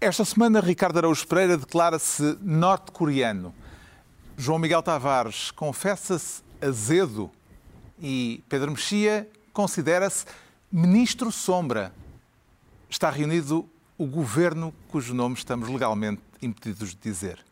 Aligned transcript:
Esta 0.00 0.24
semana, 0.24 0.60
Ricardo 0.60 0.96
Araújo 0.98 1.26
Pereira 1.26 1.56
declara-se 1.56 2.38
norte-coreano. 2.40 3.52
João 4.36 4.56
Miguel 4.56 4.80
Tavares 4.80 5.50
confessa-se 5.50 6.40
azedo 6.62 7.32
e 8.00 8.40
Pedro 8.48 8.70
Mexia 8.70 9.28
considera-se 9.52 10.24
ministro 10.70 11.32
sombra. 11.32 11.92
Está 12.88 13.10
reunido 13.10 13.68
o 13.98 14.06
governo 14.06 14.72
cujo 14.86 15.12
nome 15.12 15.34
estamos 15.34 15.68
legalmente 15.68 16.22
impedidos 16.40 16.90
de 16.90 17.00
dizer. 17.02 17.47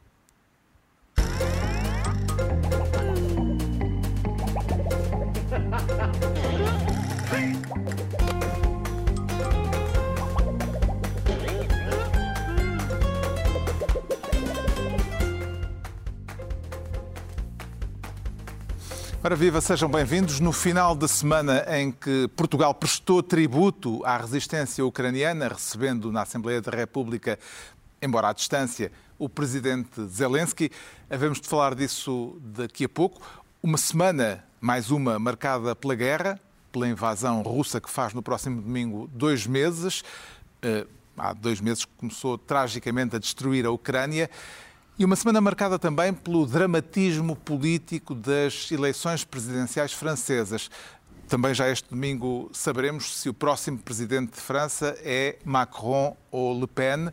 Ora 19.27 19.35
viva, 19.35 19.61
sejam 19.61 19.89
bem-vindos. 19.89 20.39
No 20.39 20.53
final 20.53 20.95
da 20.95 21.09
semana 21.09 21.65
em 21.77 21.91
que 21.91 22.29
Portugal 22.37 22.73
prestou 22.73 23.21
tributo 23.25 24.01
à 24.05 24.17
resistência 24.19 24.87
ucraniana, 24.87 25.49
recebendo 25.49 26.13
na 26.13 26.23
Assembleia 26.23 26.63
da 26.63 26.71
República, 26.71 27.37
embora 28.01 28.29
à 28.29 28.33
distância, 28.33 28.93
o 29.19 29.29
presidente 29.29 30.01
Zelensky, 30.07 30.71
havemos 31.11 31.41
de 31.41 31.49
falar 31.49 31.75
disso 31.75 32.41
daqui 32.41 32.85
a 32.85 32.89
pouco. 32.89 33.21
Uma 33.61 33.79
semana, 33.79 34.45
mais 34.61 34.93
uma, 34.93 35.19
marcada 35.19 35.75
pela 35.75 35.97
guerra, 35.97 36.39
pela 36.71 36.87
invasão 36.87 37.43
russa 37.43 37.81
que 37.81 37.91
faz 37.91 38.15
no 38.15 38.23
próximo 38.23 38.63
domingo 38.63 39.11
dois 39.13 39.45
meses. 39.45 40.05
Eh, 40.63 40.87
há 41.19 41.33
dois 41.33 41.61
meses 41.61 41.85
que 41.85 41.93
começou 41.99 42.39
tragicamente 42.39 43.17
a 43.17 43.19
destruir 43.19 43.67
a 43.67 43.73
Ucrânia. 43.73 44.31
E 44.99 45.05
uma 45.05 45.15
semana 45.15 45.43
marcada 45.43 45.79
também 45.79 46.15
pelo 46.15 46.47
dramatismo 46.47 47.37
político 47.37 48.15
das 48.15 48.71
eleições 48.73 49.25
presidenciais 49.25 49.93
francesas. 49.93 50.71
Também 51.29 51.53
já 51.53 51.69
este 51.69 51.91
domingo 51.91 52.49
saberemos 52.53 53.15
se 53.15 53.29
o 53.29 53.35
próximo 53.35 53.79
presidente 53.79 54.33
de 54.33 54.41
França 54.41 54.97
é 55.03 55.37
Macron 55.45 56.17
ou 56.31 56.59
Le 56.59 56.67
Pen. 56.67 57.11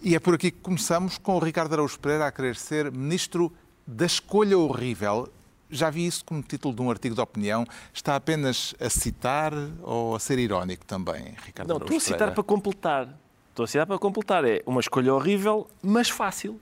E 0.00 0.14
é 0.14 0.20
por 0.20 0.34
aqui 0.34 0.52
que 0.52 0.60
começamos 0.60 1.18
com 1.18 1.34
o 1.34 1.40
Ricardo 1.40 1.72
Araújo 1.72 1.98
Pereira 1.98 2.26
a 2.26 2.30
querer 2.30 2.54
ser 2.54 2.92
ministro 2.92 3.52
da 3.84 4.06
escolha 4.06 4.56
horrível. 4.56 5.28
Já 5.68 5.90
vi 5.90 6.06
isso 6.06 6.24
como 6.24 6.40
título 6.40 6.72
de 6.72 6.82
um 6.82 6.90
artigo 6.90 7.16
de 7.16 7.20
opinião. 7.20 7.66
Está 7.92 8.14
apenas 8.14 8.76
a 8.78 8.88
citar 8.88 9.52
ou 9.82 10.14
a 10.14 10.20
ser 10.20 10.38
irónico 10.38 10.84
também, 10.84 11.34
Ricardo 11.44 11.68
Não, 11.68 11.76
Araújo 11.76 11.84
estou 11.84 11.96
a 11.96 12.00
citar 12.00 12.18
Pereira? 12.18 12.34
para 12.34 12.44
completar. 12.44 13.18
Estou 13.50 13.64
a 13.64 13.66
citar 13.66 13.86
para 13.88 13.98
completar. 13.98 14.44
É 14.44 14.62
uma 14.66 14.80
escolha 14.80 15.12
horrível, 15.12 15.66
mas 15.82 16.08
fácil. 16.08 16.60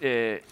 É, 0.00 0.42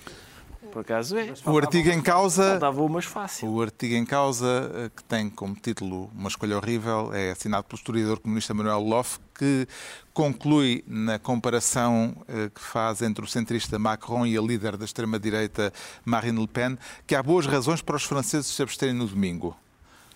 por 0.70 0.80
acaso 0.80 1.16
é. 1.18 1.32
O 1.44 1.56
artigo 1.58 1.88
em 1.90 2.00
causa 2.00 2.50
Faltava 2.50 2.82
umas 2.82 3.04
fácil. 3.04 3.48
O 3.50 3.62
artigo 3.62 3.94
em 3.94 4.04
causa, 4.04 4.70
eh, 4.74 4.90
que 4.94 5.02
tem 5.02 5.28
como 5.28 5.54
título 5.54 6.10
Uma 6.14 6.28
Escolha 6.28 6.56
Horrível, 6.56 7.12
é 7.12 7.32
assinado 7.32 7.64
pelo 7.64 7.78
historiador 7.78 8.20
comunista 8.20 8.54
Manuel 8.54 8.80
Loff, 8.80 9.18
que 9.36 9.66
conclui 10.12 10.84
na 10.86 11.18
comparação 11.18 12.14
eh, 12.28 12.50
que 12.54 12.60
faz 12.60 13.02
entre 13.02 13.24
o 13.24 13.26
centrista 13.28 13.78
Macron 13.78 14.26
e 14.26 14.36
a 14.36 14.40
líder 14.40 14.76
da 14.76 14.84
extrema-direita 14.84 15.72
Marine 16.04 16.38
Le 16.40 16.46
Pen, 16.46 16.78
que 17.06 17.14
há 17.14 17.22
boas 17.22 17.46
razões 17.46 17.82
para 17.82 17.96
os 17.96 18.04
franceses 18.04 18.46
se 18.46 18.62
absterem 18.62 18.94
no 18.94 19.06
domingo. 19.06 19.56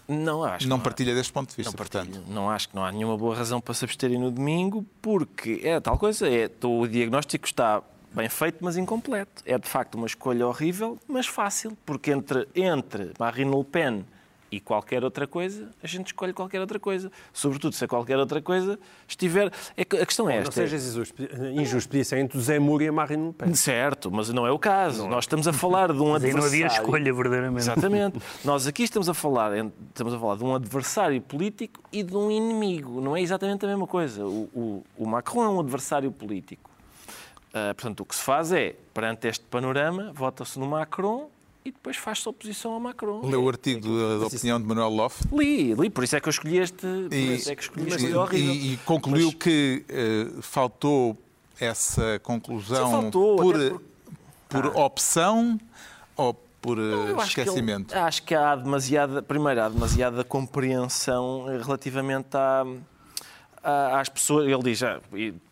Não 0.06 0.44
acho. 0.44 0.68
Não 0.68 0.76
há. 0.76 0.80
partilha 0.80 1.14
deste 1.14 1.32
ponto 1.32 1.48
de 1.48 1.54
Não, 1.58 1.64
vista, 1.64 1.76
partilho. 1.76 2.04
portanto. 2.12 2.30
não 2.32 2.50
acho 2.50 2.68
que 2.68 2.76
não 2.76 2.84
há 2.84 2.92
nenhuma 2.92 3.16
boa 3.16 3.34
razão 3.34 3.60
para 3.60 3.72
se 3.72 3.84
absterem 3.86 4.18
no 4.20 4.30
domingo, 4.30 4.84
porque 5.00 5.62
é 5.64 5.80
tal 5.80 5.98
coisa, 5.98 6.28
é, 6.28 6.50
o 6.62 6.86
diagnóstico 6.86 7.46
está 7.46 7.82
bem 8.14 8.28
feito, 8.28 8.58
mas 8.60 8.76
incompleto. 8.76 9.42
É 9.44 9.58
de 9.58 9.68
facto 9.68 9.96
uma 9.96 10.06
escolha 10.06 10.46
horrível, 10.46 10.98
mas 11.08 11.26
fácil, 11.26 11.76
porque 11.84 12.10
entre, 12.12 12.46
entre 12.54 13.12
Marine 13.18 13.54
Le 13.56 13.64
Pen 13.64 14.04
e 14.52 14.60
qualquer 14.60 15.02
outra 15.02 15.26
coisa, 15.26 15.68
a 15.82 15.86
gente 15.88 16.06
escolhe 16.08 16.32
qualquer 16.32 16.60
outra 16.60 16.78
coisa. 16.78 17.10
Sobretudo 17.32 17.74
se 17.74 17.84
a 17.84 17.88
qualquer 17.88 18.16
outra 18.18 18.40
coisa 18.40 18.78
estiver. 19.08 19.50
É 19.76 19.84
que 19.84 19.96
a 19.96 20.06
questão 20.06 20.30
é 20.30 20.34
Não 20.34 20.42
esta. 20.42 20.52
sejas 20.52 20.86
injusto, 20.86 21.22
injusto, 21.60 21.88
podia 21.88 22.04
ser 22.04 22.18
entre 22.18 22.38
o 22.38 22.40
Zé 22.40 22.60
Moura 22.60 22.84
e 22.84 22.88
a 22.88 22.92
Marine 22.92 23.26
Le 23.26 23.32
Pen. 23.32 23.52
Certo, 23.54 24.12
mas 24.12 24.28
não 24.28 24.46
é 24.46 24.52
o 24.52 24.58
caso. 24.58 25.08
Nós 25.08 25.24
estamos 25.24 25.48
a 25.48 25.52
falar 25.52 25.92
de 25.92 25.98
um 26.00 26.12
Mas 26.12 26.22
aí 26.22 26.30
não 26.32 26.38
adversário. 26.38 26.66
havia 26.66 26.66
escolha, 26.66 27.12
verdadeiramente. 27.12 27.62
Exatamente. 27.62 28.18
Nós 28.44 28.68
aqui 28.68 28.84
estamos 28.84 29.08
a 29.08 29.14
falar 29.14 29.50
estamos 29.88 30.14
a 30.14 30.18
falar 30.20 30.36
de 30.36 30.44
um 30.44 30.54
adversário 30.54 31.20
político 31.20 31.80
e 31.90 32.04
de 32.04 32.16
um 32.16 32.30
inimigo. 32.30 33.00
Não 33.00 33.16
é 33.16 33.20
exatamente 33.22 33.64
a 33.64 33.68
mesma 33.68 33.88
coisa. 33.88 34.24
O, 34.24 34.48
o- 34.54 34.84
o 34.96 35.04
Macron 35.04 35.42
é 35.42 35.48
um 35.48 35.58
adversário 35.58 36.12
político. 36.12 36.70
Ah, 37.56 37.72
portanto, 37.72 38.00
o 38.00 38.04
que 38.04 38.16
se 38.16 38.22
faz 38.22 38.50
é, 38.52 38.74
perante 38.92 39.28
este 39.28 39.44
panorama, 39.46 40.10
vota-se 40.12 40.58
no 40.58 40.66
Macron 40.66 41.28
e 41.64 41.70
depois 41.70 41.96
faz-se 41.96 42.28
oposição 42.28 42.72
ao 42.72 42.80
Macron. 42.80 43.24
Leu 43.24 43.44
o 43.44 43.48
artigo 43.48 43.86
da- 43.96 44.18
da 44.18 44.26
opinião 44.26 44.60
de 44.60 44.66
Manuel 44.66 44.88
Loff 44.90 45.22
Li, 45.32 45.72
li, 45.74 45.88
por 45.88 46.02
isso 46.04 46.16
é 46.16 46.20
que 46.20 46.28
eu 46.28 46.30
escolhi 46.32 46.58
este. 46.58 46.84
Por 46.84 47.12
e, 47.14 47.34
isso 47.36 47.50
é 47.50 47.54
que 47.56 47.62
escolhi 47.62 47.84
e- 47.90 47.94
este 47.94 48.12
horrível. 48.12 48.54
e- 48.54 48.72
e 48.74 48.76
concluiu 48.78 49.26
Mas- 49.28 49.34
que 49.36 49.84
eh, 49.88 50.26
faltou 50.42 51.16
essa 51.60 52.18
conclusão 52.24 52.90
faltou, 52.90 53.36
por, 53.36 53.54
por- 53.54 53.82
por 54.48 54.76
opção 54.76 55.58
ou 56.16 56.34
por 56.60 56.76
eh, 56.78 56.82
Eu 56.82 57.20
acho 57.20 57.34
que 57.34 57.40
ele- 57.40 57.48
esquecimento? 57.50 57.94
acho 57.96 58.22
que 58.24 58.34
há 58.34 58.56
demasiada, 58.56 59.22
primeiro, 59.22 59.62
há 59.62 59.68
demasiada 59.68 60.24
compreensão 60.24 61.44
relativamente 61.62 62.36
à, 62.36 62.62
à- 62.62 62.66
às 63.64 64.08
pessoas. 64.08 64.46
Ele 64.46 64.62
diz, 64.62 64.82
ah, 64.82 65.00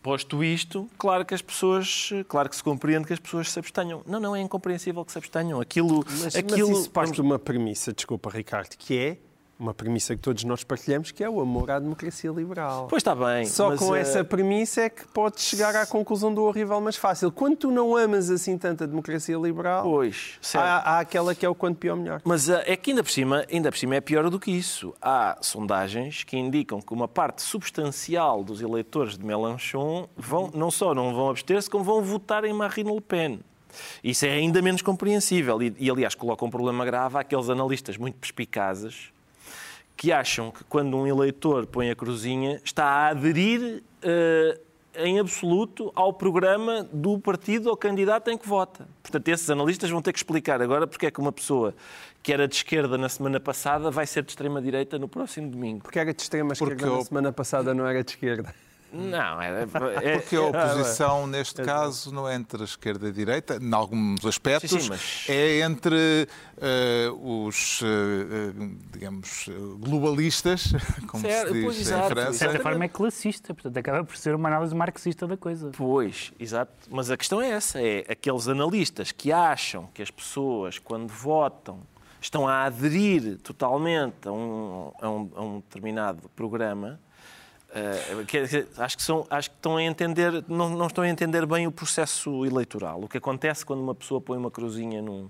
posto 0.01 0.43
isto, 0.43 0.89
claro 0.97 1.25
que 1.25 1.33
as 1.33 1.41
pessoas, 1.41 2.11
claro 2.27 2.49
que 2.49 2.55
se 2.55 2.63
compreende 2.63 3.07
que 3.07 3.13
as 3.13 3.19
pessoas 3.19 3.51
se 3.51 3.59
abstenham. 3.59 4.01
Não, 4.05 4.19
não 4.19 4.35
é 4.35 4.41
incompreensível 4.41 5.03
que 5.03 5.11
se 5.11 5.17
abstenham. 5.17 5.59
Aquilo, 5.59 6.05
Mas, 6.21 6.35
aquilo 6.35 6.69
mas 6.69 6.79
isso 6.79 6.89
parte 6.89 7.13
de 7.13 7.21
uma 7.21 7.39
premissa, 7.39 7.91
desculpa 7.91 8.29
Ricardo, 8.29 8.75
que 8.77 8.97
é 8.97 9.17
uma 9.59 9.73
premissa 9.73 10.15
que 10.15 10.21
todos 10.21 10.43
nós 10.43 10.63
partilhamos, 10.63 11.11
que 11.11 11.23
é 11.23 11.29
o 11.29 11.39
amor 11.39 11.71
à 11.71 11.79
democracia 11.79 12.31
liberal. 12.31 12.87
Pois 12.89 13.01
está 13.01 13.15
bem. 13.15 13.45
Só 13.45 13.75
com 13.77 13.95
eh, 13.95 14.01
essa 14.01 14.23
premissa 14.23 14.81
é 14.81 14.89
que 14.89 15.07
podes 15.07 15.43
chegar 15.43 15.75
à 15.75 15.85
conclusão 15.85 16.33
do 16.33 16.43
horrível 16.43 16.79
mais 16.81 16.95
fácil. 16.95 17.31
Quando 17.31 17.57
tu 17.57 17.71
não 17.71 17.95
amas 17.95 18.29
assim 18.29 18.57
tanto 18.57 18.83
a 18.83 18.87
democracia 18.87 19.37
liberal, 19.37 19.83
Pois, 19.83 20.39
há, 20.53 20.95
há 20.95 20.99
aquela 20.99 21.35
que 21.35 21.45
é 21.45 21.49
o 21.49 21.55
quanto 21.55 21.77
pior 21.77 21.95
melhor. 21.95 22.21
Mas 22.23 22.49
ah, 22.49 22.63
é 22.65 22.75
que 22.75 22.91
ainda 22.91 23.03
por, 23.03 23.11
cima, 23.11 23.45
ainda 23.51 23.71
por 23.71 23.77
cima 23.77 23.95
é 23.95 24.01
pior 24.01 24.29
do 24.29 24.39
que 24.39 24.51
isso. 24.51 24.93
Há 25.01 25.37
sondagens 25.41 26.23
que 26.23 26.35
indicam 26.37 26.81
que 26.81 26.93
uma 26.93 27.07
parte 27.07 27.41
substancial 27.41 28.43
dos 28.43 28.61
eleitores 28.61 29.17
de 29.17 29.25
Mélenchon 29.25 30.07
vão, 30.17 30.51
não 30.53 30.71
só 30.71 30.93
não 30.93 31.13
vão 31.13 31.29
abster-se, 31.29 31.69
como 31.69 31.83
vão 31.83 32.01
votar 32.01 32.43
em 32.43 32.53
Marine 32.53 32.91
Le 32.91 33.01
Pen. 33.01 33.39
Isso 34.03 34.25
é 34.25 34.31
ainda 34.31 34.61
menos 34.61 34.81
compreensível. 34.81 35.61
E, 35.61 35.73
e, 35.79 35.89
aliás, 35.89 36.15
coloca 36.15 36.43
um 36.45 36.49
problema 36.49 36.85
grave 36.85 37.17
àqueles 37.17 37.49
analistas 37.49 37.97
muito 37.97 38.17
perspicazes 38.17 39.12
que 39.95 40.11
acham 40.11 40.51
que 40.51 40.63
quando 40.65 40.97
um 40.97 41.07
eleitor 41.07 41.65
põe 41.65 41.89
a 41.89 41.95
cruzinha 41.95 42.59
está 42.63 42.85
a 42.85 43.07
aderir 43.09 43.83
eh, 44.01 44.59
em 44.95 45.19
absoluto 45.19 45.91
ao 45.95 46.13
programa 46.13 46.87
do 46.91 47.17
partido 47.19 47.69
ou 47.69 47.77
candidato 47.77 48.29
em 48.29 48.37
que 48.37 48.47
vota. 48.47 48.87
Portanto, 49.01 49.27
esses 49.29 49.49
analistas 49.49 49.89
vão 49.89 50.01
ter 50.01 50.11
que 50.13 50.19
explicar 50.19 50.61
agora 50.61 50.85
porque 50.85 51.05
é 51.07 51.11
que 51.11 51.19
uma 51.19 51.31
pessoa 51.31 51.73
que 52.21 52.31
era 52.31 52.47
de 52.47 52.55
esquerda 52.55 52.97
na 52.97 53.09
semana 53.09 53.39
passada 53.39 53.89
vai 53.91 54.05
ser 54.05 54.23
de 54.23 54.31
extrema-direita 54.31 54.97
no 54.99 55.07
próximo 55.07 55.49
domingo. 55.49 55.83
Porque 55.83 55.99
era 55.99 56.13
de 56.13 56.21
extrema 56.21 56.53
esquerda 56.53 56.75
Porque 56.75 56.85
na 56.85 56.97
eu- 56.97 57.03
semana 57.03 57.31
passada, 57.33 57.73
não 57.73 57.85
era 57.87 58.03
de 58.03 58.11
esquerda. 58.11 58.53
Não, 58.93 59.41
é, 59.41 59.63
é, 59.63 60.17
Porque 60.19 60.35
a 60.35 60.41
oposição, 60.43 61.25
neste 61.25 61.63
caso, 61.63 62.13
não 62.13 62.29
é 62.29 62.35
entre 62.35 62.61
a 62.61 62.65
esquerda 62.65 63.07
e 63.07 63.09
a 63.09 63.11
direita, 63.11 63.57
em 63.61 63.73
alguns 63.73 64.23
aspectos, 64.25 64.69
Sim, 64.69 64.79
sim, 64.79 64.89
mas- 64.89 65.25
é 65.27 65.59
entre 65.61 66.27
eh, 66.61 67.09
os, 67.19 67.81
eh, 67.81 68.53
digamos, 68.91 69.49
globalistas, 69.79 70.71
como 71.07 71.23
Certo, 71.23 71.53
se 71.53 71.61
pois, 71.63 71.75
diz 71.75 71.87
em 71.89 71.93
exato, 71.93 72.09
França. 72.09 72.31
De 72.31 72.37
certa 72.37 72.59
forma 72.59 72.85
é 72.85 72.87
classista, 72.87 73.53
portanto 73.53 73.77
acaba 73.77 74.03
por 74.03 74.15
ser 74.15 74.35
uma 74.35 74.47
análise 74.49 74.75
marxista 74.75 75.25
da 75.25 75.37
coisa. 75.37 75.71
Pois, 75.75 76.31
exato. 76.39 76.71
Mas 76.89 77.09
a 77.09 77.17
questão 77.17 77.41
é 77.41 77.49
essa: 77.49 77.81
é 77.81 78.05
aqueles 78.09 78.47
analistas 78.47 79.11
que 79.11 79.31
acham 79.31 79.89
que 79.93 80.01
as 80.01 80.11
pessoas, 80.11 80.77
quando 80.79 81.07
votam, 81.09 81.79
estão 82.21 82.47
a 82.47 82.63
aderir 82.63 83.37
totalmente 83.39 84.27
a 84.27 84.31
um, 84.31 84.91
a 85.01 85.09
um, 85.09 85.29
a 85.35 85.41
um 85.41 85.55
determinado 85.59 86.29
programa. 86.35 86.99
Dizer, 88.25 88.67
acho, 88.77 88.97
que 88.97 89.03
são, 89.03 89.25
acho 89.29 89.49
que 89.49 89.55
estão 89.55 89.77
a 89.77 89.83
entender, 89.83 90.43
não, 90.47 90.69
não 90.69 90.87
estão 90.87 91.03
a 91.03 91.09
entender 91.09 91.45
bem 91.45 91.65
o 91.65 91.71
processo 91.71 92.45
eleitoral. 92.45 93.01
O 93.01 93.07
que 93.07 93.17
acontece 93.17 93.65
quando 93.65 93.81
uma 93.81 93.95
pessoa 93.95 94.21
põe 94.21 94.37
uma 94.37 94.51
cruzinha 94.51 95.01
num, 95.01 95.29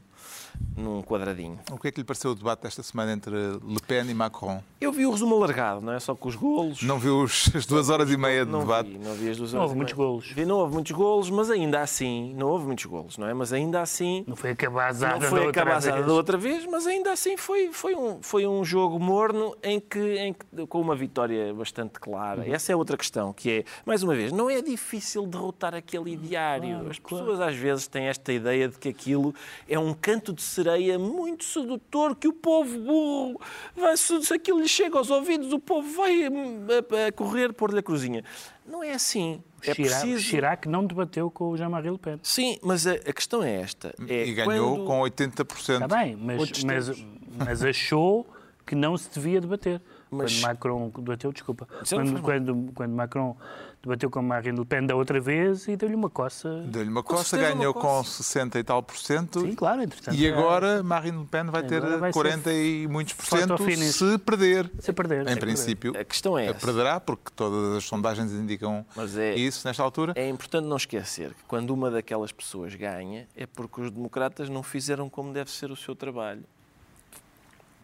num 0.76 1.02
quadradinho. 1.02 1.60
O 1.72 1.78
que 1.78 1.88
é 1.88 1.92
que 1.92 2.00
lhe 2.00 2.04
pareceu 2.04 2.32
o 2.32 2.36
debate 2.36 2.64
desta 2.64 2.82
semana 2.84 3.12
entre 3.14 3.32
Le 3.36 3.80
Pen 3.88 4.10
e 4.10 4.14
Macron? 4.14 4.62
Eu 4.82 4.92
vi 4.92 5.06
o 5.06 5.12
resumo 5.12 5.36
alargado, 5.36 5.82
não 5.86 5.94
é? 5.94 6.00
Só 6.00 6.16
com 6.16 6.28
os 6.30 6.36
golos. 6.36 6.82
Não 6.84 6.98
viu 7.00 7.20
os- 7.22 7.50
as 7.56 7.66
duas 7.66 7.90
horas 7.90 8.10
e 8.12 8.18
meia 8.18 8.46
de 8.46 8.52
não 8.52 8.60
debate? 8.62 8.90
Vi, 8.90 8.98
não 8.98 9.14
vi 9.14 9.30
as 9.30 9.38
duas 9.38 9.54
Não 9.54 9.60
horas 9.62 9.70
houve 9.72 9.76
e 9.76 9.78
muitos 9.78 9.94
meia. 9.98 10.08
golos. 10.08 10.32
Vi, 10.32 10.46
não 10.46 10.56
houve 10.58 10.74
muitos 10.74 10.92
golos, 10.92 11.30
mas 11.30 11.50
ainda 11.52 11.82
assim, 11.82 12.34
não 12.36 12.48
houve 12.48 12.66
muitos 12.66 12.86
golos, 12.86 13.18
não 13.18 13.28
é? 13.28 13.34
Mas 13.34 13.54
ainda 13.54 13.82
assim, 13.82 14.24
Não 14.28 14.36
foi 14.36 14.52
a 14.52 14.56
cabazada 14.56 15.14
não 15.20 15.22
foi 15.30 15.40
da 15.40 15.44
a 15.44 15.48
outra 15.48 15.64
cabazada 15.66 15.96
vez. 15.98 16.08
da 16.08 16.14
outra 16.14 16.38
vez, 16.38 16.66
mas 16.66 16.88
ainda 16.88 17.12
assim 17.12 17.38
foi, 17.38 17.72
foi, 17.72 17.96
um, 17.96 18.20
foi 18.22 18.46
um 18.48 18.64
jogo 18.66 19.00
morno 19.00 19.56
em 19.64 19.80
que, 19.80 20.00
em 20.18 20.34
que- 20.34 20.68
com 20.68 20.82
uma 20.82 20.96
vitória 20.96 21.54
bastante 21.54 22.00
clara. 22.00 22.42
Uhum. 22.42 22.54
Essa 22.54 22.72
é 22.72 22.76
outra 22.76 22.98
questão, 22.98 23.32
que 23.34 23.50
é, 23.50 23.64
mais 23.86 24.04
uma 24.04 24.14
vez, 24.16 24.32
não 24.32 24.50
é 24.50 24.62
difícil 24.62 25.26
derrotar 25.26 25.74
aquele 25.74 26.12
ideário. 26.14 26.70
Claro, 26.76 26.90
As 26.90 27.00
claro. 27.00 27.26
pessoas 27.26 27.42
às 27.42 27.56
vezes 27.56 27.88
têm 27.88 28.06
esta 28.06 28.32
ideia 28.34 28.68
de 28.68 28.78
que 28.78 28.90
aquilo 28.90 29.34
é 29.68 29.80
um 29.80 29.94
canto 29.94 30.34
de 30.34 30.42
sereia 30.44 31.00
muito 31.00 31.44
sedutor, 31.44 32.16
que 32.16 32.28
o 32.28 32.34
povo 32.34 32.78
burro, 32.80 33.42
vai, 33.76 33.98
se 33.98 34.22
se 34.24 34.34
aquilo 34.34 34.60
lhe 34.60 34.68
chega 34.68 34.98
aos 34.98 35.10
ouvidos, 35.10 35.52
o 35.54 35.60
povo 35.60 35.90
vai 35.96 36.28
hum, 36.30 36.66
a, 36.70 37.08
a 37.08 37.12
correr 37.12 37.54
pôr-lhe 37.54 37.80
a 37.80 37.84
cruzinha. 37.84 38.24
Não 38.66 38.84
é 38.84 38.94
assim. 38.94 39.42
É 39.62 39.74
Chirac, 39.74 39.82
preciso... 40.02 40.24
Chirac 40.24 40.68
não 40.70 40.86
debateu 40.86 41.32
com 41.32 41.50
o 41.50 41.58
Jean-Marie 41.58 41.92
Le 41.92 41.98
Pen. 41.98 42.20
Sim, 42.22 42.58
mas 42.62 42.86
a, 42.86 42.94
a 42.94 43.14
questão 43.14 43.42
é 43.42 43.62
esta. 43.62 43.94
É 44.08 44.26
E 44.28 44.34
ganhou 44.34 44.86
quando- 44.86 44.88
com 44.88 45.02
80%. 45.02 45.84
Está 45.84 45.88
bem, 45.88 46.16
mas, 46.16 46.40
Outros 46.40 46.64
mas, 46.64 47.06
mas 47.38 47.64
achou 47.64 48.28
que 48.66 48.76
não 48.76 48.98
se 48.98 49.10
devia 49.14 49.40
debater. 49.42 49.82
Mas- 50.14 50.34
Quando 50.34 50.42
Macron 50.44 50.90
debateu, 50.96 51.32
desculpa, 51.34 51.68
quando, 51.90 52.22
quando, 52.22 52.72
quando 52.74 52.92
Macron 52.94 53.36
debateu 53.82 54.10
com 54.10 54.22
Marine 54.22 54.58
Le 54.58 54.66
Pen 54.66 54.86
da 54.86 54.96
outra 54.96 55.20
vez 55.20 55.68
e 55.68 55.76
deu-lhe 55.76 55.96
uma 55.96 56.10
coça. 56.10 56.62
Deu-lhe 56.68 56.90
uma 56.90 57.04
Com 57.04 57.16
coça, 57.16 57.38
ganhou 57.38 57.74
coça. 57.74 57.88
com 57.88 58.04
60 58.04 58.60
e 58.60 58.64
tal 58.64 58.82
por 58.82 58.96
cento. 58.98 59.42
Sim, 59.42 59.54
claro, 59.56 59.82
entretanto. 59.82 60.16
E 60.18 60.26
agora 60.32 60.82
Marine 60.82 61.18
Le 61.20 61.26
Pen 61.26 61.46
vai 61.46 61.64
ter 61.64 61.82
vai 61.82 62.12
ser 62.12 62.14
40 62.14 62.54
e 62.54 62.88
muitos 62.88 63.14
por 63.14 63.26
cento 63.26 63.58
se 63.92 64.18
perder. 64.20 64.72
Se 64.80 64.94
perder. 64.94 65.28
Em 65.28 65.36
princípio, 65.38 65.94
A 66.00 66.04
questão 66.06 66.38
é 66.38 66.46
essa. 66.48 66.66
perderá, 66.66 67.00
porque 67.00 67.32
todas 67.36 67.76
as 67.78 67.84
sondagens 67.84 68.32
indicam 68.32 68.86
Mas 68.96 69.18
é- 69.18 69.36
isso 69.36 69.68
nesta 69.68 69.84
altura. 69.84 70.14
É 70.16 70.30
importante 70.30 70.66
não 70.66 70.78
esquecer 70.78 71.30
que 71.32 71.44
quando 71.48 71.72
uma 71.72 71.92
daquelas 71.92 72.32
pessoas 72.32 72.74
ganha 72.76 73.28
é 73.36 73.46
porque 73.46 73.82
os 73.82 73.92
democratas 73.92 74.48
não 74.50 74.64
fizeram 74.64 75.10
como 75.10 75.34
deve 75.34 75.52
ser 75.52 75.72
o 75.72 75.76
seu 75.76 75.94
trabalho. 75.96 76.44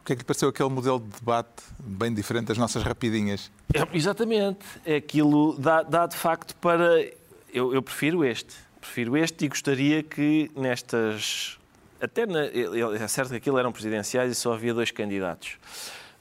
O 0.01 0.05
que 0.05 0.13
é 0.13 0.15
que 0.15 0.21
lhe 0.21 0.25
pareceu 0.25 0.49
aquele 0.49 0.69
modelo 0.69 0.99
de 0.99 1.19
debate 1.19 1.63
bem 1.79 2.13
diferente 2.13 2.47
das 2.47 2.57
nossas 2.57 2.83
rapidinhas? 2.83 3.51
É, 3.73 3.95
exatamente. 3.95 4.65
É 4.85 4.95
aquilo 4.95 5.57
dá, 5.59 5.83
dá 5.83 6.07
de 6.07 6.15
facto 6.15 6.55
para. 6.55 7.03
Eu, 7.53 7.73
eu 7.73 7.81
prefiro 7.81 8.23
este. 8.23 8.53
Prefiro 8.79 9.17
este 9.17 9.45
e 9.45 9.47
gostaria 9.47 10.01
que 10.01 10.49
nestas. 10.55 11.57
Até 12.01 12.25
na, 12.25 12.45
é 12.45 13.07
certo 13.07 13.29
que 13.29 13.35
aquilo 13.35 13.57
eram 13.59 13.71
presidenciais 13.71 14.31
e 14.31 14.35
só 14.35 14.53
havia 14.53 14.73
dois 14.73 14.89
candidatos. 14.89 15.57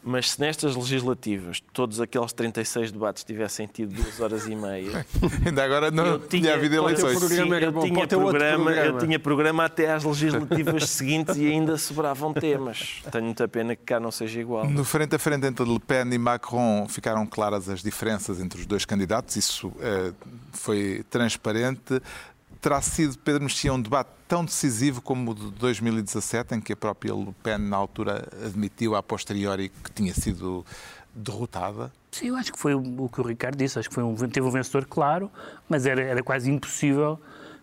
Mas 0.03 0.31
se 0.31 0.41
nestas 0.41 0.77
legislativas 0.77 1.61
todos 1.73 2.01
aqueles 2.01 2.33
36 2.33 2.93
debates 2.93 3.25
tivessem 3.25 3.67
tido 3.67 3.95
duas 3.95 4.21
horas 4.21 4.47
e 4.47 4.55
meia, 4.55 5.05
Ainda 5.45 5.65
agora 5.65 5.91
não 5.91 6.07
Eu 6.07 6.19
tinha 6.21 6.55
havido 6.55 6.77
eleições. 6.77 7.19
Sim, 7.19 7.53
eu 7.53 7.73
bom. 7.73 7.83
tinha 7.83 8.07
programa, 8.07 8.71
eu 8.73 8.99
tinha 8.99 9.19
programa 9.19 9.65
até 9.65 9.93
às 9.93 10.05
legislativas 10.05 10.89
seguintes 10.91 11.37
e 11.37 11.47
ainda 11.47 11.77
sobravam 11.77 12.33
temas. 12.33 13.03
Tenho 13.11 13.25
muita 13.25 13.49
pena 13.49 13.75
que 13.75 13.83
cá 13.85 13.99
não 13.99 14.11
seja 14.11 14.41
igual. 14.41 14.69
No 14.69 14.85
frente 14.85 15.17
a 15.17 15.19
frente 15.19 15.47
entre 15.47 15.65
Le 15.65 15.81
Pen 15.81 16.13
e 16.13 16.19
Macron 16.19 16.87
ficaram 16.89 17.27
claras 17.27 17.69
as 17.69 17.83
diferenças 17.83 18.41
entre 18.41 18.61
os 18.61 18.67
dois 18.67 18.85
candidatos, 18.85 19.37
isso 19.37 19.73
eh, 19.81 20.13
foi 20.53 21.05
transparente. 21.11 22.01
Terá 22.61 22.83
sido, 22.83 23.17
Pedro 23.19 23.45
Mexia, 23.45 23.73
um 23.73 23.81
debate 23.81 24.11
tão 24.27 24.45
decisivo 24.45 25.01
como 25.01 25.31
o 25.31 25.35
de 25.35 25.51
2017, 25.53 26.57
em 26.57 26.61
que 26.61 26.73
a 26.73 26.77
própria 26.77 27.15
Le 27.15 27.33
Pen, 27.43 27.59
na 27.59 27.77
altura, 27.77 28.29
admitiu 28.45 28.97
a 28.97 29.03
posteriori 29.03 29.69
que 29.69 29.93
tinha 29.93 30.13
sido 30.13 30.67
derrotada? 31.15 31.93
Sim, 32.11 32.29
eu 32.29 32.37
acho 32.37 32.53
que 32.53 32.59
foi 32.59 32.75
o 32.75 33.09
que 33.09 33.21
o 33.21 33.25
Ricardo 33.25 33.57
disse. 33.57 33.79
Acho 33.79 33.89
que 33.89 33.95
foi 33.95 34.03
um, 34.03 34.15
teve 34.15 34.47
um 34.47 34.51
vencedor 34.51 34.87
claro, 34.87 35.31
mas 35.69 35.87
era, 35.87 36.03
era 36.03 36.23
quase 36.23 36.51
impossível 36.51 37.21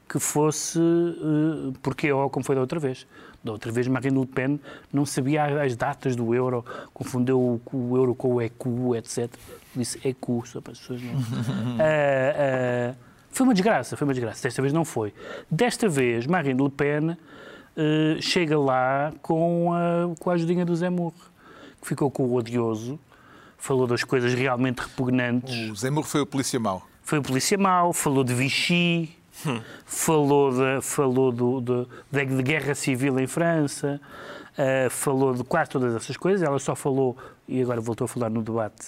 que 0.08 0.20
fosse 0.20 0.80
eh, 0.80 1.74
porque 1.82 2.12
ou 2.12 2.30
como 2.30 2.46
foi 2.46 2.56
da 2.56 2.62
outra 2.62 2.80
vez. 2.80 3.08
Da 3.44 3.52
outra 3.52 3.72
vez, 3.72 3.88
Marine 3.88 4.20
Le 4.20 4.26
Pen 4.26 4.60
não 4.92 5.06
sabia 5.06 5.62
as 5.62 5.76
datas 5.76 6.16
do 6.16 6.34
euro, 6.34 6.66
confundeu 6.94 7.40
o, 7.40 7.62
o 7.72 7.98
euro 7.98 8.16
com 8.16 8.36
o 8.36 8.42
ECU, 8.42 8.96
etc. 8.96 9.30
Disse 9.76 10.00
ECU, 10.08 10.44
só 10.46 10.62
para 10.62 10.74
as 10.74 10.80
pessoas 10.80 11.02
não. 11.02 11.14
Ah, 11.80 12.94
ah, 12.94 12.96
foi 13.36 13.46
uma 13.46 13.54
desgraça, 13.54 13.96
foi 13.98 14.08
uma 14.08 14.14
desgraça. 14.14 14.42
Desta 14.44 14.62
vez 14.62 14.74
não 14.74 14.86
foi. 14.86 15.14
Desta 15.52 15.88
vez, 15.90 16.26
Marine 16.26 16.62
Le 16.64 16.70
Pen 16.70 17.18
eh, 17.78 18.18
chega 18.22 18.58
lá 18.58 19.14
com 19.22 19.74
a, 19.74 20.16
com 20.20 20.30
a 20.30 20.34
ajudinha 20.34 20.66
do 20.66 20.76
Zé 20.76 20.90
Murro, 20.90 21.14
que 21.82 21.88
ficou 21.88 22.10
com 22.10 22.24
o 22.24 22.34
odioso, 22.36 22.98
falou 23.58 23.86
das 23.88 24.04
coisas 24.04 24.34
realmente 24.34 24.80
repugnantes. 24.80 25.70
O 25.72 25.76
Zemmour 25.76 26.04
foi 26.06 26.22
o 26.22 26.26
polícia 26.26 26.60
mau. 26.60 26.88
Foi 27.04 27.20
o 27.20 27.22
polícia 27.22 27.58
mau, 27.58 27.92
falou 27.94 28.24
de 28.24 28.34
Vichy, 28.34 29.10
falou, 29.86 30.52
de, 30.52 30.82
falou 30.82 31.32
do, 31.32 31.62
do- 31.62 31.90
da 32.12 32.24
de 32.24 32.42
guerra 32.44 32.74
civil 32.74 33.20
em 33.20 33.28
França, 33.28 34.00
eh, 34.58 34.88
falou 34.90 35.34
de 35.34 35.44
quase 35.44 35.70
todas 35.72 35.94
essas 35.96 36.18
coisas. 36.18 36.42
Ela 36.42 36.58
só 36.60 36.76
falou, 36.76 37.16
e 37.48 37.62
agora 37.62 37.80
voltou 37.82 38.06
a 38.06 38.08
falar 38.08 38.30
no 38.30 38.42
debate, 38.42 38.88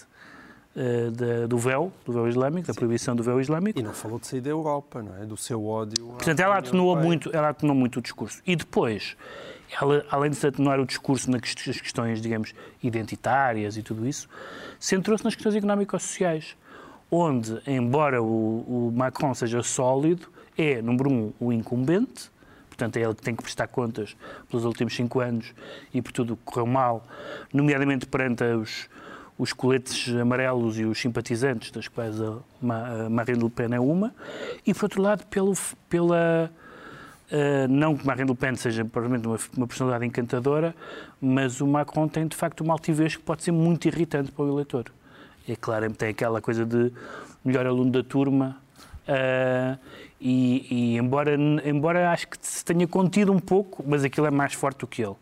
eh, 0.77 1.09
da- 1.09 1.47
do 1.47 1.57
véu, 1.57 1.91
do 2.05 2.13
véu 2.13 2.27
islâmico, 2.29 2.67
da 2.67 2.73
proibição 2.73 3.15
do 3.15 3.23
véu 3.23 3.41
islâmico. 3.41 3.79
E 3.79 3.81
não 3.83 3.93
falou 3.93 4.19
de 4.19 4.27
sair 4.27 4.41
da 4.41 4.49
Europa, 4.51 5.01
não 5.01 5.15
é? 5.21 5.25
Do 5.25 5.35
seu 5.35 5.65
ódio. 5.65 6.05
Portanto, 6.09 6.39
ela 6.39 6.57
atenuou 6.59 6.89
Europeia. 6.91 7.07
muito, 7.07 7.35
ela 7.35 7.49
atenuou 7.49 7.75
muito 7.77 7.97
o 7.97 8.01
discurso. 8.01 8.41
E 8.45 8.55
depois, 8.55 9.17
ela, 9.81 10.05
além 10.11 10.29
de 10.29 10.35
se 10.37 10.45
atenuar 10.45 10.79
o 10.79 10.85
discurso 10.85 11.31
nas 11.31 11.41
quest- 11.41 11.67
as 11.69 11.81
questões, 11.81 12.21
digamos, 12.21 12.53
identitárias 12.83 13.75
e 13.75 13.81
tudo 13.83 14.07
isso, 14.07 14.29
centrou-se 14.79 15.23
nas 15.25 15.33
questões 15.35 15.55
económico-sociais, 15.55 16.55
onde, 17.11 17.59
embora 17.65 18.21
o, 18.21 18.87
o 18.87 18.93
Macron 18.95 19.33
seja 19.33 19.63
sólido, 19.63 20.27
é, 20.57 20.81
número 20.81 21.09
um, 21.09 21.33
o 21.39 21.51
incumbente, 21.53 22.29
portanto 22.69 22.97
é 22.97 23.01
ele 23.01 23.15
que 23.15 23.21
tem 23.23 23.35
que 23.35 23.41
prestar 23.41 23.67
contas 23.67 24.15
pelos 24.49 24.63
últimos 24.65 24.95
cinco 24.95 25.19
anos 25.19 25.53
e 25.93 26.01
por 26.01 26.11
tudo 26.11 26.33
o 26.33 26.37
que 26.37 26.43
correu 26.45 26.65
mal, 26.67 27.03
nomeadamente 27.53 28.05
perante 28.05 28.43
os, 28.43 28.87
os 29.37 29.53
coletes 29.53 30.15
amarelos 30.15 30.79
e 30.79 30.85
os 30.85 30.99
simpatizantes, 30.99 31.69
das 31.71 31.87
quais 31.87 32.19
a, 32.21 32.37
Ma- 32.61 33.05
a 33.05 33.09
Marine 33.09 33.43
Le 33.43 33.49
Pen 33.49 33.73
é 33.73 33.79
uma, 33.79 34.13
e 34.65 34.73
por 34.73 34.85
outro 34.85 35.01
lado 35.01 35.25
pelo, 35.27 35.53
pela... 35.89 36.51
Uh, 37.29 37.67
não 37.69 37.95
que 37.95 38.07
Marine 38.07 38.29
Le 38.29 38.35
Pen 38.35 38.55
seja 38.55 38.85
provavelmente 38.85 39.27
uma, 39.27 39.37
uma 39.57 39.67
personalidade 39.67 40.05
encantadora, 40.05 40.73
mas 41.19 41.59
o 41.59 41.67
Macron 41.67 42.07
tem 42.07 42.25
de 42.25 42.35
facto 42.35 42.61
uma 42.61 42.73
altivez 42.73 43.17
que 43.17 43.21
pode 43.21 43.43
ser 43.43 43.51
muito 43.51 43.85
irritante 43.85 44.31
para 44.31 44.45
o 44.45 44.49
eleitor. 44.49 44.85
É 45.47 45.55
claro, 45.55 45.91
tem 45.91 46.09
aquela 46.09 46.41
coisa 46.41 46.65
de 46.65 46.91
melhor 47.43 47.67
aluno 47.67 47.91
da 47.91 48.01
turma, 48.01 48.57
uh, 49.07 49.77
e, 50.19 50.67
e 50.69 50.97
embora, 50.97 51.35
embora 51.65 52.11
acho 52.11 52.27
que 52.29 52.37
se 52.41 52.65
tenha 52.65 52.87
contido 52.87 53.31
um 53.31 53.39
pouco, 53.39 53.83
mas 53.85 54.03
aquilo 54.03 54.25
é 54.25 54.31
mais 54.31 54.53
forte 54.53 54.79
do 54.79 54.87
que 54.87 55.03
ele. 55.03 55.15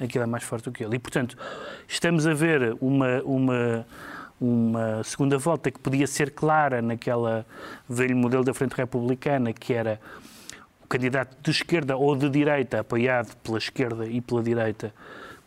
Aquilo 0.00 0.24
é 0.24 0.26
mais 0.26 0.44
forte 0.44 0.64
do 0.64 0.72
que 0.72 0.84
ele. 0.84 0.96
E, 0.96 0.98
portanto, 0.98 1.36
estamos 1.86 2.26
a 2.26 2.34
ver 2.34 2.76
uma, 2.80 3.22
uma, 3.22 3.86
uma 4.40 5.02
segunda 5.04 5.36
volta 5.38 5.70
que 5.70 5.78
podia 5.78 6.06
ser 6.06 6.30
clara 6.30 6.80
naquela 6.80 7.44
velho 7.88 8.16
modelo 8.16 8.44
da 8.44 8.54
Frente 8.54 8.74
Republicana, 8.74 9.52
que 9.52 9.74
era 9.74 10.00
o 10.84 10.88
candidato 10.88 11.36
de 11.42 11.50
esquerda 11.50 11.96
ou 11.96 12.14
de 12.14 12.30
direita, 12.30 12.80
apoiado 12.80 13.36
pela 13.38 13.58
esquerda 13.58 14.06
e 14.06 14.20
pela 14.20 14.42
direita, 14.42 14.94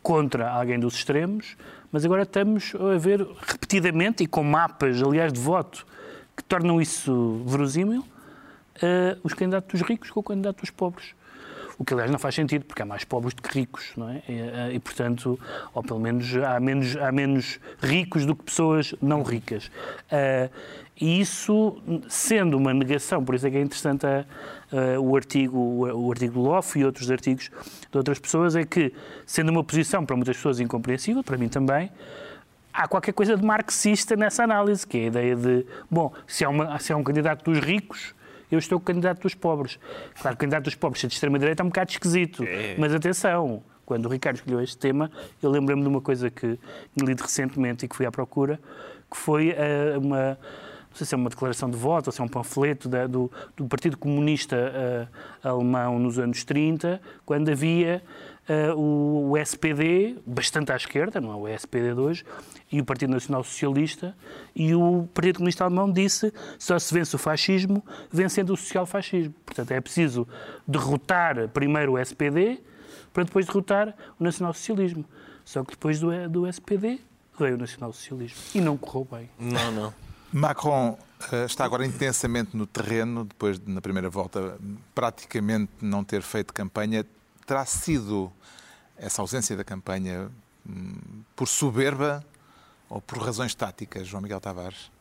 contra 0.03 0.49
alguém 0.49 0.79
dos 0.79 0.95
extremos, 0.95 1.55
mas 1.91 2.03
agora 2.03 2.23
estamos 2.23 2.73
a 2.75 2.97
ver 2.97 3.25
repetidamente 3.41 4.23
e 4.23 4.27
com 4.27 4.43
mapas, 4.43 5.01
aliás, 5.01 5.31
de 5.31 5.39
voto, 5.39 5.85
que 6.35 6.43
tornam 6.43 6.81
isso 6.81 7.43
verosímil, 7.45 8.03
eh, 8.81 9.17
os 9.23 9.33
candidatos 9.33 9.79
dos 9.79 9.87
ricos 9.87 10.09
com 10.09 10.19
o 10.19 10.23
candidato 10.23 10.61
dos 10.61 10.69
pobres. 10.69 11.13
O 11.81 11.83
que, 11.83 11.95
aliás, 11.95 12.11
não 12.11 12.19
faz 12.19 12.35
sentido, 12.35 12.63
porque 12.65 12.83
há 12.83 12.85
mais 12.85 13.03
pobres 13.03 13.33
do 13.33 13.41
que 13.41 13.57
ricos, 13.57 13.91
não 13.97 14.07
é? 14.07 14.21
E, 14.29 14.33
eh, 14.39 14.69
e, 14.73 14.79
portanto, 14.79 15.39
ou 15.73 15.81
pelo 15.81 15.99
menos 15.99 16.31
há 16.37 16.59
menos, 16.59 16.95
há 16.95 17.11
menos 17.11 17.59
ricos 17.81 18.23
do 18.23 18.35
que 18.35 18.43
pessoas 18.43 18.93
não 19.01 19.23
ricas. 19.23 19.71
Eh, 20.11 20.47
e 21.01 21.19
isso, 21.19 21.81
sendo 22.07 22.55
uma 22.55 22.71
negação, 22.71 23.25
por 23.25 23.33
isso 23.33 23.47
é 23.47 23.49
que 23.49 23.57
é 23.57 23.61
interessante 23.61 24.05
a- 24.05 24.23
a- 24.71 24.99
o, 24.99 25.15
artigo, 25.15 25.57
o, 25.57 26.05
o 26.05 26.11
artigo 26.11 26.39
Loff 26.39 26.77
e 26.77 26.85
outros 26.85 27.09
artigos 27.09 27.49
de 27.91 27.97
outras 27.97 28.19
pessoas, 28.19 28.55
é 28.55 28.63
que, 28.63 28.93
sendo 29.25 29.49
uma 29.49 29.63
posição 29.63 30.05
para 30.05 30.15
muitas 30.15 30.35
pessoas 30.37 30.59
incompreensível, 30.59 31.23
para 31.23 31.35
mim 31.35 31.49
também, 31.49 31.89
há 32.71 32.87
qualquer 32.87 33.13
coisa 33.13 33.35
de 33.35 33.43
marxista 33.43 34.15
nessa 34.15 34.43
análise, 34.43 34.85
que 34.85 34.99
é 34.99 35.01
a 35.01 35.07
ideia 35.07 35.35
de, 35.35 35.65
bom, 35.89 36.13
se 36.27 36.45
há, 36.45 36.49
uma, 36.49 36.77
se 36.77 36.93
há 36.93 36.95
um 36.95 37.03
candidato 37.03 37.43
dos 37.51 37.57
ricos, 37.59 38.13
eu 38.51 38.59
estou 38.59 38.79
com 38.79 38.83
o 38.83 38.85
candidato 38.85 39.21
dos 39.21 39.33
pobres. 39.33 39.79
Claro, 40.21 40.35
o 40.35 40.37
candidato 40.37 40.65
dos 40.65 40.75
pobres 40.75 41.01
ser 41.01 41.07
de 41.07 41.13
extrema-direita 41.13 41.63
é 41.63 41.65
um 41.65 41.69
bocado 41.69 41.91
esquisito, 41.91 42.43
mas 42.77 42.93
atenção, 42.93 43.63
quando 43.85 44.05
o 44.05 44.09
Ricardo 44.09 44.35
escolheu 44.37 44.61
este 44.61 44.77
tema, 44.77 45.11
eu 45.41 45.49
lembrei-me 45.49 45.81
de 45.81 45.87
uma 45.87 46.01
coisa 46.01 46.29
que 46.29 46.59
li 47.01 47.15
recentemente 47.19 47.85
e 47.85 47.87
que 47.87 47.95
fui 47.95 48.05
à 48.05 48.11
procura, 48.11 48.59
que 49.09 49.17
foi 49.17 49.49
eh, 49.49 49.97
uma, 49.97 50.37
não 50.91 50.97
sei 50.97 51.07
se 51.07 51.15
é 51.15 51.17
uma 51.17 51.29
declaração 51.29 51.69
de 51.69 51.77
voto 51.77 52.07
ou 52.07 52.11
se 52.11 52.19
é 52.19 52.23
um 52.23 52.27
panfleto 52.27 52.89
da- 52.89 53.07
do, 53.07 53.31
do 53.55 53.65
Partido 53.65 53.97
Comunista 53.97 54.57
eh, 54.57 55.07
Alemão 55.41 55.97
nos 55.97 56.19
anos 56.19 56.43
30, 56.43 57.01
quando 57.25 57.49
havia 57.49 58.03
uh, 58.49 58.77
o, 58.77 59.31
o, 59.31 59.37
SPD, 59.37 60.17
bastante 60.25 60.69
à 60.71 60.75
esquerda, 60.75 61.21
não 61.21 61.31
é 61.31 61.35
o 61.35 61.47
SPD 61.47 61.93
de 61.93 61.99
hoje, 61.99 62.25
e 62.69 62.81
o 62.81 62.85
Partido 62.85 63.11
Nacional 63.11 63.41
Socialista, 63.41 64.13
e 64.53 64.75
o 64.75 65.07
Partido 65.13 65.37
Comunista 65.37 65.63
Alemão 65.63 65.89
disse 65.89 66.33
só 66.59 66.77
se 66.77 66.93
vence 66.93 67.15
o 67.15 67.19
fascismo 67.19 67.81
vencendo 68.11 68.51
o 68.51 68.57
social-fascismo. 68.57 69.33
Portanto, 69.45 69.71
é 69.71 69.79
preciso 69.79 70.27
derrotar 70.67 71.47
primeiro 71.49 71.93
o 71.93 71.97
SPD 71.97 72.59
para 73.13 73.23
depois 73.23 73.45
derrotar 73.45 73.95
o 74.19 74.23
nacional-socialismo. 74.23 75.05
Só 75.45 75.63
que 75.63 75.71
depois 75.71 76.01
do, 76.01 76.29
do 76.29 76.47
SPD 76.47 76.99
veio 77.39 77.55
o 77.55 77.57
nacional-socialismo. 77.57 78.37
E 78.53 78.59
não 78.59 78.77
correu 78.77 79.07
bem. 79.09 79.29
Não, 79.39 79.71
não. 79.71 80.10
Macron 80.33 80.97
uh, 81.31 81.45
está 81.45 81.65
agora 81.65 81.85
intensamente 81.85 82.55
no 82.55 82.65
terreno, 82.65 83.25
depois 83.25 83.59
de, 83.59 83.69
na 83.69 83.81
primeira 83.81 84.09
volta, 84.09 84.57
praticamente 84.95 85.71
não 85.81 86.03
ter 86.03 86.21
feito 86.21 86.53
campanha. 86.53 87.05
Terá 87.45 87.65
sido 87.65 88.31
essa 88.97 89.21
ausência 89.21 89.55
da 89.57 89.63
campanha 89.63 90.29
hum, 90.67 91.23
por 91.35 91.47
soberba 91.47 92.23
ou 92.89 93.01
por 93.01 93.17
razões 93.17 93.53
táticas, 93.55 94.07
João 94.07 94.21
Miguel 94.21 94.39
Tavares? 94.39 94.91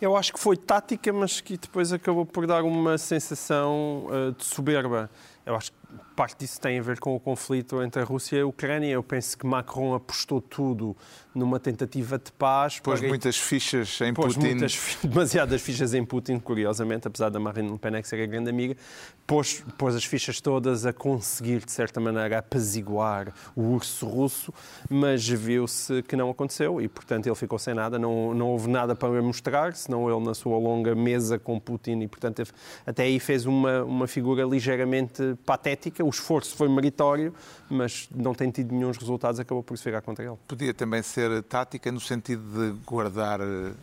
Eu 0.00 0.16
acho 0.16 0.32
que 0.32 0.38
foi 0.38 0.56
tática, 0.56 1.12
mas 1.12 1.40
que 1.40 1.56
depois 1.56 1.92
acabou 1.92 2.24
por 2.24 2.46
dar 2.46 2.62
uma 2.62 2.96
sensação 2.96 4.06
uh, 4.06 4.32
de 4.32 4.44
soberba. 4.44 5.10
Eu 5.44 5.56
acho 5.56 5.72
que 5.72 5.78
parte 6.18 6.36
disso 6.36 6.60
tem 6.60 6.80
a 6.80 6.82
ver 6.82 6.98
com 6.98 7.14
o 7.14 7.20
conflito 7.20 7.80
entre 7.80 8.02
a 8.02 8.04
Rússia 8.04 8.38
e 8.38 8.40
a 8.40 8.46
Ucrânia. 8.46 8.90
Eu 8.90 9.04
penso 9.04 9.38
que 9.38 9.46
Macron 9.46 9.94
apostou 9.94 10.40
tudo 10.40 10.96
numa 11.32 11.60
tentativa 11.60 12.18
de 12.18 12.32
paz. 12.32 12.80
Pôs 12.80 12.98
para... 12.98 13.08
muitas 13.08 13.36
fichas 13.36 14.00
em 14.00 14.12
pôs 14.12 14.34
Putin. 14.34 14.48
Muitas, 14.48 14.98
demasiadas 15.04 15.62
fichas 15.62 15.94
em 15.94 16.04
Putin, 16.04 16.40
curiosamente, 16.40 17.06
apesar 17.06 17.28
da 17.28 17.38
Marine 17.38 17.70
Le 17.70 17.78
Pen 17.78 17.94
é 17.94 18.02
ser 18.02 18.20
a 18.20 18.26
grande 18.26 18.50
amiga. 18.50 18.76
Pôs, 19.24 19.62
pôs 19.76 19.94
as 19.94 20.04
fichas 20.04 20.40
todas 20.40 20.86
a 20.86 20.92
conseguir, 20.92 21.64
de 21.64 21.70
certa 21.70 22.00
maneira, 22.00 22.38
apaziguar 22.38 23.32
o 23.54 23.62
urso 23.62 24.06
russo, 24.06 24.52
mas 24.90 25.28
viu-se 25.28 26.02
que 26.02 26.16
não 26.16 26.30
aconteceu 26.30 26.80
e, 26.80 26.88
portanto, 26.88 27.26
ele 27.26 27.36
ficou 27.36 27.60
sem 27.60 27.74
nada. 27.74 27.96
Não, 27.96 28.34
não 28.34 28.48
houve 28.48 28.68
nada 28.68 28.96
para 28.96 29.22
mostrar, 29.22 29.76
senão 29.76 30.10
ele, 30.10 30.24
na 30.24 30.34
sua 30.34 30.58
longa 30.58 30.96
mesa 30.96 31.38
com 31.38 31.60
Putin, 31.60 32.00
e, 32.00 32.08
portanto, 32.08 32.42
até 32.84 33.04
aí 33.04 33.20
fez 33.20 33.46
uma, 33.46 33.84
uma 33.84 34.08
figura 34.08 34.42
ligeiramente 34.42 35.36
patética. 35.46 36.07
O 36.08 36.10
esforço 36.10 36.56
foi 36.56 36.70
meritório, 36.70 37.34
mas 37.68 38.08
não 38.14 38.32
tem 38.32 38.50
tido 38.50 38.74
nenhum 38.74 38.90
resultados, 38.90 39.38
acabou 39.38 39.62
por 39.62 39.76
se 39.76 39.84
virar 39.84 40.00
contra 40.00 40.24
ele. 40.24 40.36
Podia 40.48 40.72
também 40.72 41.02
ser 41.02 41.42
tática 41.42 41.92
no 41.92 42.00
sentido 42.00 42.42
de 42.50 42.78
guardar 42.86 43.42
uh, 43.42 43.74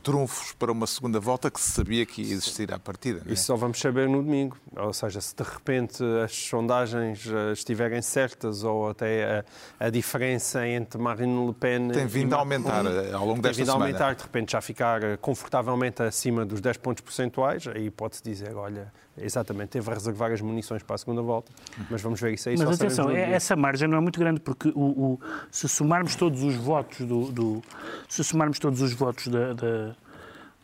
trunfos 0.00 0.52
para 0.52 0.70
uma 0.70 0.86
segunda 0.86 1.18
volta 1.18 1.50
que 1.50 1.60
se 1.60 1.70
sabia 1.70 2.06
que 2.06 2.22
ia 2.22 2.32
existir 2.32 2.72
à 2.72 2.78
partida. 2.78 3.20
É? 3.28 3.32
Isso 3.32 3.46
só 3.46 3.56
vamos 3.56 3.80
saber 3.80 4.08
no 4.08 4.22
domingo. 4.22 4.56
Ou 4.76 4.92
seja, 4.92 5.20
se 5.20 5.34
de 5.34 5.42
repente 5.42 6.04
as 6.24 6.30
sondagens 6.32 7.26
uh, 7.26 7.52
estiverem 7.52 8.00
certas 8.00 8.62
ou 8.62 8.90
até 8.90 9.44
a, 9.80 9.86
a, 9.86 9.90
diferença 9.90 10.68
entre 10.68 11.00
Marine 11.00 11.48
Le 11.48 11.52
Pen 11.52 11.88
tem 11.88 12.06
vindo 12.06 12.32
a 12.34 12.38
aumentar 12.38 12.86
eh, 12.86 13.12
ao 13.12 13.26
longo 13.26 13.42
desta 13.42 13.54
semana. 13.54 13.54
Tem 13.54 13.64
vindo 13.64 13.70
a 13.70 13.72
aumentar, 13.72 14.14
de 14.14 14.22
repente 14.22 14.52
já 14.52 14.60
ficar 14.60 15.16
confortavelmente 15.16 16.00
acima 16.00 16.46
dos 16.46 16.60
10 16.60 16.76
pontos 16.76 17.00
percentuais, 17.00 17.66
aí 17.66 17.90
pode-se 17.90 18.22
dizer, 18.22 18.54
olha, 18.54 18.92
exatamente, 19.18 19.70
teve 19.70 19.90
a 19.90 19.94
reservar 19.94 20.32
as 20.32 20.40
munições 20.40 20.82
para 20.82 20.94
a 20.94 20.98
segunda 20.98 21.22
volta, 21.22 21.52
mas 21.90 22.02
vamos 22.02 22.20
ver 22.20 22.34
isso 22.34 22.48
aí. 22.48 22.56
Mas 22.58 22.80
atenção, 22.80 23.10
essa 23.10 23.56
margem 23.56 23.88
não 23.88 23.98
é 23.98 24.00
muito 24.00 24.18
grande, 24.18 24.40
porque 24.40 24.68
o, 24.74 24.80
o, 24.80 25.20
se 25.50 25.68
somarmos 25.68 26.16
todos 26.16 26.42
os 26.42 26.54
votos 26.54 27.06
do, 27.06 27.30
do 27.30 27.62
se 28.08 28.22
somarmos 28.22 28.58
todos 28.58 28.80
os 28.80 28.92
votos 28.92 29.28
da, 29.28 29.52
da, 29.52 29.96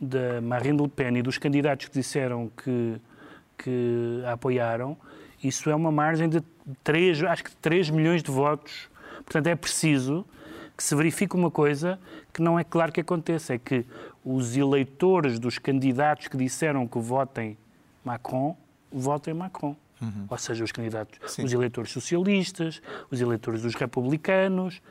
da 0.00 0.40
Marine 0.40 0.82
Le 0.82 0.88
Pen 0.88 1.16
e 1.18 1.23
dos 1.23 1.38
candidatos 1.38 1.88
que 1.88 1.94
disseram 1.94 2.50
que, 2.62 3.00
que 3.59 4.23
a 4.26 4.32
apoiaram, 4.32 4.97
isso 5.42 5.71
é 5.71 5.75
uma 5.75 5.90
margem 5.90 6.28
de 6.28 6.42
3, 6.85 7.25
acho 7.25 7.44
que 7.44 7.56
3 7.56 7.90
milhões 7.90 8.23
de 8.23 8.30
votos. 8.30 8.88
Portanto, 9.25 9.47
é 9.49 9.54
preciso 9.54 10.25
que 10.76 10.82
se 10.82 10.94
verifique 10.94 11.35
uma 11.35 11.50
coisa 11.50 11.99
que 12.32 12.40
não 12.40 12.59
é 12.59 12.64
claro 12.64 12.92
que 12.92 13.00
aconteça, 13.00 13.54
é 13.54 13.59
que 13.59 13.85
os 14.25 14.56
eleitores 14.56 15.38
dos 15.38 15.59
candidatos 15.59 16.28
que 16.28 16.37
disseram 16.37 16.87
que 16.87 16.99
votem 16.99 17.56
Macron, 18.04 18.56
votem 18.90 19.35
Macron. 19.35 19.76
Uhum. 20.00 20.26
Ou 20.28 20.38
seja, 20.38 20.64
os 20.64 20.73
candidatos, 20.73 21.18
Sim. 21.32 21.44
os 21.44 21.52
eleitores 21.52 21.92
socialistas, 21.92 22.82
os 23.11 23.21
eleitores 23.21 23.62
dos 23.62 23.75
republicanos, 23.75 24.82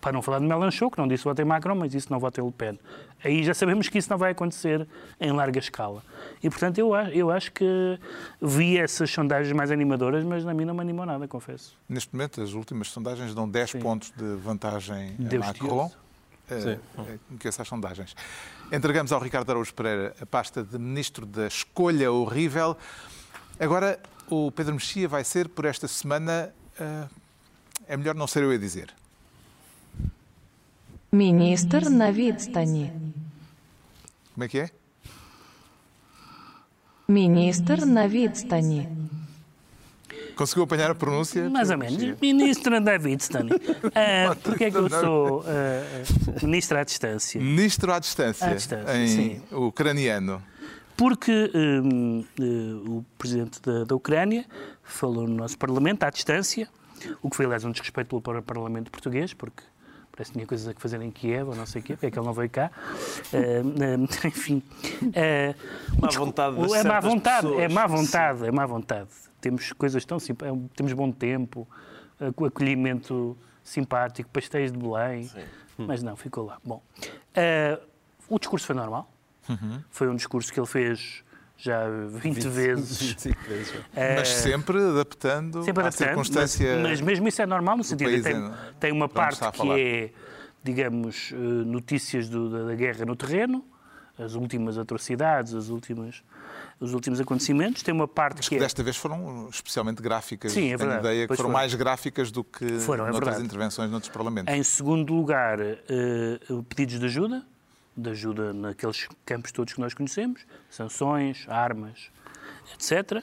para 0.00 0.12
não 0.12 0.22
falar 0.22 0.38
de 0.38 0.46
Melanchon, 0.46 0.90
que 0.90 0.98
não 0.98 1.08
disse 1.08 1.24
votem 1.24 1.44
Macron, 1.44 1.74
mas 1.74 1.90
disse 1.90 2.10
não 2.10 2.20
votem 2.20 2.44
Le 2.44 2.52
Pen. 2.52 2.78
Aí 3.24 3.42
já 3.42 3.54
sabemos 3.54 3.88
que 3.88 3.98
isso 3.98 4.10
não 4.10 4.18
vai 4.18 4.32
acontecer 4.32 4.86
em 5.18 5.32
larga 5.32 5.58
escala. 5.58 6.02
E, 6.42 6.50
portanto, 6.50 6.78
eu, 6.78 6.94
eu 6.94 7.30
acho 7.30 7.50
que 7.50 7.98
vi 8.40 8.78
essas 8.78 9.10
sondagens 9.10 9.52
mais 9.52 9.70
animadoras, 9.70 10.22
mas 10.22 10.46
a 10.46 10.54
mim 10.54 10.64
não 10.64 10.74
me 10.74 10.80
animou 10.80 11.06
nada, 11.06 11.26
confesso. 11.26 11.76
Neste 11.88 12.14
momento, 12.14 12.40
as 12.40 12.52
últimas 12.52 12.88
sondagens 12.88 13.34
dão 13.34 13.48
10 13.48 13.70
Sim. 13.70 13.78
pontos 13.80 14.12
de 14.16 14.36
vantagem 14.36 15.16
Deus 15.18 15.42
a 15.42 15.46
Macron. 15.48 15.88
Sim. 15.88 15.94
que 17.39 17.47
essas 17.47 17.67
sondagens. 17.67 18.15
Entregamos 18.71 19.11
ao 19.11 19.19
Ricardo 19.19 19.49
Araújo 19.49 19.73
Pereira 19.73 20.15
a 20.21 20.25
pasta 20.25 20.63
de 20.63 20.77
Ministro 20.77 21.25
da 21.25 21.47
Escolha 21.47 22.11
Horrível. 22.11 22.77
Agora, 23.59 23.99
o 24.29 24.51
Pedro 24.51 24.73
Mexia 24.73 25.07
vai 25.07 25.23
ser, 25.23 25.49
por 25.49 25.65
esta 25.65 25.87
semana, 25.87 26.53
uh, 26.79 27.09
é 27.87 27.97
melhor 27.97 28.15
não 28.15 28.27
ser 28.27 28.43
eu 28.43 28.51
a 28.51 28.57
dizer. 28.57 28.93
Ministro 31.11 31.89
na 31.89 32.11
відстані. 32.11 32.91
Como 34.33 34.43
é 34.45 34.47
que 34.47 34.59
é? 34.59 34.69
Ministro 37.07 37.85
na 37.85 38.07
відстані. 38.07 38.87
Conseguiu 40.36 40.64
apanhar 40.64 40.90
a 40.90 40.94
pronúncia? 40.94 41.48
Mais 41.48 41.70
ou 41.70 41.78
menos. 41.78 42.20
Ministro 42.20 42.78
David 42.78 43.22
Stani. 43.22 43.52
Uh, 43.52 44.36
Porquê 44.42 44.64
é 44.64 44.70
que 44.70 44.76
eu 44.76 44.90
sou 44.90 45.40
uh, 45.40 46.46
ministro 46.46 46.78
à 46.78 46.84
distância? 46.84 47.40
Ministro 47.40 47.90
à 47.90 47.98
distância. 47.98 48.46
À 48.46 48.54
distância, 48.54 48.96
em 48.98 49.08
sim. 49.08 49.42
ucraniano. 49.50 50.42
Porque 50.94 51.50
um, 51.54 52.24
uh, 52.38 52.98
o 52.98 53.04
presidente 53.16 53.62
da, 53.62 53.84
da 53.84 53.94
Ucrânia 53.94 54.44
falou 54.82 55.26
no 55.26 55.34
nosso 55.34 55.56
Parlamento 55.56 56.02
à 56.02 56.10
distância, 56.10 56.68
o 57.22 57.30
que 57.30 57.36
foi, 57.36 57.46
aliás, 57.46 57.64
um 57.64 57.70
desrespeito 57.70 58.20
para 58.20 58.38
o 58.38 58.42
Parlamento 58.42 58.90
português, 58.90 59.32
porque 59.32 59.62
parece 60.12 60.32
que 60.32 60.38
tinha 60.38 60.46
coisas 60.46 60.68
a 60.68 60.78
fazer 60.78 61.00
em 61.00 61.10
Kiev 61.10 61.48
ou 61.48 61.56
não 61.56 61.64
sei 61.64 61.80
o 61.80 61.84
quê, 61.84 61.94
porque 61.94 62.06
é 62.06 62.10
que 62.10 62.18
ele 62.18 62.26
não 62.26 62.34
veio 62.34 62.50
cá. 62.50 62.70
Uh, 63.32 64.02
uh, 64.02 64.26
enfim. 64.28 64.62
Uh, 65.02 66.00
má 66.00 66.08
vontade 66.10 66.74
é 66.74 66.84
má 66.84 67.00
vontade, 67.00 67.46
pessoas. 67.46 67.62
é 67.62 67.68
má 67.68 67.86
vontade, 67.86 68.46
é 68.46 68.50
má 68.50 68.66
vontade 68.66 69.08
temos 69.46 69.72
coisas 69.72 70.04
tão 70.04 70.18
simples, 70.18 70.50
é 70.50 70.54
temos 70.74 70.92
bom 70.92 71.12
tempo, 71.12 71.68
acolhimento 72.20 73.36
simpático, 73.62 74.28
pastéis 74.30 74.72
de 74.72 74.78
Belém, 74.78 75.24
Sim. 75.24 75.44
mas 75.78 76.02
não, 76.02 76.16
ficou 76.16 76.44
lá. 76.44 76.58
Bom, 76.64 76.82
uh, 77.00 77.82
o 78.28 78.38
discurso 78.40 78.66
foi 78.66 78.74
normal, 78.74 79.08
uhum. 79.48 79.80
foi 79.88 80.08
um 80.08 80.16
discurso 80.16 80.52
que 80.52 80.58
ele 80.58 80.66
fez 80.66 81.22
já 81.56 81.88
20, 81.88 82.34
20 82.34 82.48
vezes. 82.48 83.02
25 83.22 83.40
vezes. 83.44 83.70
Uh, 83.70 83.82
mas 84.16 84.28
sempre 84.28 84.78
adaptando 84.78 85.62
sempre 85.62 85.82
adaptando, 85.82 85.86
à 85.86 86.08
circunstância. 86.08 86.76
Mas, 86.76 86.82
mas, 86.82 87.00
mesmo 87.00 87.28
isso 87.28 87.40
é 87.40 87.46
normal 87.46 87.76
no 87.76 87.84
sentido 87.84 88.22
tem, 88.22 88.34
é, 88.34 88.52
tem 88.80 88.92
uma 88.92 89.08
parte 89.08 89.40
que 89.52 89.70
é, 89.80 90.10
digamos, 90.64 91.30
eh, 91.32 91.36
notícias 91.36 92.28
do, 92.28 92.66
da 92.66 92.74
guerra 92.74 93.04
no 93.04 93.14
terreno, 93.14 93.64
as 94.18 94.34
últimas 94.34 94.76
atrocidades, 94.76 95.54
as 95.54 95.68
últimas 95.68 96.24
os 96.78 96.92
últimos 96.92 97.20
acontecimentos. 97.20 97.82
Tem 97.82 97.94
uma 97.94 98.08
parte 98.08 98.36
Mas 98.36 98.48
que, 98.48 98.56
que 98.56 98.60
desta 98.60 98.82
vez 98.82 98.96
foram 98.96 99.48
especialmente 99.50 100.02
gráficas. 100.02 100.52
Sim, 100.52 100.72
é 100.72 100.76
verdade. 100.76 101.02
Tenho 101.02 101.12
ideia 101.12 101.28
que 101.28 101.28
foram, 101.28 101.48
foram, 101.48 101.52
mais 101.52 101.74
gráficas 101.74 102.30
do 102.30 102.44
que 102.44 102.78
foram, 102.80 103.06
é 103.06 103.10
noutras 103.10 103.28
verdade. 103.28 103.44
intervenções 103.44 103.90
noutros 103.90 104.12
parlamentos. 104.12 104.52
Em 104.52 104.62
segundo 104.62 105.14
lugar, 105.14 105.58
uh, 105.60 106.62
pedidos 106.64 106.98
de 106.98 107.06
ajuda, 107.06 107.42
de 107.96 108.10
ajuda 108.10 108.52
naqueles 108.52 109.08
campos 109.24 109.52
todos 109.52 109.72
que 109.72 109.80
nós 109.80 109.94
conhecemos, 109.94 110.42
sanções, 110.68 111.46
armas, 111.48 112.10
etc. 112.74 113.22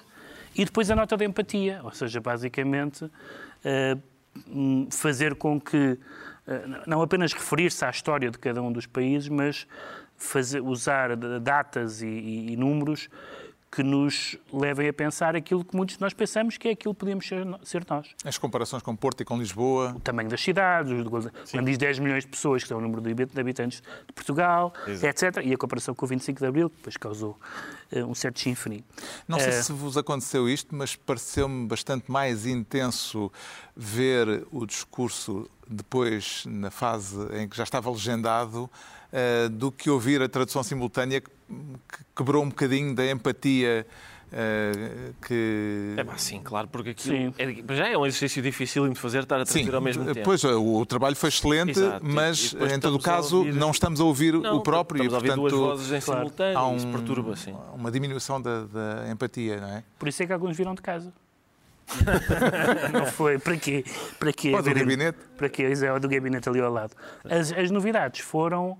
E 0.56 0.66
depois 0.66 0.90
a 0.90 0.96
nota 0.96 1.16
de 1.16 1.26
empatia, 1.26 1.80
ou 1.84 1.92
seja, 1.92 2.20
basicamente 2.20 3.06
uh, 3.06 4.90
fazer 4.90 5.36
com 5.36 5.62
que, 5.62 5.78
uh, 5.78 6.00
não 6.88 7.04
apenas 7.04 7.34
referir-se 7.34 7.86
à 7.86 7.90
história 7.92 8.32
de 8.32 8.40
cada 8.40 8.64
um 8.64 8.72
dos 8.72 8.88
países, 8.88 9.30
mas 9.30 9.68
fazer, 10.18 10.62
usar 10.62 11.16
datas 11.16 12.02
e, 12.02 12.08
e, 12.08 12.54
e 12.54 12.58
números 12.58 13.10
que 13.74 13.82
nos 13.82 14.38
levem 14.52 14.88
a 14.88 14.94
pensar 14.94 15.36
aquilo 15.36 15.66
que 15.66 15.76
muitos 15.76 15.96
de 15.96 16.02
nós 16.02 16.14
pensamos 16.14 16.60
que 16.60 16.68
é 16.68 16.72
aquilo 16.74 16.94
que 16.94 17.00
podíamos 17.00 17.28
ser, 17.28 17.44
ser 17.64 17.84
nós. 17.90 18.08
As 18.24 18.38
comparações 18.38 18.84
com 18.84 18.96
Porto 18.96 19.22
e 19.22 19.26
com 19.26 19.36
Lisboa. 19.36 19.94
O 19.96 20.00
tamanho 20.00 20.30
das 20.30 20.42
cidades, 20.42 20.92
quando 21.50 21.66
diz 21.66 21.80
10 21.80 21.98
milhões 21.98 22.24
de 22.24 22.30
pessoas, 22.30 22.62
que 22.62 22.70
são 22.70 22.78
o 22.78 22.82
número 22.82 23.02
de 23.02 23.40
habitantes 23.40 23.82
de 24.06 24.14
Portugal, 24.14 24.72
Exato. 24.88 25.26
etc. 25.26 25.44
E 25.44 25.54
a 25.54 25.58
comparação 25.58 25.96
com 25.96 26.06
o 26.06 26.08
25 26.08 26.40
de 26.40 26.46
Abril, 26.46 26.70
que 26.70 26.76
depois 26.76 26.98
causou 26.98 27.40
uh, 27.92 28.00
um 28.06 28.14
certo 28.14 28.40
chinfrim. 28.40 28.84
Não 29.28 29.40
sei 29.40 29.50
uh, 29.50 29.64
se 29.64 29.74
vos 29.74 29.98
aconteceu 29.98 30.48
isto, 30.48 30.76
mas 30.76 30.96
pareceu-me 30.96 31.66
bastante 31.66 32.12
mais 32.12 32.46
intenso 32.46 33.32
ver 33.76 34.46
o 34.52 34.68
discurso 34.68 35.50
depois, 35.68 36.44
na 36.46 36.70
fase 36.70 37.18
em 37.34 37.48
que 37.48 37.58
já 37.58 37.64
estava 37.64 37.90
legendado, 37.90 38.70
uh, 39.14 39.50
do 39.50 39.72
que 39.72 39.90
ouvir 39.90 40.22
a 40.22 40.30
tradução 40.30 40.62
simultânea 40.62 41.22
que 41.22 41.30
quebrou 42.16 42.44
um 42.44 42.50
bocadinho 42.50 42.94
da 42.96 43.10
empatia 43.10 43.86
eh, 44.32 45.12
que... 45.28 45.94
É 45.96 46.04
pá, 46.04 46.18
sim, 46.18 46.42
claro, 46.44 46.68
porque 46.68 46.90
aquilo 46.92 47.16
Sim. 47.16 47.34
é, 47.38 47.76
já 47.76 47.88
é 47.88 47.96
um 47.98 48.06
exercício 48.06 48.42
difícil 48.42 48.90
de 48.90 49.00
fazer 49.00 49.24
estar 49.24 49.40
a 49.40 49.46
Sim, 49.46 49.54
traduzir 49.54 49.76
ao 49.76 49.82
mesmo 49.82 50.06
tempo. 50.06 50.22
pois 50.24 50.44
o, 50.44 50.78
o 50.80 50.86
trabalho 50.88 51.16
foi 51.16 51.30
excelente, 51.30 51.72
Exato. 51.80 52.04
mas 52.04 52.54
em 52.54 52.80
todo 52.80 52.98
a 52.98 53.02
caso 53.02 53.38
ouvir- 53.40 53.54
não 53.54 53.70
estamos 53.72 54.00
a 54.02 54.04
ouvir 54.04 54.34
Não, 54.34 54.58
o 54.58 54.62
próprio 54.62 55.04
estamos 55.04 55.24
a 55.24 55.28
e, 55.28 55.30
ouvir 55.30 55.40
duas 55.40 55.52
portanto, 55.54 55.70
vozes 55.78 55.92
em 55.92 56.02
claro, 56.06 56.20
simultâneo 56.22 56.58
há 56.60 56.72
e 56.72 56.76
isso 56.78 56.88
um- 56.88 56.92
perturba, 56.92 57.36
sim. 57.36 57.56
uma 57.76 57.92
diminuição 57.92 58.42
da, 58.42 58.64
da 58.64 59.12
empatia, 59.12 59.60
não 59.62 59.68
é? 59.70 59.84
Por 60.00 60.08
isso 60.08 60.24
é 60.24 60.26
que 60.26 60.34
alguns 60.34 60.58
viram 60.58 60.74
de 60.74 60.82
casa. 60.82 61.14
não 62.94 63.06
foi? 63.06 63.38
Para 63.38 63.58
quê? 63.58 63.84
Para 64.18 64.32
quê? 64.34 64.54
Ou 64.56 64.62
do 64.64 64.74
gabinete. 64.74 65.18
Para 65.38 65.50
quê? 65.50 65.64
É 65.84 65.94
o 65.94 66.00
do 66.00 66.08
gabinete 66.08 66.48
ali 66.50 66.60
ao 66.62 66.72
lado. 66.72 66.94
As, 67.26 67.52
as 67.52 67.70
novidades 67.70 68.22
foram, 68.22 68.78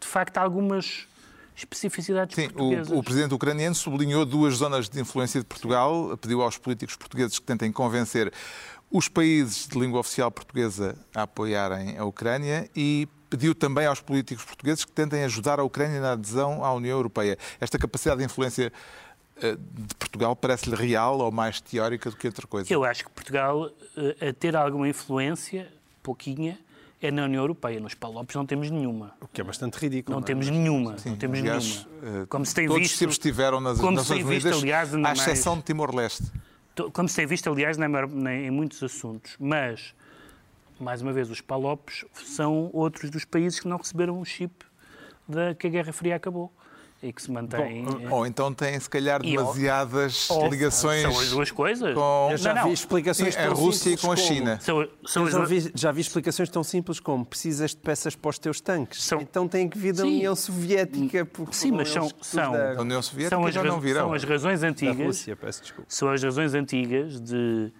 de 0.00 0.06
facto, 0.06 0.38
algumas 0.38 1.06
especificidades 1.56 2.34
Sim, 2.34 2.50
portuguesas. 2.50 2.90
o, 2.90 2.98
o 2.98 3.02
presidente 3.02 3.34
ucraniano 3.34 3.74
sublinhou 3.74 4.24
duas 4.26 4.54
zonas 4.54 4.88
de 4.88 5.00
influência 5.00 5.40
de 5.40 5.46
Portugal, 5.46 6.16
pediu 6.18 6.42
aos 6.42 6.58
políticos 6.58 6.94
portugueses 6.96 7.38
que 7.38 7.46
tentem 7.46 7.72
convencer 7.72 8.32
os 8.90 9.08
países 9.08 9.66
de 9.66 9.78
língua 9.78 10.00
oficial 10.00 10.30
portuguesa 10.30 10.96
a 11.14 11.22
apoiarem 11.22 11.98
a 11.98 12.04
Ucrânia 12.04 12.68
e 12.76 13.08
pediu 13.28 13.54
também 13.54 13.86
aos 13.86 14.00
políticos 14.00 14.44
portugueses 14.44 14.84
que 14.84 14.92
tentem 14.92 15.24
ajudar 15.24 15.58
a 15.58 15.64
Ucrânia 15.64 16.00
na 16.00 16.12
adesão 16.12 16.64
à 16.64 16.72
União 16.72 16.96
Europeia. 16.96 17.36
Esta 17.60 17.78
capacidade 17.78 18.18
de 18.18 18.24
influência 18.24 18.72
eh, 19.42 19.56
de 19.56 19.94
Portugal 19.96 20.36
parece-lhe 20.36 20.76
real 20.76 21.18
ou 21.18 21.32
mais 21.32 21.60
teórica 21.60 22.10
do 22.10 22.16
que 22.16 22.26
outra 22.26 22.46
coisa? 22.46 22.72
Eu 22.72 22.84
acho 22.84 23.04
que 23.04 23.10
Portugal, 23.10 23.70
eh, 23.96 24.28
a 24.28 24.32
ter 24.32 24.54
alguma 24.54 24.88
influência, 24.88 25.72
pouquinha, 26.02 26.58
é 27.00 27.10
na 27.10 27.24
União 27.24 27.42
Europeia. 27.42 27.78
Nos 27.80 27.94
Palopes 27.94 28.34
não 28.36 28.46
temos 28.46 28.70
nenhuma. 28.70 29.14
O 29.20 29.28
que 29.28 29.40
é 29.40 29.44
bastante 29.44 29.74
ridículo. 29.76 30.16
Não 30.16 30.22
é? 30.22 30.26
temos 30.26 30.48
nenhuma. 30.48 30.98
Sim, 30.98 31.10
não 31.10 31.16
temos 31.16 31.38
aliás, 31.38 31.86
nenhuma. 32.02 32.22
eh, 32.22 32.26
Como 32.28 32.44
se 32.46 32.54
tem 32.54 32.66
todos 32.66 32.82
visto, 32.82 32.96
se 32.98 33.04
abstiveram 33.04 33.60
nas 33.60 33.78
como 33.78 33.92
se 33.92 33.96
Nações 33.96 34.24
tem 34.24 34.38
visto, 34.38 34.48
aliás, 34.62 34.94
à 34.94 34.98
mais- 34.98 35.18
exceção 35.20 35.56
de 35.56 35.62
Timor-Leste. 35.64 36.24
como 36.92 37.08
se 37.08 37.16
tem 37.16 37.26
visto, 37.26 37.50
aliás, 37.50 37.76
na 37.76 37.88
na- 37.88 38.34
em 38.34 38.50
muitos 38.50 38.82
assuntos. 38.82 39.36
Mas, 39.38 39.94
mais 40.80 41.00
uma 41.02 41.12
vez, 41.12 41.30
os 41.30 41.40
Palopes 41.40 42.04
são 42.12 42.70
outros 42.72 43.10
dos 43.10 43.24
países 43.24 43.60
que 43.60 43.68
não 43.68 43.76
receberam 43.78 44.20
o 44.20 44.24
chip 44.24 44.52
da 45.28 45.54
que 45.54 45.66
a 45.66 45.70
Guerra 45.70 45.92
Fria 45.92 46.16
acabou 46.16 46.52
e 47.02 47.12
que 47.12 47.20
se 47.22 47.30
mantém. 47.30 47.84
eh, 48.02 48.08
Ou 48.10 48.26
então 48.26 48.52
têm, 48.52 48.80
se 48.80 48.88
calhar, 48.88 49.20
demasiadas 49.22 50.28
ou- 50.30 50.48
ligações 50.48 51.02
São 51.02 51.18
as 51.20 51.30
duas 51.30 51.50
coisas. 51.50 51.94
com 51.94 52.28
Eu 52.30 52.36
já 52.38 52.54
Não, 52.54 52.62
não. 52.62 52.68
vi 52.68 52.74
explicações 52.74 53.34
Sim, 53.34 53.40
a 53.40 53.44
tão 53.46 53.54
Rússia 53.54 53.88
e 53.90 53.96
simples 53.96 54.00
com 54.00 54.12
a 54.12 54.16
como- 54.16 54.26
China. 54.26 54.58
São, 54.60 54.88
são 55.04 55.30
já 55.30 55.44
vi, 55.44 55.72
já 55.74 55.92
vi 55.92 56.00
explicações 56.00 56.48
tão 56.48 56.64
simples 56.64 56.98
como 56.98 57.24
precisas 57.24 57.70
de 57.72 57.76
peças 57.76 58.16
para 58.16 58.30
os 58.30 58.38
teus 58.38 58.60
tanques. 58.60 59.02
São- 59.04 59.20
Então 59.20 59.46
tem 59.46 59.68
que 59.68 59.78
vir 59.78 59.92
da 59.92 60.02
Sim. 60.02 60.16
União 60.16 60.34
Soviética. 60.34 61.24
Porque 61.26 61.54
Sim, 61.54 61.72
mas 61.72 61.88
são- 61.90 62.10
são- 62.22 62.52
deram. 62.52 62.78
A 62.80 62.82
União 62.82 63.02
Soviética 63.02 63.36
são 63.36 63.46
as, 63.46 63.54
já 63.54 63.62
não 63.62 63.78
virão. 63.80 64.06
são 64.06 64.14
as 64.14 64.24
razões 64.24 64.60
Da 64.62 64.68
antigas. 64.68 64.96
Rússia, 65.06 65.36
peço 65.36 65.62
desculpa. 65.62 65.84
São 65.88 66.08
as 66.10 66.22
razões 66.22 66.54
antigas 66.54 67.20
de 67.20 67.70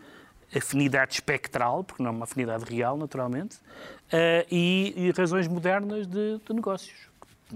afinidade 0.54 1.14
espectral, 1.14 1.82
porque 1.82 2.02
não 2.02 2.10
é 2.10 2.12
uma 2.14 2.24
afinidade 2.24 2.64
real, 2.64 2.96
naturalmente, 2.96 3.56
eh, 4.12 4.46
e, 4.50 4.94
e 4.96 5.10
razões 5.10 5.48
modernas 5.48 6.06
de, 6.06 6.38
de 6.46 6.52
negócios. 6.54 6.94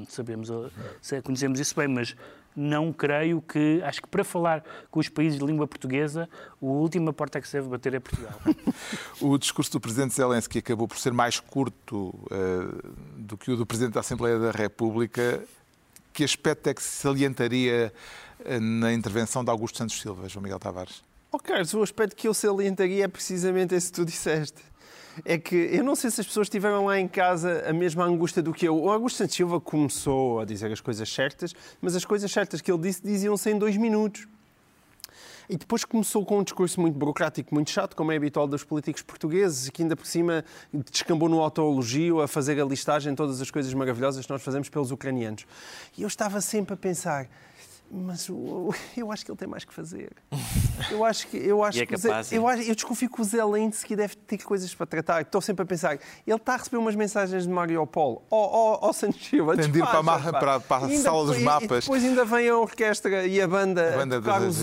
Sabemos, 0.08 0.50
eh, 0.50 0.70
se- 1.00 1.22
conhecemos 1.22 1.58
isso 1.58 1.74
bem, 1.74 1.88
mas 1.88 2.14
não 2.54 2.92
creio 2.92 3.40
que. 3.42 3.80
Acho 3.84 4.02
que 4.02 4.08
para 4.08 4.22
falar 4.24 4.64
com 4.90 5.00
os 5.00 5.08
países 5.08 5.38
de 5.38 5.44
língua 5.44 5.66
portuguesa, 5.66 6.28
a 6.60 6.64
última 6.64 7.12
porta 7.12 7.40
que 7.40 7.46
se 7.48 7.54
deve 7.56 7.68
bater 7.68 7.94
é 7.94 8.00
Portugal. 8.00 8.38
O 9.20 9.36
discurso 9.36 9.72
do 9.72 9.80
Presidente 9.80 10.14
Zelensky 10.14 10.58
acabou 10.58 10.88
por 10.88 10.96
ser 10.98 11.12
mais 11.12 11.38
curto 11.40 12.14
eh, 12.30 12.88
do 13.18 13.36
que 13.36 13.50
o 13.50 13.56
do 13.56 13.66
Presidente 13.66 13.94
da 13.94 14.00
Assembleia 14.00 14.38
da 14.38 14.50
República. 14.50 15.42
Que 16.12 16.24
aspecto 16.24 16.66
é 16.68 16.74
que 16.74 16.82
se 16.82 16.88
salientaria 17.02 17.92
eh, 18.44 18.58
na 18.60 18.92
intervenção 18.92 19.44
de 19.44 19.50
Augusto 19.50 19.78
Santos 19.78 20.00
Silva, 20.00 20.28
João 20.28 20.42
Miguel 20.42 20.58
Tavares? 20.58 21.02
Oh, 21.32 21.38
Carlos, 21.38 21.72
o 21.74 21.82
aspecto 21.82 22.16
que 22.16 22.26
eu 22.26 22.34
salientaria 22.34 23.04
é 23.04 23.08
precisamente 23.08 23.74
esse 23.74 23.88
que 23.88 23.92
tu 23.96 24.04
disseste. 24.04 24.60
É 25.24 25.38
que 25.38 25.56
eu 25.56 25.84
não 25.84 25.94
sei 25.94 26.10
se 26.10 26.20
as 26.20 26.26
pessoas 26.26 26.48
tiveram 26.48 26.86
lá 26.86 26.98
em 26.98 27.08
casa 27.08 27.64
a 27.68 27.72
mesma 27.72 28.04
angústia 28.04 28.42
do 28.42 28.52
que 28.52 28.66
eu. 28.66 28.76
O 28.76 28.90
Augusto 28.90 29.16
Santos 29.16 29.36
Silva 29.36 29.60
começou 29.60 30.40
a 30.40 30.44
dizer 30.44 30.70
as 30.72 30.80
coisas 30.80 31.08
certas, 31.12 31.54
mas 31.80 31.94
as 31.94 32.04
coisas 32.04 32.30
certas 32.30 32.60
que 32.60 32.70
ele 32.70 32.80
disse 32.80 33.02
diziam-se 33.02 33.50
em 33.50 33.58
dois 33.58 33.76
minutos. 33.76 34.26
E 35.48 35.56
depois 35.56 35.84
começou 35.84 36.24
com 36.24 36.38
um 36.38 36.44
discurso 36.44 36.80
muito 36.80 36.96
burocrático, 36.96 37.52
muito 37.52 37.72
chato, 37.72 37.96
como 37.96 38.12
é 38.12 38.16
habitual 38.16 38.46
dos 38.46 38.62
políticos 38.62 39.02
portugueses, 39.02 39.68
que 39.68 39.82
ainda 39.82 39.96
por 39.96 40.06
cima 40.06 40.44
descambou 40.92 41.28
no 41.28 41.40
autoelogio 41.40 42.20
a 42.20 42.28
fazer 42.28 42.60
a 42.60 42.64
listagem 42.64 43.12
de 43.12 43.16
todas 43.16 43.40
as 43.40 43.50
coisas 43.50 43.74
maravilhosas 43.74 44.24
que 44.24 44.32
nós 44.32 44.42
fazemos 44.42 44.68
pelos 44.68 44.92
ucranianos. 44.92 45.44
E 45.98 46.02
eu 46.02 46.06
estava 46.06 46.40
sempre 46.40 46.74
a 46.74 46.76
pensar, 46.76 47.28
mas 47.90 48.28
o- 48.28 48.72
eu 48.96 49.10
acho 49.10 49.24
que 49.24 49.30
ele 49.30 49.38
tem 49.38 49.48
mais 49.48 49.64
que 49.64 49.72
fazer. 49.74 50.10
Eu 50.90 51.04
acho 51.04 51.26
que 51.28 51.36
eu 51.36 51.62
acho 51.62 51.78
é 51.82 51.84
que 51.84 51.94
o 51.94 51.98
Ze- 51.98 52.08
capaz, 52.08 52.32
é? 52.32 52.38
eu, 52.38 52.48
acho- 52.48 52.62
eu 52.62 52.74
desconfio 52.74 53.10
que 53.10 53.20
o 53.20 53.24
Zelensky 53.24 53.94
deve 53.94 54.16
ter 54.16 54.38
coisas 54.38 54.74
para 54.74 54.86
tratar. 54.86 55.20
Estou 55.20 55.40
sempre 55.42 55.62
a 55.62 55.66
pensar, 55.66 55.98
ele 56.26 56.36
está 56.36 56.54
a 56.54 56.56
receber 56.56 56.78
umas 56.78 56.94
mensagens 56.96 57.42
de 57.42 57.48
Mariupol. 57.50 58.26
Ó 58.30 58.78
oh, 58.82 58.88
oh, 58.88 58.92
Santos 58.94 59.24
Silva, 59.26 59.56
Tem 59.56 59.70
de 59.70 59.78
ir 59.78 59.82
para 59.82 59.98
a 59.98 60.02
despacha, 60.02 60.24
ma- 60.24 60.32
pá. 60.32 60.38
para- 60.40 60.60
para 60.60 60.84
a 60.86 60.88
Ainda 60.88 61.02
sala 61.02 61.26
dos 61.26 61.38
mapas. 61.42 61.84
E 61.84 61.86
depois 61.86 62.02
ainda 62.02 62.24
vem 62.24 62.48
a 62.48 62.56
orquestra 62.56 63.26
e 63.26 63.40
a 63.42 63.46
banda 63.46 63.94
A 63.94 63.96
banda 63.98 64.16
a 64.16 64.20
tocar 64.22 64.40
da 64.40 64.46
os. 64.46 64.56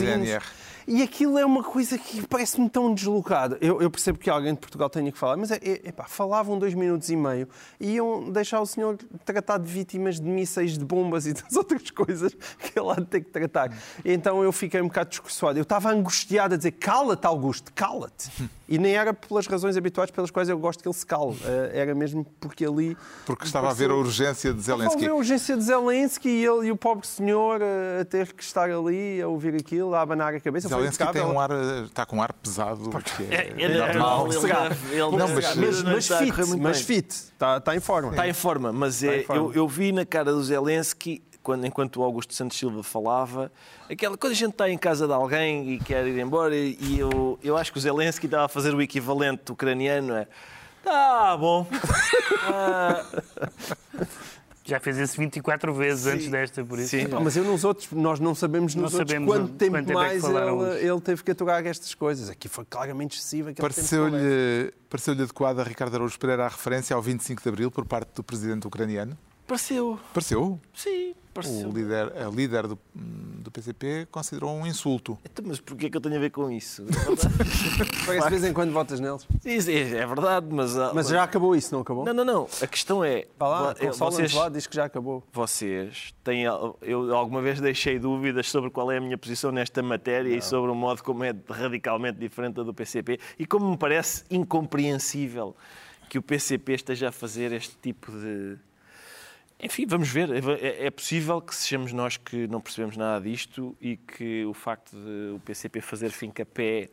E 0.88 1.04
aquilo 1.04 1.38
é 1.38 1.46
uma 1.46 1.62
coisa 1.62 1.98
que 1.98 2.26
parece-me 2.28 2.70
tão 2.70 2.94
deslocado. 2.94 3.58
Eu, 3.60 3.82
eu 3.82 3.92
percebo 3.92 4.18
que 4.18 4.30
alguém 4.30 4.54
de 4.54 4.60
Portugal 4.62 4.90
tenha 4.90 5.12
que 5.12 5.18
falar, 5.18 5.36
mas 5.36 5.52
é, 5.52 5.56
é, 5.58 5.90
epá, 5.90 6.06
falavam 6.08 6.58
dois 6.58 6.74
minutos 6.74 7.10
e 7.10 7.16
meio 7.16 7.48
e 7.78 7.96
iam 7.96 8.32
deixar 8.32 8.62
o 8.62 8.66
senhor 8.66 8.98
tratar 9.26 9.58
de 9.58 9.70
vítimas 9.70 10.18
de 10.18 10.26
mísseis, 10.26 10.78
de 10.78 10.86
bombas 10.86 11.26
e 11.28 11.34
das 11.34 11.52
outras 11.58 11.92
coisas 11.92 12.34
que 12.34 12.80
ele 12.80 12.90
há 12.90 12.96
de 12.96 13.06
ter 13.06 13.20
que 13.20 13.30
tratar. 13.30 13.72
Então 14.06 14.42
eu 14.42 14.52
fiquei 14.54 14.80
um 14.82 14.88
bocado 14.88 15.10
discursoado. 15.10 15.60
Eu 15.60 15.64
estava 15.64 15.92
angustiado 15.92 16.54
a 16.54 16.58
dizer 16.58 16.72
cala-te, 16.72 17.26
Augusto, 17.28 17.74
cala-te. 17.74 18.30
E 18.70 18.78
nem 18.78 18.96
era 18.96 19.14
pelas 19.14 19.48
razões 19.48 19.78
habituais 19.78 20.12
pelas 20.12 20.30
quais 20.32 20.50
eu 20.50 20.58
gosto 20.58 20.82
que 20.82 20.88
ele 20.88 20.96
se 20.96 21.06
cale. 21.06 21.38
Eh, 21.46 21.72
Era 21.74 21.96
mesmo 21.96 22.26
porque 22.40 22.66
ali... 22.66 22.98
Porque 23.26 23.46
estava 23.46 23.70
a 23.70 23.74
ver 23.74 23.90
a 23.90 23.96
urgência 23.96 24.54
de 24.54 24.60
Estava 24.60 24.84
a 24.84 24.88
Zelensky. 24.88 25.02
ver 25.06 25.12
a 25.12 25.16
urgência 25.16 25.56
de 25.56 25.64
Zelensky 25.64 26.28
e, 26.30 26.46
ele, 26.46 26.68
e 26.68 26.72
o 26.72 26.76
pobre 26.76 27.08
senhor 27.08 27.62
eh, 27.62 28.02
a 28.02 28.06
ter 28.06 28.34
que 28.34 28.44
estar 28.44 28.70
ali 28.70 29.22
a 29.22 29.28
ouvir 29.30 29.56
aquilo, 29.56 29.96
a 29.96 30.02
abanar 30.02 30.34
a 30.34 30.40
cabeça. 30.42 30.68
Foi 30.68 30.77
Zelensky 30.80 31.14
tem 31.14 31.22
um 31.24 31.40
ar, 31.40 31.52
eh, 31.52 31.82
está 31.86 32.06
com 32.06 32.18
um 32.18 32.22
ar 32.22 32.34
pesado. 32.34 32.90
que 33.18 33.24
é- 33.24 33.54
É, 33.58 33.64
é 33.64 33.68
normal, 33.70 34.28
ele 34.32 35.00
Não, 35.00 35.28
mas- 35.28 36.06
está 36.06 36.18
fit, 36.20 36.34
muito 36.48 36.62
mas 36.64 36.78
bem. 36.78 36.86
fit. 36.86 37.10
Está, 37.14 37.58
está 37.58 37.76
em 37.76 37.80
forma. 37.80 38.10
Está 38.12 38.28
em 38.28 38.34
forma, 38.34 38.72
mas 38.72 39.04
em 39.04 39.08
é, 39.20 39.24
forma. 39.24 39.42
eu, 39.44 39.54
eu 39.54 39.68
vi 39.68 39.92
na 39.92 40.06
cara 40.06 40.32
do 40.32 40.44
Zelensky, 40.44 41.22
quando, 41.44 41.66
enquanto 41.66 41.98
o 42.02 42.04
Augusto 42.04 42.34
Santos 42.34 42.58
Silva 42.58 42.84
falava, 42.84 43.50
aquela 43.90 44.18
quando 44.18 44.34
a 44.34 44.36
gente 44.36 44.52
está 44.52 44.70
em 44.70 44.78
casa 44.78 45.08
de 45.08 45.14
alguém 45.14 45.74
e 45.74 45.80
quer 45.80 46.06
ir 46.06 46.20
embora, 46.20 46.54
e 46.56 46.98
eu, 47.00 47.40
eu 47.44 47.56
acho 47.56 47.72
que 47.72 47.78
o 47.78 47.82
Zelensky 47.82 48.26
estava 48.26 48.46
a 48.46 48.50
fazer 48.50 48.74
o 48.76 48.82
equivalente 48.82 49.50
ucraniano, 49.52 50.14
é 50.14 50.28
tá 50.84 51.38
bom. 51.38 51.66
Ah, 52.50 53.04
Já 54.68 54.82
fez 54.82 54.98
isso 54.98 55.18
24 55.18 55.74
vezes 55.74 56.06
antes 56.08 56.28
desta, 56.28 56.64
por 56.64 56.78
isso. 56.78 56.90
Sim. 56.90 57.08
Pá, 57.08 57.22
Mas 57.22 57.38
eu 57.38 57.44
nos 57.46 57.64
outros, 57.64 57.90
nós 57.92 58.20
não 58.20 58.36
sabemos 58.36 58.76
nos 58.76 58.92
Não 58.92 59.00
outros 59.00 59.10
sabemos 59.10 59.30
quanto 59.30 59.48
quanto 59.48 59.58
tempo 59.58 59.78
tempo 59.78 59.78
é 59.78 59.84
que 59.84 59.94
mais 59.94 60.22
falaram 60.22 60.74
ele, 60.74 60.90
ele 60.90 61.02
teve 61.02 61.24
que 61.24 61.32
aturar 61.32 61.66
estas 61.66 61.96
coisas. 61.96 62.30
Aqui 62.30 62.50
foi 62.50 62.66
claramente 62.66 63.18
excessivo. 63.18 63.48
tempo 63.48 63.62
conversa. 63.62 63.82
Pareceu-lhe 63.82 64.74
pareceu 64.90 65.14
adequada 65.14 65.62
a 65.62 65.66
Ricardo 65.66 65.96
Araújo 65.96 66.20
Pereira 66.20 66.46
a 66.46 66.50
referência 66.50 66.96
ao 66.96 67.02
25 67.02 67.42
de 67.42 67.50
Abril 67.50 67.72
por 67.72 67.86
parte 67.86 68.10
do 68.14 68.24
presidente 68.24 68.68
ucraniano? 68.68 69.18
Pareceu, 69.48 70.00
Pareceu? 70.14 70.60
sim, 70.74 71.16
pareceu. 71.34 71.70
O 71.70 71.72
líder, 71.72 72.12
a 72.18 72.30
líder 72.30 72.68
do, 72.68 72.78
do 72.94 73.50
PCP 73.52 74.08
considerou 74.12 74.52
um 74.56 74.66
insulto. 74.68 75.18
Então, 75.24 75.46
mas 75.48 75.60
porquê 75.60 75.90
que 75.90 75.96
eu 75.98 76.02
tenho 76.02 76.16
a 76.16 76.20
ver 76.20 76.32
com 76.32 76.50
isso? 76.52 76.84
Parece 78.06 78.24
de 78.26 78.30
vez 78.30 78.44
em 78.44 78.54
quando 78.54 78.72
votas 78.74 79.00
neles. 79.00 79.28
Isso 79.46 79.70
é, 79.70 80.00
é 80.00 80.06
verdade, 80.06 80.48
mas... 80.50 80.78
ah, 80.78 80.92
Mas 80.94 81.08
já 81.10 81.24
acabou 81.24 81.56
isso, 81.56 81.74
não 81.74 81.82
acabou? 81.82 82.06
Não, 82.06 82.14
não, 82.14 82.26
não. 82.26 82.48
A 82.62 82.68
questão 82.68 83.04
é... 83.04 83.26
Vá 83.38 83.48
lá, 83.48 83.76
vocês, 83.94 84.34
lá, 84.34 84.50
diz 84.50 84.68
que 84.68 84.76
já 84.76 84.86
acabou. 84.86 85.24
vocês 85.32 86.14
têm. 86.24 86.44
Eu 86.82 87.16
alguma 87.16 87.42
vez 87.42 87.62
deixei 87.62 88.00
dúvidas 88.00 88.50
sobre 88.50 88.70
qual 88.70 88.92
é 88.92 88.98
a 88.98 89.02
minha 89.02 89.18
posição 89.18 89.52
nesta 89.52 89.82
matéria 89.84 90.36
e 90.36 90.42
sobre 90.42 90.72
o 90.72 90.76
modo 90.76 91.04
como 91.04 91.24
é 91.24 91.34
radicalmente 91.50 92.20
diferente 92.20 92.56
da 92.56 92.64
do 92.64 92.74
PCP 92.74 93.20
e 93.40 93.46
como 93.46 93.70
me 93.70 93.78
parece 93.78 94.24
incompreensível 94.30 95.56
que 96.10 96.18
o 96.18 96.22
PCP 96.22 96.74
esteja 96.74 97.10
a 97.10 97.12
fazer 97.12 97.52
este 97.52 97.76
tipo 97.82 98.12
de. 98.12 98.58
Enfim, 99.62 99.86
vamos 99.88 100.10
ver. 100.10 100.30
É- 100.62 100.86
É 100.86 100.92
possível 100.92 101.42
que 101.42 101.56
sejamos 101.56 101.92
nós 101.92 102.16
que 102.18 102.48
não 102.48 102.62
percebemos 102.62 102.96
nada 102.96 103.20
disto 103.24 103.76
e 103.82 103.98
que 103.98 104.46
o 104.46 104.54
facto 104.54 104.92
de 104.96 105.34
o 105.36 105.40
PCP 105.44 105.82
fazer 105.82 106.10
fim-capé 106.12 106.90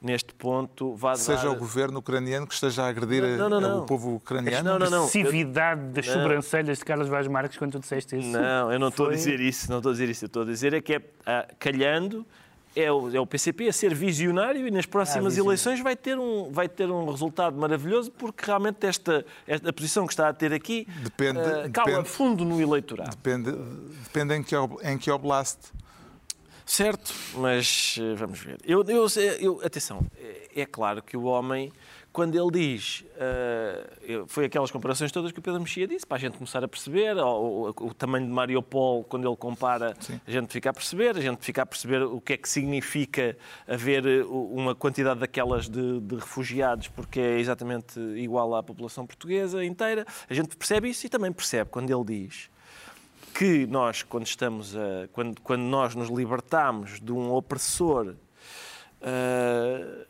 neste 0.00 0.34
ponto 0.34 0.94
vá 0.94 1.16
Seja 1.16 1.44
dar... 1.44 1.50
o 1.50 1.56
governo 1.56 1.98
ucraniano 1.98 2.46
que 2.46 2.52
esteja 2.54 2.82
a 2.84 2.88
agredir 2.88 3.22
Não, 3.38 3.48
não, 3.48 3.56
a- 3.56 3.60
não. 3.60 3.78
o 3.80 3.86
povo 3.86 4.16
ucraniano. 4.16 4.62
Não, 4.68 4.78
não, 4.78 4.90
não. 4.90 5.02
Passividade 5.06 5.80
das 5.92 6.06
Não. 6.06 6.14
sobrancelhas 6.14 6.78
de 6.78 6.84
Carlos 6.84 7.08
Vaz 7.08 7.26
Marques 7.26 7.56
quando 7.58 7.72
tu 7.72 7.80
disseste 7.80 8.16
isso. 8.18 8.28
Não, 8.28 8.70
eu 8.72 8.78
não 8.78 8.88
estou 8.88 9.06
a 9.06 9.08
Foi- 9.08 9.16
dizer 9.16 9.40
isso, 9.40 9.68
não 9.70 9.78
estou 9.78 9.90
a 9.90 9.92
dizer 9.94 10.08
isso. 10.10 10.24
Eu 10.24 10.26
estou 10.28 10.42
a 10.42 10.46
dizer 10.46 10.74
é 10.74 10.80
que 10.80 10.94
é 10.94 11.02
ah, 11.26 11.48
calhando 11.58 12.24
é 12.76 12.90
o, 12.90 13.14
é 13.14 13.20
o 13.20 13.26
PCP 13.26 13.68
a 13.68 13.72
ser 13.72 13.94
visionário 13.94 14.66
e 14.66 14.70
nas 14.70 14.84
próximas 14.86 15.36
Ah, 15.36 15.40
eleições 15.40 15.80
vai 15.80 15.94
ter, 15.94 16.18
um, 16.18 16.50
vai 16.50 16.68
ter 16.68 16.90
um 16.90 17.08
resultado 17.10 17.56
maravilhoso 17.56 18.10
porque 18.12 18.44
realmente 18.46 18.84
esta, 18.86 19.24
esta 19.46 19.70
a 19.70 19.72
posição 19.72 20.06
que 20.06 20.12
está 20.12 20.28
a 20.28 20.32
ter 20.32 20.52
aqui 20.52 20.86
Depende- 21.02 21.38
ah, 21.40 21.68
cala 21.72 21.88
depende- 21.90 22.08
fundo 22.08 22.44
no 22.44 22.60
eleitorado. 22.60 23.10
Depende, 23.16 23.52
depende 24.04 24.34
em, 24.34 24.42
que, 24.42 24.54
em 24.82 24.98
que 24.98 25.10
oblast. 25.10 25.58
Certo, 26.66 27.12
mas 27.36 27.96
eh, 28.00 28.14
vamos 28.14 28.40
ver. 28.40 28.58
Eu, 28.64 28.82
eu, 28.88 29.06
eu- 29.38 29.60
atenção, 29.62 30.00
é, 30.16 30.62
é 30.62 30.66
claro 30.66 31.02
que 31.02 31.14
o 31.16 31.24
homem, 31.24 31.70
quando 32.14 32.34
ele 32.40 32.50
diz, 32.52 33.04
eu- 34.06 34.26
foi 34.28 34.44
aquelas 34.44 34.70
comparações 34.70 35.10
todas 35.10 35.32
que 35.32 35.38
o 35.40 35.42
Pedro 35.42 35.60
Mexia 35.60 35.86
disse, 35.86 36.06
para 36.06 36.16
a 36.16 36.20
gente 36.20 36.38
começar 36.38 36.62
a 36.62 36.68
perceber, 36.68 37.16
o, 37.16 37.74
o- 37.76 37.86
o 37.88 37.92
tamanho 37.92 38.24
de 38.24 38.32
Mariupol, 38.32 39.02
quando 39.04 39.28
ele 39.28 39.36
compara, 39.36 39.94
a 40.26 40.30
gente 40.30 40.52
fica 40.52 40.70
a 40.70 40.72
perceber, 40.72 41.16
a 41.16 41.20
gente 41.20 41.44
fica 41.44 41.62
a 41.62 41.66
perceber 41.66 42.02
o 42.04 42.20
que 42.20 42.34
é 42.34 42.36
que 42.36 42.48
significa 42.48 43.36
haver 43.66 44.06
eh, 44.06 44.22
uma 44.24 44.74
quantidade 44.76 45.18
daquelas 45.20 45.68
de, 45.68 46.00
de 46.00 46.14
refugiados, 46.14 46.86
porque 46.88 47.18
é 47.20 47.38
exatamente 47.40 47.98
igual 48.16 48.54
à 48.54 48.62
população 48.62 49.04
portuguesa 49.04 49.64
inteira. 49.64 50.06
A 50.30 50.32
gente 50.34 50.56
percebe 50.56 50.88
isso 50.88 51.04
e 51.06 51.08
também 51.10 51.32
percebe 51.32 51.68
quando 51.68 51.90
ele 51.90 52.04
diz 52.26 52.48
que 53.34 53.66
nós, 53.66 54.04
quando 54.04 54.24
estamos 54.24 54.76
a, 54.76 55.08
quando, 55.12 55.40
quando 55.40 55.62
nós 55.62 55.96
nos 55.96 56.08
libertamos 56.08 57.00
de 57.00 57.10
um 57.12 57.32
opressor 57.32 58.14
ah, 59.02 60.06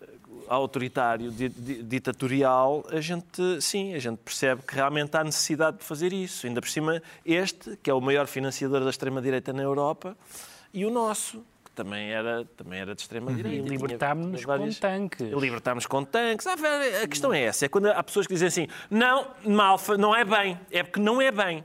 autoritário, 0.48 1.30
di- 1.30 1.48
di- 1.48 1.82
ditatorial, 1.82 2.84
a 2.90 3.00
gente, 3.00 3.60
sim, 3.60 3.94
a 3.94 3.98
gente 3.98 4.18
percebe 4.18 4.62
que 4.62 4.74
realmente 4.74 5.16
há 5.16 5.24
necessidade 5.24 5.78
de 5.78 5.84
fazer 5.84 6.12
isso. 6.12 6.46
Ainda 6.46 6.60
por 6.60 6.68
cima, 6.68 7.02
este, 7.24 7.76
que 7.82 7.90
é 7.90 7.94
o 7.94 8.00
maior 8.00 8.26
financiador 8.26 8.82
da 8.84 8.90
extrema-direita 8.90 9.52
na 9.52 9.62
Europa, 9.62 10.16
e 10.72 10.84
o 10.84 10.90
nosso, 10.90 11.44
que 11.64 11.70
também 11.72 12.10
era, 12.10 12.44
também 12.56 12.80
era 12.80 12.94
de 12.94 13.00
extrema-direita. 13.02 13.64
tinha- 13.64 13.70
libertámos-nos 13.78 14.42
várias- 14.42 14.74
com 14.76 14.80
tanques. 14.80 15.30
Libertámos 15.32 15.86
com 15.86 16.04
tanques. 16.04 16.46
Ah, 16.46 16.54
A 17.02 17.08
questão 17.08 17.32
é 17.32 17.42
essa. 17.42 17.64
É 17.66 17.68
quando 17.68 17.86
há 17.86 18.02
pessoas 18.02 18.26
que 18.26 18.34
dizem 18.34 18.48
assim: 18.48 18.68
não, 18.90 19.26
Malfa, 19.44 19.96
não 19.96 20.14
é 20.14 20.24
bem. 20.24 20.58
É 20.70 20.82
porque 20.82 21.00
não 21.00 21.20
é 21.22 21.30
bem. 21.30 21.64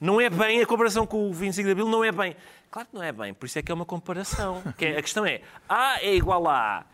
Não 0.00 0.20
é 0.20 0.30
bem, 0.30 0.60
a 0.62 0.66
comparação 0.66 1.04
com 1.06 1.28
o 1.28 1.32
25 1.32 1.66
de 1.66 1.72
Abril 1.72 1.88
não 1.88 2.04
é 2.04 2.12
bem. 2.12 2.36
Claro 2.70 2.86
que 2.88 2.94
não 2.94 3.02
é 3.02 3.10
bem, 3.10 3.32
por 3.34 3.46
isso 3.46 3.58
é 3.58 3.62
que 3.62 3.72
é 3.72 3.74
uma 3.74 3.86
comparação. 3.86 4.62
Que 4.76 4.84
é- 4.86 4.98
a 4.98 5.02
questão 5.02 5.24
é: 5.26 5.40
A 5.68 6.00
é 6.02 6.14
igual 6.14 6.46
a 6.46 6.78
A. 6.80 6.84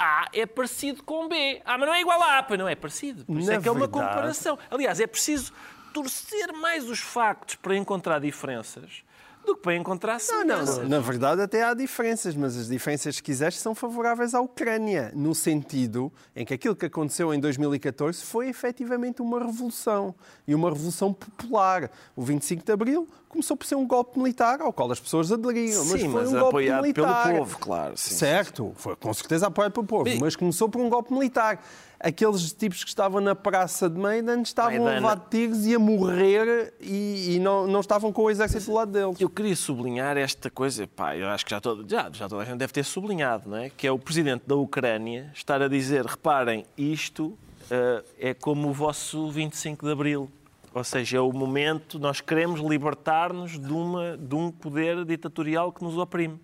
A 0.00 0.28
é 0.32 0.46
parecido 0.46 1.02
com 1.02 1.28
B. 1.28 1.60
Ah, 1.64 1.76
mas 1.78 1.86
não 1.88 1.94
é 1.94 2.00
igual 2.00 2.22
a 2.22 2.38
A, 2.38 2.42
pois 2.42 2.58
não 2.58 2.68
é 2.68 2.74
parecido. 2.74 3.24
Por 3.24 3.38
isso 3.38 3.48
Na 3.50 3.56
é 3.56 3.60
que 3.60 3.68
é 3.68 3.70
uma 3.70 3.80
verdade- 3.86 4.06
comparação. 4.08 4.58
Aliás, 4.70 4.98
é 5.00 5.06
preciso 5.06 5.52
torcer 5.92 6.52
mais 6.54 6.88
os 6.88 7.00
factos 7.00 7.56
para 7.56 7.76
encontrar 7.76 8.18
diferenças 8.20 9.02
do 9.44 9.56
que 9.56 9.62
para 9.62 9.74
encontrar 9.74 10.12
Não, 10.14 10.20
semelhanças. 10.20 10.78
não, 10.78 10.88
na 10.88 11.00
verdade 11.00 11.40
até 11.40 11.62
há 11.64 11.72
diferenças, 11.72 12.34
mas 12.36 12.56
as 12.58 12.68
diferenças, 12.68 13.16
se 13.16 13.22
quiseres, 13.22 13.58
são 13.58 13.74
favoráveis 13.74 14.34
à 14.34 14.40
Ucrânia, 14.40 15.10
no 15.16 15.34
sentido 15.34 16.12
em 16.36 16.44
que 16.44 16.52
aquilo 16.52 16.76
que 16.76 16.84
aconteceu 16.86 17.32
em 17.32 17.40
2014 17.40 18.22
foi 18.22 18.48
efetivamente 18.50 19.22
uma 19.22 19.38
revolução, 19.38 20.14
e 20.46 20.54
uma 20.54 20.68
revolução 20.68 21.12
popular. 21.14 21.90
O 22.14 22.22
25 22.22 22.64
de 22.64 22.70
Abril 22.70 23.08
começou 23.30 23.56
por 23.56 23.64
ser 23.64 23.76
um 23.76 23.86
golpe 23.86 24.18
militar 24.18 24.60
ao 24.60 24.72
qual 24.72 24.90
as 24.92 24.98
pessoas 25.00 25.30
aderiram, 25.32 25.84
mas 25.86 26.00
Sim, 26.00 26.10
foi 26.10 26.20
mas 26.22 26.28
um 26.28 26.32
golpe 26.32 26.46
apoiado 26.48 26.82
militar. 26.82 27.26
pelo 27.28 27.38
povo, 27.38 27.58
claro. 27.58 27.92
sim. 27.96 28.14
Certo, 28.14 28.72
foi 28.74 28.94
com 28.96 29.14
certeza 29.14 29.46
apoiado 29.46 29.72
pelo 29.72 29.86
povo, 29.86 30.04
Bem- 30.04 30.18
mas 30.20 30.34
começou 30.36 30.68
por 30.68 30.80
um 30.82 30.88
golpe 30.90 31.12
militar. 31.12 31.64
Aqueles 32.02 32.50
tipos 32.54 32.82
que 32.82 32.88
estavam 32.88 33.20
na 33.20 33.34
praça 33.34 33.88
de 33.88 33.98
Maidan 33.98 34.40
estavam 34.40 34.70
a 34.74 34.80
Maidana. 34.80 34.94
levar 35.10 35.28
tiros 35.30 35.66
e 35.66 35.74
a 35.74 35.78
morrer 35.78 36.72
e, 36.80 37.36
e 37.36 37.38
não, 37.38 37.66
não 37.66 37.80
estavam 37.80 38.10
com 38.10 38.22
o 38.22 38.30
exército 38.30 38.64
do 38.66 38.72
lado 38.72 38.90
deles. 38.90 39.20
Eu 39.20 39.28
queria 39.28 39.54
sublinhar 39.54 40.16
esta 40.16 40.50
coisa, 40.50 40.86
pá, 40.86 41.14
eu 41.16 41.28
acho 41.28 41.44
que 41.44 41.50
já, 41.50 41.60
todo, 41.60 41.84
já, 41.88 42.10
já 42.10 42.26
toda 42.28 42.42
a 42.42 42.44
gente 42.46 42.56
deve 42.56 42.72
ter 42.72 42.84
sublinhado, 42.84 43.50
não 43.50 43.58
é? 43.58 43.68
Que 43.70 43.86
é 43.86 43.92
o 43.92 43.98
presidente 43.98 44.44
da 44.46 44.56
Ucrânia 44.56 45.30
estar 45.34 45.60
a 45.60 45.68
dizer, 45.68 46.06
reparem, 46.06 46.64
isto 46.76 47.36
eh, 47.70 48.02
é 48.18 48.34
como 48.34 48.70
o 48.70 48.72
vosso 48.72 49.30
25 49.30 49.84
de 49.84 49.92
Abril. 49.92 50.30
Ou 50.72 50.84
seja, 50.84 51.18
é 51.18 51.20
o 51.20 51.32
momento, 51.32 51.98
nós 51.98 52.20
queremos 52.20 52.60
libertar-nos 52.60 53.58
de, 53.58 53.72
uma, 53.72 54.16
de 54.16 54.34
um 54.34 54.52
poder 54.52 55.04
ditatorial 55.04 55.72
que 55.72 55.82
nos 55.82 55.98
oprime. 55.98 56.40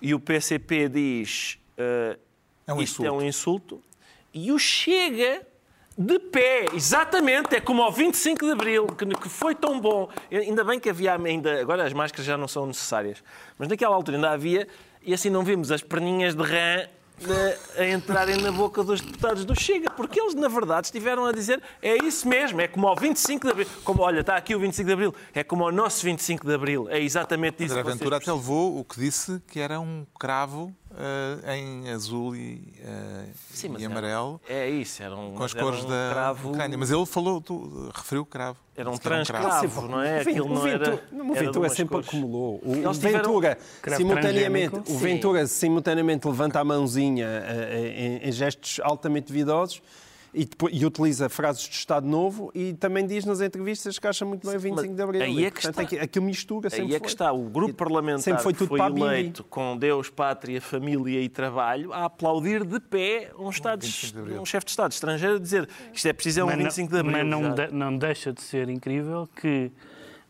E 0.00 0.12
o 0.14 0.20
PCP 0.20 0.88
diz, 0.88 1.58
eh, 1.78 2.18
É 2.66 2.74
um 2.74 2.82
isto 2.82 3.02
é 3.02 3.06
insulto. 3.06 3.22
um 3.22 3.26
insulto. 3.26 3.82
E 4.34 4.52
o 4.52 4.58
Chega 4.58 5.46
de 5.96 6.18
pé, 6.18 6.66
exatamente, 6.74 7.54
é 7.54 7.60
como 7.60 7.80
ao 7.82 7.92
25 7.92 8.44
de 8.44 8.52
Abril, 8.52 8.86
que, 8.88 9.06
que 9.06 9.28
foi 9.28 9.54
tão 9.54 9.80
bom. 9.80 10.08
Ainda 10.30 10.64
bem 10.64 10.78
que 10.78 10.90
havia 10.90 11.14
ainda, 11.14 11.60
agora 11.60 11.84
as 11.84 11.92
máscaras 11.92 12.26
já 12.26 12.36
não 12.36 12.48
são 12.48 12.66
necessárias, 12.66 13.22
mas 13.56 13.68
naquela 13.68 13.94
altura 13.94 14.16
ainda 14.16 14.30
havia, 14.32 14.66
e 15.02 15.14
assim 15.14 15.30
não 15.30 15.42
vimos 15.44 15.70
as 15.70 15.82
perninhas 15.82 16.34
de 16.34 16.42
rã 16.42 16.86
eh, 17.28 17.58
a 17.78 17.88
entrarem 17.90 18.36
na 18.36 18.50
boca 18.50 18.82
dos 18.82 19.00
deputados 19.00 19.44
do 19.44 19.58
Chega, 19.58 19.90
porque 19.90 20.20
eles, 20.20 20.34
na 20.34 20.48
verdade, 20.48 20.88
estiveram 20.88 21.24
a 21.24 21.32
dizer 21.32 21.62
é 21.80 21.96
isso 22.04 22.28
mesmo, 22.28 22.60
é 22.60 22.68
como 22.68 22.86
ao 22.88 22.96
25 22.96 23.46
de 23.46 23.52
Abril. 23.52 23.66
Como, 23.84 24.02
olha, 24.02 24.20
está 24.20 24.36
aqui 24.36 24.54
o 24.54 24.58
25 24.58 24.86
de 24.86 24.92
Abril, 24.92 25.14
é 25.32 25.44
como 25.44 25.64
ao 25.64 25.72
nosso 25.72 26.04
25 26.04 26.46
de 26.46 26.54
Abril, 26.54 26.88
é 26.90 27.00
exatamente 27.00 27.64
isso 27.64 27.72
André 27.72 27.82
que 27.82 27.88
vocês 27.88 27.98
Ventura 27.98 28.16
até 28.16 28.32
levou 28.32 28.78
o 28.78 28.84
que 28.84 28.98
disse 28.98 29.40
que 29.46 29.60
era 29.60 29.80
um 29.80 30.04
cravo 30.18 30.74
eh, 30.98 31.56
em 31.56 31.90
azul 31.90 32.34
e, 32.36 32.62
eh, 32.80 33.24
Sim, 33.50 33.68
mas 33.70 33.82
e 33.82 33.84
era- 33.84 33.92
amarelo 33.92 34.40
É 34.48 34.68
isso, 34.68 35.02
era 35.02 35.14
um, 35.16 35.34
com 35.34 35.42
as 35.44 35.54
era 35.54 35.62
cores 35.64 35.84
um 35.84 35.88
da 35.88 36.10
cravo, 36.12 36.50
Ucrânia. 36.50 36.78
Mas 36.78 36.90
ele 36.90 37.06
falou, 37.06 37.40
tu, 37.40 37.90
referiu 37.94 38.22
o 38.22 38.26
cravo. 38.26 38.58
Era 38.76 38.90
um 38.90 38.96
transcravo, 38.96 39.88
não 39.88 40.02
é? 40.02 40.18
O 40.18 40.20
Aquilo 40.22 40.46
o 40.46 40.54
não 40.54 40.66
era. 40.66 40.78
Ventura- 40.78 41.02
o 41.12 41.16
era 41.16 41.32
de 41.34 41.38
Ventura 41.46 41.58
umas 41.60 41.72
sempre 41.72 41.94
cores. 41.94 42.08
acumulou. 42.08 42.60
O, 42.64 42.88
o 42.88 42.92
Ventura, 42.92 43.58
simultaneamente, 43.96 44.76
o. 44.90 44.98
Ventura 44.98 45.46
simultaneamente 45.46 46.26
levanta 46.26 46.60
a 46.60 46.64
mãozinha 46.64 47.26
eh, 47.26 48.20
em, 48.22 48.28
em 48.28 48.32
gestos 48.32 48.80
altamente 48.82 49.28
duvidosos 49.28 49.80
e, 50.34 50.44
depois- 50.44 50.74
e 50.76 50.84
utiliza 50.84 51.28
frases 51.28 51.62
de 51.62 51.74
Estado 51.74 52.06
Novo 52.06 52.50
e 52.54 52.72
também 52.74 53.06
diz 53.06 53.24
nas 53.24 53.40
entrevistas 53.40 53.98
que 53.98 54.06
acha 54.06 54.24
muito 54.24 54.46
bem 54.46 54.56
o 54.56 54.60
25 54.60 54.94
de 54.94 55.02
Abril. 55.02 55.22
aí 55.22 55.38
E, 55.40 55.44
é 55.44 55.50
que 55.50 55.62
portanto, 55.62 55.70
está. 55.70 55.82
aqui- 55.82 55.98
aquilo 55.98 56.24
mistura 56.24 56.68
sempre 56.70 56.86
Aí 56.86 56.94
é 56.94 56.98
que 56.98 57.04
foi. 57.04 57.08
está 57.08 57.32
o 57.32 57.44
grupo 57.48 57.74
parlamentar 57.74 58.20
sempre 58.22 58.42
foi 58.42 58.52
que 58.52 58.58
tudo 58.58 58.68
foi 58.68 58.78
para 58.78 58.86
a 58.86 58.90
Bibi. 58.90 59.06
eleito 59.06 59.44
com 59.44 59.76
Deus, 59.76 60.10
pátria, 60.10 60.60
família 60.60 61.20
e 61.20 61.28
trabalho 61.28 61.92
a 61.92 62.04
aplaudir 62.06 62.64
de 62.64 62.80
pé 62.80 63.30
um, 63.38 63.48
estado, 63.50 63.82
25 63.82 64.12
de 64.14 64.18
Abril. 64.20 64.42
um 64.42 64.44
chefe 64.44 64.64
de 64.66 64.70
Estado 64.70 64.92
estrangeiro 64.92 65.36
a 65.36 65.38
dizer 65.38 65.66
que 65.92 65.96
isto 65.96 66.06
é 66.08 66.12
preciso 66.12 66.40
é 66.40 66.44
um 66.44 66.46
Mas 66.46 66.56
não- 66.56 66.64
25 66.64 66.92
de 66.92 66.98
Abril. 66.98 67.12
Mas 67.16 67.26
não, 67.26 67.54
de- 67.54 67.72
não 67.72 67.96
deixa 67.96 68.32
de 68.32 68.42
ser 68.42 68.68
incrível 68.68 69.28
que 69.40 69.70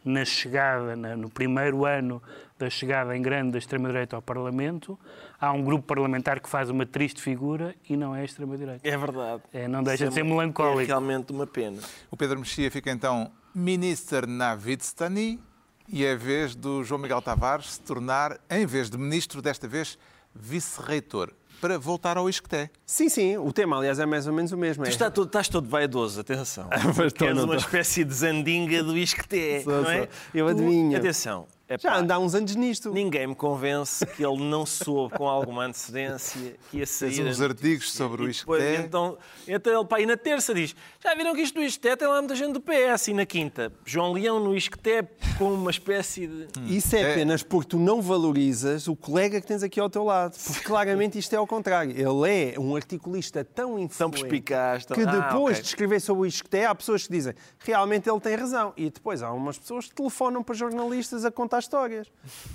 na 0.04 0.24
chegada, 0.24 0.94
na- 0.94 1.16
no 1.16 1.30
primeiro 1.30 1.84
ano 1.86 2.22
da 2.58 2.68
chegada 2.70 3.16
em 3.16 3.22
grande 3.22 3.52
da 3.52 3.58
extrema-direita 3.58 4.14
ao 4.16 4.22
Parlamento, 4.22 4.98
há 5.40 5.50
um 5.52 5.62
grupo 5.64 5.84
parlamentar 5.86 6.40
que 6.40 6.48
faz 6.48 6.68
uma 6.70 6.84
triste 6.86 7.20
figura 7.22 7.74
e 7.88 7.96
não 7.96 8.14
é 8.14 8.20
a 8.20 8.24
extrema-direita. 8.24 8.86
É 8.86 8.96
verdade. 8.96 9.42
É, 9.52 9.66
não 9.66 9.82
deixa 9.82 10.04
Isso 10.04 10.10
de 10.10 10.14
ser 10.14 10.20
é- 10.20 10.24
melancólico. 10.24 10.82
É 10.82 10.84
realmente 10.84 11.32
uma 11.32 11.46
pena. 11.46 11.78
O 12.10 12.16
Pedro 12.16 12.38
Mexia 12.38 12.70
fica 12.70 12.90
então 12.90 13.30
Minister 13.54 14.26
na 14.26 14.54
Vidstani 14.54 15.40
e 15.88 16.04
é 16.04 16.12
a 16.12 16.16
vez 16.16 16.54
do 16.54 16.82
João 16.84 17.00
Miguel 17.00 17.20
Tavares 17.22 17.72
se 17.74 17.80
tornar, 17.80 18.38
em 18.50 18.64
vez 18.66 18.88
de 18.90 18.96
ministro, 18.98 19.40
desta 19.42 19.66
vez 19.66 19.98
vice-reitor, 20.34 21.30
para 21.64 21.78
voltar 21.78 22.18
ao 22.18 22.28
Isqueté. 22.28 22.68
Sim, 22.84 23.08
sim, 23.08 23.38
o 23.38 23.50
tema, 23.50 23.78
aliás, 23.78 23.98
é 23.98 24.04
mais 24.04 24.26
ou 24.26 24.34
menos 24.34 24.52
o 24.52 24.58
mesmo. 24.58 24.84
Tu 24.84 24.88
É- 24.88 24.90
está 24.90 25.10
todo, 25.10 25.28
estás 25.28 25.48
todo 25.48 25.66
vaidoso, 25.66 26.20
atenção. 26.20 26.68
Mas 26.94 27.06
estou, 27.06 27.26
Queres 27.26 27.42
uma 27.42 27.56
espécie 27.56 28.04
de 28.04 28.12
zandinga 28.12 28.82
do 28.82 28.94
Isqueté, 28.98 29.62
não 29.64 29.90
é? 29.90 30.06
Eu 30.34 30.44
Tu- 30.44 30.50
adivinho. 30.50 30.98
Atenção. 30.98 31.46
É 31.74 31.78
Já 31.78 31.96
anda 31.96 32.14
há 32.14 32.18
uns 32.18 32.34
anos 32.34 32.54
nisto. 32.56 32.90
Ninguém 32.92 33.26
me 33.26 33.34
convence 33.34 34.04
que 34.06 34.24
ele 34.24 34.42
não 34.44 34.64
soube 34.66 35.16
com 35.16 35.28
alguma 35.28 35.64
antecedência 35.66 36.56
que 36.70 36.78
ia 36.78 36.86
sair. 36.86 37.16
Tens 37.16 37.26
uns 37.26 37.40
artigos 37.40 37.84
notícia. 37.86 37.96
sobre 37.98 38.22
o 38.22 38.28
E 38.28 38.32
depois, 38.32 38.62
Isqueté. 38.62 38.82
Então, 38.86 39.18
então 39.46 39.72
ele, 39.80 39.84
pá, 39.88 40.00
e 40.00 40.06
na 40.06 40.16
terça 40.16 40.54
diz: 40.54 40.74
Já 41.02 41.14
viram 41.14 41.34
que 41.34 41.42
isto 41.42 41.54
do 41.54 41.62
Isqueté 41.62 41.96
tem 41.96 42.08
lá 42.08 42.18
muita 42.20 42.34
gente 42.34 42.52
do 42.52 42.60
PS? 42.60 43.08
E 43.08 43.14
na 43.14 43.26
quinta, 43.26 43.72
João 43.84 44.12
Leão 44.12 44.40
no 44.40 44.56
Isqueté 44.56 45.02
com 45.38 45.52
uma 45.52 45.70
espécie 45.70 46.26
de. 46.26 46.48
Isso 46.74 46.94
é 46.96 47.00
É. 47.02 47.12
apenas 47.12 47.42
porque 47.42 47.68
tu 47.70 47.78
não 47.78 48.00
valorizas 48.02 48.88
o 48.88 48.96
colega 48.96 49.40
que 49.40 49.46
tens 49.46 49.62
aqui 49.62 49.78
ao 49.80 49.90
teu 49.90 50.04
lado. 50.04 50.36
Porque 50.38 50.60
claramente 50.64 51.18
isto 51.18 51.32
é 51.32 51.36
ao 51.36 51.46
contrário. 51.46 51.92
Ele 51.92 52.54
é 52.54 52.58
um 52.58 52.74
articulista 52.76 53.44
tão 53.44 53.72
influente 53.78 53.98
Tão 53.98 54.10
perspicaz. 54.10 54.84
Tão... 54.84 54.96
que 54.96 55.02
Ah, 55.02 55.28
depois 55.28 55.54
ok. 55.56 55.62
de 55.62 55.68
escrever 55.68 56.00
sobre 56.00 56.22
o 56.22 56.26
Isqueté, 56.26 56.66
há 56.66 56.74
pessoas 56.74 57.06
que 57.06 57.12
dizem 57.12 57.34
realmente 57.58 58.08
ele 58.08 58.20
tem 58.20 58.34
razão. 58.34 58.72
E 58.76 58.90
depois 58.90 59.22
há 59.22 59.32
umas 59.32 59.58
pessoas 59.58 59.86
que 59.88 59.94
telefonam 59.94 60.42
para 60.42 60.54
jornalistas 60.54 61.24
a 61.24 61.30
contar 61.30 61.60
histórias. 61.64 62.06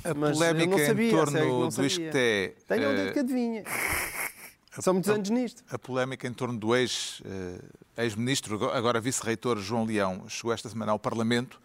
A 0.04 0.14
Mas 0.14 0.38
polémica 0.38 0.78
não 0.78 0.86
sabia, 0.86 1.12
em 1.12 1.14
a 1.14 1.18
torno 1.18 1.70
do. 1.70 1.86
Isqueté. 1.86 2.56
Tenho 2.68 2.90
um 2.90 2.92
eh, 2.92 2.96
dedo 2.96 3.14
que 3.14 3.20
adivinha. 3.20 3.64
São 4.80 4.94
muitos 4.94 5.10
anos 5.10 5.30
nisto. 5.30 5.64
A 5.70 5.78
polémica 5.78 6.28
em 6.28 6.34
torno 6.34 6.58
do 6.58 6.76
ex, 6.76 7.22
eh, 7.26 8.04
ex-ministro, 8.04 8.70
agora 8.72 9.02
vice-reitor 9.02 9.58
João 9.58 9.86
Leão, 9.86 10.24
chegou 10.30 10.54
esta 10.54 10.70
semana 10.70 10.92
ao 10.92 11.00
Parlamento, 11.00 11.62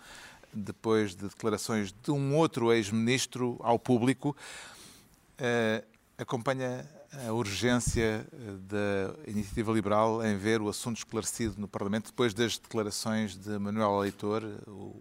depois 0.52 1.14
de 1.14 1.28
declarações 1.28 1.92
de 1.92 2.10
um 2.10 2.34
outro 2.36 2.72
ex-ministro 2.72 3.56
ao 3.60 3.78
público. 3.78 4.36
Eh, 5.38 5.84
acompanha 6.18 6.88
a 7.28 7.32
urgência 7.32 8.26
da 8.68 9.14
Iniciativa 9.30 9.72
Liberal 9.72 10.24
em 10.24 10.36
ver 10.36 10.60
o 10.60 10.68
assunto 10.68 10.96
esclarecido 10.96 11.54
no 11.58 11.68
Parlamento, 11.68 12.06
depois 12.06 12.34
das 12.34 12.58
declarações 12.58 13.36
de 13.36 13.56
Manuel 13.58 13.98
Leitor, 14.00 14.42
o 14.66 15.00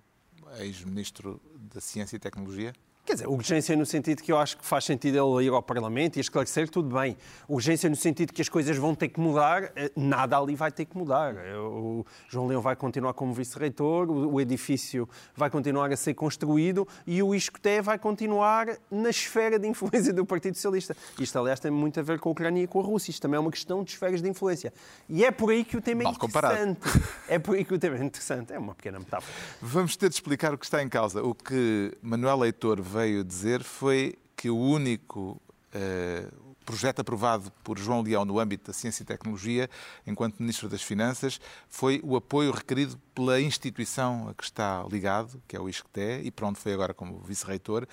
ex-ministro 0.60 1.42
da 1.74 1.82
Ciência 1.82 2.16
e 2.16 2.20
Tecnologia? 2.20 2.74
Quer 3.06 3.16
dizer, 3.16 3.28
urgência 3.28 3.76
no 3.76 3.86
sentido 3.86 4.24
que 4.24 4.32
eu 4.32 4.38
acho 4.38 4.58
que 4.58 4.66
faz 4.66 4.86
sentido 4.86 5.18
ele 5.18 5.48
ir 5.48 5.50
ao 5.50 5.62
Parlamento 5.62 6.16
e 6.16 6.22
esclarecer, 6.22 6.70
tudo 6.70 6.96
bem. 6.96 7.18
Urgência 7.50 7.90
no 7.90 7.98
sentido 7.98 8.32
que 8.32 8.42
as 8.42 8.48
coisas 8.48 8.78
vão 8.78 8.96
ter 8.96 9.10
que 9.10 9.20
mudar, 9.20 9.74
eh, 9.76 9.92
nada 9.94 10.38
ali 10.38 10.56
vai 10.56 10.72
ter 10.72 10.86
que 10.86 10.98
mudar. 10.98 11.36
Eh, 11.36 11.58
O 11.58 12.06
João 12.30 12.48
Leão 12.48 12.62
vai 12.62 12.78
continuar 12.78 13.14
como 13.14 13.34
vice-reitor, 13.34 14.10
o 14.10 14.40
edifício 14.40 15.08
vai 15.36 15.50
continuar 15.50 15.92
a 15.92 15.98
ser 15.98 16.14
construído 16.14 16.88
e 17.06 17.22
o 17.22 17.36
Iscoté 17.36 17.82
vai 17.82 18.00
continuar 18.00 18.78
na 18.90 19.10
esfera 19.10 19.60
de 19.60 19.68
influência 19.68 20.14
do 20.14 20.26
Partido 20.26 20.56
Socialista. 20.56 20.96
Isto, 21.20 21.38
aliás, 21.40 21.60
tem 21.60 21.72
muito 21.72 22.00
a 22.00 22.04
ver 22.04 22.20
com 22.20 22.30
a 22.30 22.32
Ucrânia 22.32 22.64
e 22.64 22.68
com 22.68 22.80
a 22.80 22.84
Rússia. 22.84 23.12
Isto 23.12 23.24
também 23.24 23.36
é 23.36 23.40
uma 23.40 23.52
questão 23.52 23.84
de 23.84 23.92
esferas 23.92 24.22
de 24.22 24.30
influência. 24.30 24.74
E 25.10 25.26
é 25.26 25.32
por 25.32 25.52
aí 25.52 25.66
que 25.66 25.76
o 25.76 25.82
tema 25.82 26.04
é 26.04 26.08
interessante. 26.08 26.80
É 27.28 27.38
por 27.38 27.56
aí 27.56 27.66
que 27.66 27.74
o 27.74 27.80
tema 27.80 27.98
é 27.98 28.04
interessante. 28.04 28.54
É 28.54 28.60
uma 28.60 28.74
pequena 28.74 28.98
metáfora. 28.98 29.34
Vamos 29.62 29.98
ter 29.98 30.08
de 30.08 30.16
explicar 30.16 30.54
o 30.54 30.58
que 30.58 30.66
está 30.66 30.82
em 30.82 30.88
causa. 30.88 31.22
O 31.22 31.36
que 31.36 31.98
Manuel 32.02 32.38
Leitor 32.38 32.82
veio 32.94 33.24
dizer 33.24 33.64
foi 33.64 34.16
que 34.36 34.50
o 34.50 34.58
único 34.58 35.42
eh, 35.74 36.28
projeto 36.64 37.00
aprovado 37.00 37.52
por 37.64 37.78
João 37.80 38.02
Leão 38.02 38.24
no 38.24 38.40
âmbito 38.40 38.68
da 38.68 38.74
ciência 38.74 39.04
e 39.04 39.06
tecnologia, 39.06 39.70
enquanto 40.06 40.40
Ministro 40.40 40.70
das 40.70 40.84
Finanças, 40.84 41.42
foi 41.68 42.00
o 42.04 42.16
apoio 42.16 42.52
requerido 42.52 43.00
pela 43.16 43.42
instituição 43.42 44.30
a 44.30 44.34
que 44.34 44.44
está 44.44 44.86
ligado, 44.90 45.42
que 45.48 45.56
é 45.56 45.60
o 45.60 45.68
ISCTE, 45.68 46.22
e 46.24 46.32
para 46.32 46.48
onde 46.48 46.60
foi 46.60 46.74
agora 46.74 46.94
como 46.94 47.20
Vice-Reitor. 47.20 47.88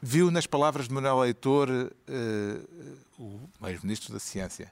Viu 0.00 0.30
nas 0.30 0.46
palavras 0.46 0.86
de 0.86 0.94
Manuel 0.94 1.20
Leitor, 1.20 1.68
eh, 2.06 2.60
o 3.18 3.66
ex-Ministro 3.66 4.12
da 4.12 4.20
Ciência, 4.20 4.70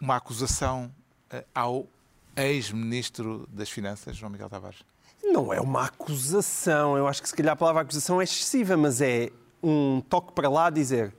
uma 0.00 0.16
acusação 0.16 0.90
eh, 1.30 1.44
ao 1.54 1.86
ex-Ministro 2.34 3.46
das 3.52 3.70
Finanças, 3.70 4.16
João 4.16 4.32
Miguel 4.32 4.48
Tavares. 4.48 4.78
Não 5.30 5.52
é 5.52 5.60
uma 5.60 5.84
acusação. 5.84 6.96
Eu 6.96 7.06
acho 7.06 7.22
que 7.22 7.28
se 7.28 7.34
calhar 7.34 7.52
a 7.52 7.56
palavra 7.56 7.82
acusação 7.82 8.20
é 8.20 8.24
excessiva, 8.24 8.76
mas 8.76 9.00
é 9.00 9.30
um 9.62 10.00
toque 10.00 10.32
para 10.32 10.48
lá 10.48 10.70
dizer: 10.70 11.14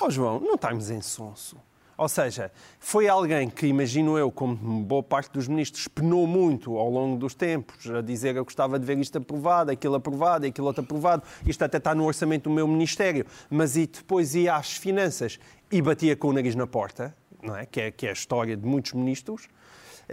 Ó 0.00 0.08
João, 0.08 0.40
não 0.40 0.54
estamos 0.54 0.90
em 0.90 1.02
sonso. 1.02 1.56
Ou 2.00 2.08
seja, 2.08 2.50
foi 2.78 3.06
alguém 3.08 3.50
que, 3.50 3.66
imagino 3.66 4.16
eu, 4.16 4.32
como 4.32 4.56
boa 4.82 5.02
parte 5.02 5.30
dos 5.32 5.46
ministros, 5.46 5.86
penou 5.86 6.26
muito 6.26 6.78
ao 6.78 6.88
longo 6.88 7.18
dos 7.18 7.34
tempos 7.34 7.90
a 7.90 8.00
dizer 8.00 8.34
eu 8.34 8.44
gostava 8.44 8.78
de 8.78 8.86
ver 8.86 8.96
isto 8.96 9.18
aprovado, 9.18 9.70
aquilo 9.70 9.96
aprovado, 9.96 10.46
aquilo 10.46 10.66
outro 10.66 10.82
aprovado, 10.82 11.22
isto 11.44 11.62
até 11.62 11.76
está 11.76 11.94
no 11.94 12.06
orçamento 12.06 12.44
do 12.44 12.50
meu 12.50 12.66
ministério, 12.66 13.26
mas 13.50 13.76
e 13.76 13.86
depois 13.86 14.34
ia 14.34 14.56
às 14.56 14.78
finanças 14.78 15.38
e 15.70 15.82
batia 15.82 16.16
com 16.16 16.28
o 16.28 16.32
nariz 16.32 16.54
na 16.54 16.66
porta, 16.66 17.14
não 17.42 17.54
é? 17.54 17.66
Que, 17.66 17.82
é, 17.82 17.90
que 17.90 18.06
é 18.06 18.08
a 18.08 18.14
história 18.14 18.56
de 18.56 18.66
muitos 18.66 18.94
ministros, 18.94 19.46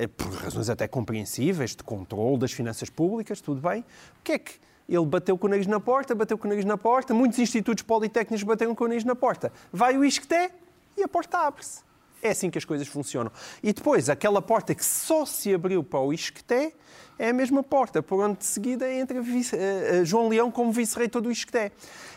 por 0.06 0.28
razões 0.34 0.70
até 0.70 0.88
compreensíveis, 0.88 1.76
de 1.76 1.84
controle 1.84 2.38
das 2.38 2.52
finanças 2.52 2.90
públicas, 2.90 3.42
tudo 3.42 3.62
bem. 3.62 3.82
O 4.20 4.24
que 4.24 4.34
é 4.34 4.40
que 4.40 4.60
ele 4.88 5.06
bateu 5.06 5.38
com 5.38 5.48
o 5.48 5.50
nariz 5.50 5.66
na 5.66 5.80
porta, 5.80 6.14
bateu 6.14 6.38
com 6.38 6.46
o 6.46 6.50
nariz 6.50 6.66
na 6.66 6.78
porta, 6.78 7.14
muitos 7.14 7.40
institutos 7.40 7.84
politécnicos 7.84 8.44
bateram 8.44 8.76
com 8.76 8.84
o 8.84 8.88
nariz 8.88 9.04
na 9.04 9.16
porta. 9.16 9.52
Vai 9.72 9.98
o 9.98 10.06
ISCTE 10.06 10.52
e 10.96 11.04
a 11.04 11.08
porta 11.08 11.40
abre-se. 11.40 11.87
É 12.22 12.30
assim 12.32 12.50
que 12.50 12.58
as 12.58 12.66
coisas 12.66 12.88
funcionam. 12.88 13.32
E 13.62 13.72
depois, 13.72 14.10
aquela 14.10 14.42
porta 14.42 14.74
que 14.74 14.84
só 14.84 15.26
se 15.26 15.54
abriu 15.54 15.84
para 15.84 16.00
o 16.00 16.12
ISCTE 16.12 16.74
é 17.20 17.30
a 17.30 17.34
mesma 17.34 17.64
porta 17.64 18.02
por 18.04 18.24
onde 18.24 18.40
de 18.40 18.46
seguida 18.46 18.92
entra 18.92 19.22
vice- 19.22 19.56
eh, 19.56 20.02
João 20.04 20.28
Leão 20.28 20.52
como 20.52 20.72
vice-reitor 20.72 21.22
do 21.22 21.32
ISCTE. 21.32 21.72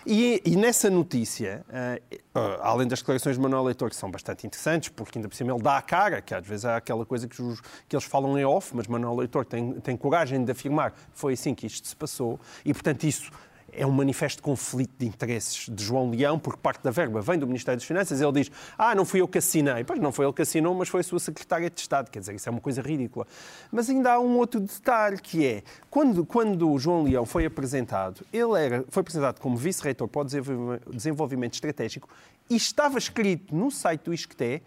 E, 0.07 0.43
e 0.45 0.57
nessa 0.57 0.89
notícia, 0.91 1.65
eh, 1.71 2.03
eh, 2.11 2.59
além 2.63 2.87
das 2.89 3.01
declarações 3.01 3.37
de 3.37 3.43
Manuel 3.43 3.65
Leitor, 3.65 3.89
que 3.91 3.97
são 3.97 4.11
bastante 4.11 4.47
interessantes, 4.47 4.89
porque 4.89 5.19
ainda 5.19 5.29
por 5.29 5.35
cima 5.35 5.53
ele 5.53 5.63
dá 5.63 5.77
a 5.77 5.83
cara, 5.83 6.21
que 6.23 6.35
às 6.35 6.47
vezes 6.47 6.65
há 6.65 6.77
aquela 6.77 7.05
coisa 7.07 7.29
que, 7.29 7.41
os- 7.41 7.61
que 7.89 7.95
eles 7.95 8.05
falam 8.05 8.39
em 8.39 8.45
off, 8.45 8.75
mas 8.75 8.87
Manuel 8.87 9.17
Leitor 9.17 9.45
tem, 9.45 9.73
tem 9.81 9.97
coragem 9.97 10.43
de 10.45 10.53
afirmar 10.53 10.95
foi 11.15 11.35
assim 11.35 11.55
que 11.55 11.67
isto 11.67 11.87
se 11.89 11.97
passou, 11.97 12.39
e 12.65 12.73
portanto 12.73 13.05
isso 13.05 13.31
é 13.73 13.87
um 13.87 13.91
manifesto 13.91 14.43
conflito 14.43 14.93
de 14.99 15.07
interesses 15.07 15.67
de 15.69 15.85
João 15.85 16.11
Leão, 16.11 16.39
porque 16.39 16.59
parte 16.61 16.83
da 16.83 16.91
verba 16.91 17.21
vem 17.21 17.39
do 17.39 17.47
Ministério 17.47 17.79
das 17.79 17.87
Finanças. 17.87 18.21
Ele 18.21 18.33
diz: 18.33 18.51
Ah, 18.77 18.95
não 18.95 19.05
fui 19.05 19.21
eu 19.21 19.29
que 19.29 19.39
assinei. 19.39 19.85
Pois 19.85 20.01
não 20.01 20.13
foi 20.13 20.27
ele 20.27 20.33
que 20.33 20.43
assinou, 20.43 20.75
mas 20.75 20.89
foi 20.89 21.01
a 21.01 21.05
sua 21.05 21.19
secretária 21.19 21.71
de 21.71 21.81
Estado. 21.81 22.11
Quer 22.11 22.21
dizer, 22.21 22.35
isso 22.35 22.49
é 22.49 22.53
uma 22.53 22.61
coisa 22.61 22.83
ridícula. 22.83 23.27
Mas 23.71 23.89
ainda 23.89 24.13
há 24.13 24.21
um 24.21 24.37
outro 24.37 24.61
detalhe 24.61 25.19
que 25.19 25.47
é: 25.47 25.63
quando, 25.89 26.25
quando 26.25 26.71
o 26.71 26.79
João 26.79 27.05
Leão 27.05 27.25
foi 27.25 27.47
apresentado, 27.47 28.25
ele 28.33 28.59
era, 28.59 28.85
foi 28.89 29.01
apresentado 29.01 29.41
como 29.41 29.57
vice-reitor 29.57 30.09
para 30.09 30.23
o 30.23 30.25
desenvolvimento- 30.25 30.91
desenvolvimento 30.91 31.55
estratégico 31.55 32.09
e 32.49 32.57
estava 32.57 32.99
escrito 32.99 33.55
no 33.55 33.71
site 33.71 34.03
do 34.03 34.15
ISCTE 34.15 34.63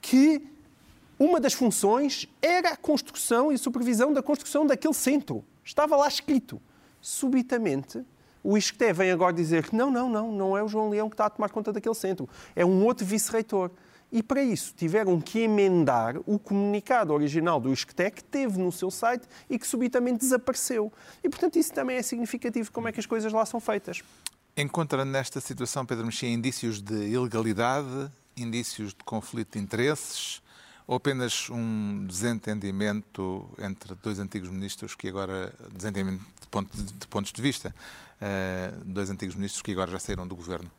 que 0.00 0.46
uma 1.18 1.38
das 1.40 1.52
funções 1.52 2.28
era 2.42 2.70
a 2.70 2.76
construção 2.76 3.52
e 3.52 3.56
supervisão 3.56 4.12
da 4.12 4.22
construção 4.22 4.66
daquele 4.66 4.94
centro. 4.94 5.44
Estava 5.64 5.96
lá 5.96 6.08
escrito. 6.08 6.60
Subitamente, 7.00 8.04
o 8.42 8.56
ISCTE 8.56 8.92
vem 8.92 9.10
agora 9.10 9.32
dizer 9.32 9.68
que 9.68 9.74
não, 9.76 9.90
não, 9.90 10.08
não, 10.08 10.32
não 10.32 10.56
é 10.56 10.62
o 10.62 10.68
João 10.68 10.88
Leão 10.90 11.08
que 11.08 11.14
está 11.14 11.26
a 11.26 11.30
tomar 11.30 11.48
conta 11.50 11.72
daquele 11.72 11.94
centro. 11.94 12.28
É 12.56 12.64
um 12.64 12.84
outro 12.84 13.06
vice-reitor. 13.06 13.70
E 14.10 14.22
para 14.22 14.42
isso 14.42 14.74
tiveram 14.76 15.18
que 15.20 15.38
emendar 15.38 16.16
o 16.26 16.38
comunicado 16.38 17.14
original 17.14 17.58
do 17.58 17.72
ISCTE 17.72 18.10
que 18.10 18.22
teve 18.22 18.58
no 18.58 18.70
seu 18.70 18.90
site 18.90 19.26
e 19.48 19.58
que 19.58 19.66
subitamente 19.66 20.18
desapareceu. 20.18 20.92
E, 21.24 21.30
portanto, 21.30 21.58
isso 21.58 21.72
também 21.72 21.96
é 21.96 22.02
significativo, 22.02 22.70
como 22.70 22.88
é 22.88 22.92
que 22.92 23.00
as 23.00 23.06
coisas 23.06 23.32
lá 23.32 23.46
são 23.46 23.58
feitas. 23.58 24.02
Encontra 24.54 25.02
nesta 25.02 25.40
situação, 25.40 25.86
Pedro 25.86 26.04
Mexia, 26.04 26.28
indícios 26.28 26.82
de 26.82 27.08
ilegalidade, 27.08 28.10
indícios 28.36 28.92
de 28.92 29.02
conflito 29.02 29.56
de 29.56 29.64
interesses 29.64 30.42
ou 30.86 30.96
apenas 30.96 31.48
um 31.48 32.04
desentendimento 32.06 33.48
entre 33.58 33.94
dois 33.94 34.18
antigos 34.18 34.50
ministros 34.50 34.94
que 34.94 35.08
agora, 35.08 35.54
desentendimento 35.72 36.22
de, 36.40 36.46
ponto- 36.48 36.76
de 36.76 37.06
pontos 37.06 37.32
de 37.32 37.40
vista, 37.40 37.74
dois 38.84 39.10
antigos 39.10 39.34
ministros 39.34 39.62
que 39.62 39.72
agora 39.72 39.90
já 39.90 39.98
saíram 39.98 40.26
do 40.26 40.34
governo? 40.36 40.70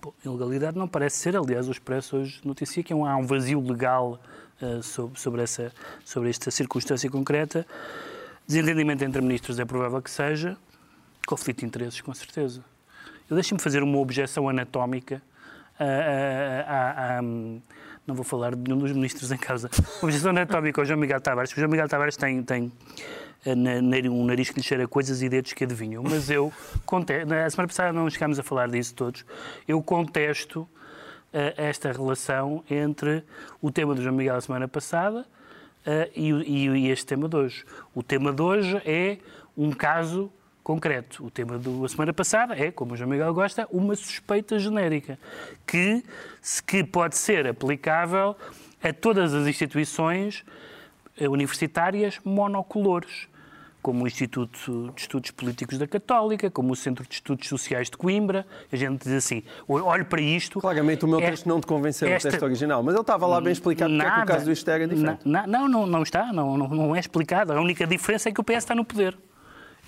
Bom, 0.00 0.12
ilegalidade 0.24 0.78
não 0.78 0.86
parece 0.86 1.16
ser, 1.18 1.36
aliás, 1.36 1.68
o 1.68 1.72
Expresso 1.72 2.16
hoje 2.18 2.40
noticia 2.44 2.82
que 2.82 2.92
há 2.92 2.96
um- 2.96 3.04
há 3.06 3.16
um 3.16 3.26
vazio 3.26 3.60
legal 3.60 4.20
eh, 4.62 4.80
sobre, 4.82 5.18
sobre, 5.20 5.42
essa, 5.42 5.72
sobre 6.04 6.30
esta 6.30 6.50
circunstância 6.50 7.10
concreta. 7.10 7.66
Desentendimento 8.46 9.04
entre 9.04 9.20
ministros 9.20 9.58
é 9.58 9.64
provável 9.64 10.00
que 10.00 10.10
seja, 10.10 10.56
conflito 11.26 11.58
de 11.60 11.66
interesses, 11.66 12.00
com 12.00 12.14
certeza. 12.14 12.64
Eu 13.28 13.34
deixo-me 13.34 13.60
fazer 13.60 13.82
uma 13.82 13.98
objeção 13.98 14.48
anatómica 14.48 15.20
a- 15.78 17.18
a- 17.18 17.22
não 18.06 18.14
vou 18.14 18.24
falar 18.24 18.54
de 18.54 18.62
nenhum 18.62 18.78
dos 18.78 18.92
ministros 18.92 19.32
em 19.32 19.36
causa. 19.36 19.68
Objeção 20.00 20.30
anatómica 20.30 20.80
ao 20.80 20.84
João 20.86 20.98
Miguel 21.00 21.20
Tavares, 21.20 21.50
o 21.52 21.56
João 21.56 21.68
Miguel 21.68 21.88
Tavares 21.88 22.16
tem, 22.16 22.42
tem 22.42 22.72
eh, 23.00 23.02
um 24.10 24.24
nariz 24.24 24.50
que 24.50 24.56
lhe 24.56 24.62
cheira 24.62 24.88
coisas 24.88 25.22
e 25.22 25.28
dedos 25.28 25.52
que 25.52 25.64
adivinham. 25.64 26.02
Mas 26.02 26.30
eu 26.30 26.52
contesto, 26.84 27.28
na 27.28 27.48
semana 27.48 27.68
passada 27.68 27.92
não 27.92 28.08
chegámos 28.10 28.38
a 28.38 28.42
falar 28.42 28.68
disso 28.68 28.94
todos, 28.94 29.24
eu 29.66 29.82
contesto 29.82 30.68
eh, 31.32 31.54
esta 31.56 31.92
relação 31.92 32.64
entre 32.70 33.22
o 33.60 33.70
tema 33.70 33.94
do 33.94 34.02
João 34.02 34.14
Miguel 34.14 34.34
da 34.34 34.40
semana 34.40 34.66
passada 34.66 35.26
eh, 35.84 36.10
e, 36.16 36.88
este 36.88 37.06
tema 37.06 37.28
de 37.28 37.36
hoje. 37.36 37.64
O 37.94 38.02
tema 38.02 38.32
de 38.32 38.42
hoje 38.42 38.80
é 38.84 39.18
um 39.56 39.70
caso 39.70 40.32
concreto. 40.62 41.24
O 41.24 41.30
tema 41.30 41.58
da 41.58 41.88
semana 41.88 42.12
passada 42.12 42.56
é, 42.56 42.72
como 42.72 42.94
o 42.94 42.96
João 42.96 43.10
Miguel 43.10 43.32
gosta, 43.32 43.68
uma 43.70 43.94
suspeita 43.94 44.58
genérica 44.58 45.18
que, 45.66 46.02
que 46.66 46.82
pode 46.82 47.16
ser 47.16 47.46
aplicável 47.46 48.34
a 48.82 48.92
todas 48.92 49.32
as 49.32 49.46
instituições 49.46 50.44
eh, 51.18 51.28
universitárias 51.28 52.18
monocolores, 52.24 53.28
como 53.86 54.02
o 54.02 54.06
Instituto 54.08 54.90
de 54.96 55.00
Estudos 55.02 55.30
Políticos 55.30 55.78
da 55.78 55.86
Católica, 55.86 56.50
como 56.50 56.72
o 56.72 56.76
Centro 56.76 57.06
de 57.06 57.14
Estudos 57.14 57.48
Sociais 57.48 57.88
de 57.88 57.96
Coimbra. 57.96 58.44
A 58.72 58.74
gente 58.74 59.04
diz 59.04 59.12
assim, 59.12 59.44
olho 59.68 60.04
para 60.04 60.20
isto... 60.20 60.60
Claramente 60.60 61.04
o 61.04 61.08
meu 61.08 61.20
é- 61.20 61.30
texto 61.30 61.46
não 61.48 61.60
te 61.60 61.68
convenceu, 61.68 62.08
esta- 62.08 62.26
o 62.26 62.30
texto 62.32 62.42
original, 62.42 62.82
mas 62.82 62.94
ele 62.96 63.02
estava 63.02 63.24
lá 63.28 63.40
bem 63.40 63.52
explicado 63.52 63.92
porque 63.92 64.04
é 64.04 64.10
que 64.10 64.12
o 64.12 64.18
Nada. 64.18 64.32
caso 64.32 64.44
do 64.46 64.50
ISCTE 64.50 64.70
era 64.72 64.88
diferente. 64.88 65.20
Na- 65.28 65.42
na- 65.42 65.46
não, 65.46 65.68
não, 65.68 65.86
não 65.86 66.02
está, 66.02 66.32
não, 66.32 66.58
não, 66.58 66.66
não 66.66 66.96
é 66.96 66.98
explicado. 66.98 67.52
A 67.52 67.60
única 67.60 67.86
diferença 67.86 68.28
é 68.28 68.32
que 68.32 68.40
o 68.40 68.42
PS 68.44 68.56
está 68.56 68.74
no 68.74 68.84
poder. 68.84 69.16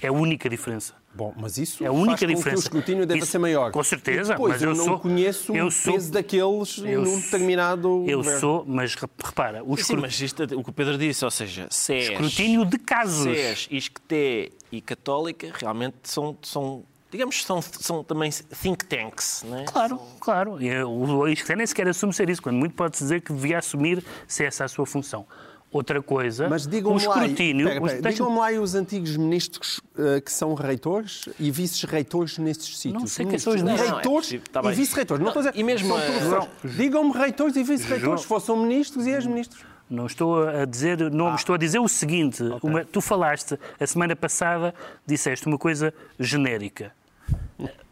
É 0.01 0.07
a 0.07 0.13
única 0.13 0.49
diferença. 0.49 0.95
Bom, 1.15 1.33
mas 1.37 1.59
isso 1.59 1.83
É 1.83 1.89
a 1.89 1.93
única 1.93 2.11
faz 2.11 2.21
com 2.21 2.27
que 2.29 2.35
diferença. 2.35 2.61
o 2.61 2.63
escrutínio 2.63 3.07
deva 3.07 3.19
Isso- 3.21 3.33
ser 3.33 3.39
maior. 3.39 3.73
com 3.73 3.83
certeza, 3.83 4.35
depois, 4.35 4.53
mas 4.55 4.63
eu, 4.63 4.71
eu 4.71 4.77
não 4.77 4.85
sou- 4.85 4.99
conheço 5.01 5.57
eu 5.57 5.67
o 5.67 5.71
sou- 5.71 5.93
peso 5.95 6.13
daqueles 6.13 6.79
eu 6.79 7.03
num 7.03 7.19
determinado 7.21 8.05
Eu 8.07 8.19
governo. 8.19 8.41
sou, 8.41 8.65
mas 8.69 8.95
re- 8.95 9.09
repara, 9.25 9.65
o 9.65 9.71
mas 10.01 10.21
isto, 10.21 10.43
o 10.45 10.63
que 10.63 10.71
o 10.71 10.73
Pedro 10.73 10.97
disse, 10.99 11.25
ou 11.25 11.31
seja, 11.31 11.67
SES, 11.71 12.11
escrutínio 12.11 12.65
de 12.65 12.79
casos. 12.79 13.25
SES, 13.37 13.69
ISCTE 13.71 14.53
e 14.71 14.81
Católica 14.81 15.51
realmente 15.59 15.97
são, 16.05 16.37
são 16.43 16.85
digamos, 17.11 17.43
são, 17.43 17.63
são 17.63 18.05
também 18.05 18.31
think 18.31 18.85
tanks, 18.85 19.43
não 19.49 19.59
é? 19.61 19.65
Claro, 19.65 19.99
claro. 20.21 20.63
E, 20.63 20.69
eh, 20.69 20.85
O 20.85 21.27
ISCTE 21.27 21.57
nem 21.57 21.67
sequer 21.67 21.89
assume 21.89 22.13
ser 22.13 22.29
isso, 22.29 22.43
quando 22.43 22.57
muito 22.57 22.75
pode-se 22.75 23.03
dizer 23.03 23.23
que 23.23 23.33
devia 23.33 23.59
assumir 23.59 24.05
se 24.27 24.45
essa 24.45 24.65
é 24.65 24.67
a 24.67 24.69
sua 24.69 24.85
função. 24.85 25.27
Outra 25.71 26.01
coisa, 26.03 26.49
Mas 26.49 26.65
o 26.65 26.71
digam-me 26.71 27.05
lá, 27.07 27.19
escrutínio... 27.23 27.67
pera, 27.69 27.81
pera, 27.83 27.97
os- 27.99 28.03
digam-me 28.15 28.39
lá 28.39 28.51
os 28.63 28.75
antigos 28.75 29.17
ministros 29.19 29.81
eh, 29.99 30.19
que 30.23 30.33
são 30.33 30.55
reitores 30.55 31.29
e 31.39 31.51
vice-reitores 31.51 32.39
nesses 32.39 32.79
sítios. 32.79 33.03
Não 33.03 33.07
sei 33.07 33.27
quem 33.27 33.39
são 33.39 33.53
os 33.53 33.61
Ministros, 33.63 33.63
ministros. 33.63 33.91
Não, 33.91 33.99
é 33.99 34.03
Reitores 34.03 34.27
possível, 34.27 34.47
tá 34.51 34.73
e 34.73 34.75
vice-reitores. 34.75 35.21
Não 35.21 35.29
estou 35.29 35.41
a 35.41 35.51
dizer- 35.51 35.61
E 35.61 35.63
mesmo 35.65 35.95
professores. 35.95 36.49
Digam-me 36.77 37.13
reitores 37.13 37.57
e 37.57 37.63
vice-reitores, 37.63 38.23
se 38.23 38.27
fossem 38.27 38.57
ministros 38.57 39.07
e 39.07 39.11
ex-ministros. 39.11 39.63
Não 39.91 40.07
estou 40.07 40.49
a 40.49 40.65
dizer, 40.65 41.03
Ah. 41.03 41.11
não 41.11 41.35
estou 41.35 41.55
a 41.55 41.59
dizer 41.59 41.79
o 41.81 41.89
seguinte. 41.89 42.43
uma- 42.63 42.85
tu 42.87 43.03
falaste 43.03 43.59
a 43.79 43.87
semana 43.87 44.17
passada, 44.17 44.75
disseste 45.07 45.47
uma 45.47 45.59
coisa 45.59 45.93
genérica. 46.19 46.93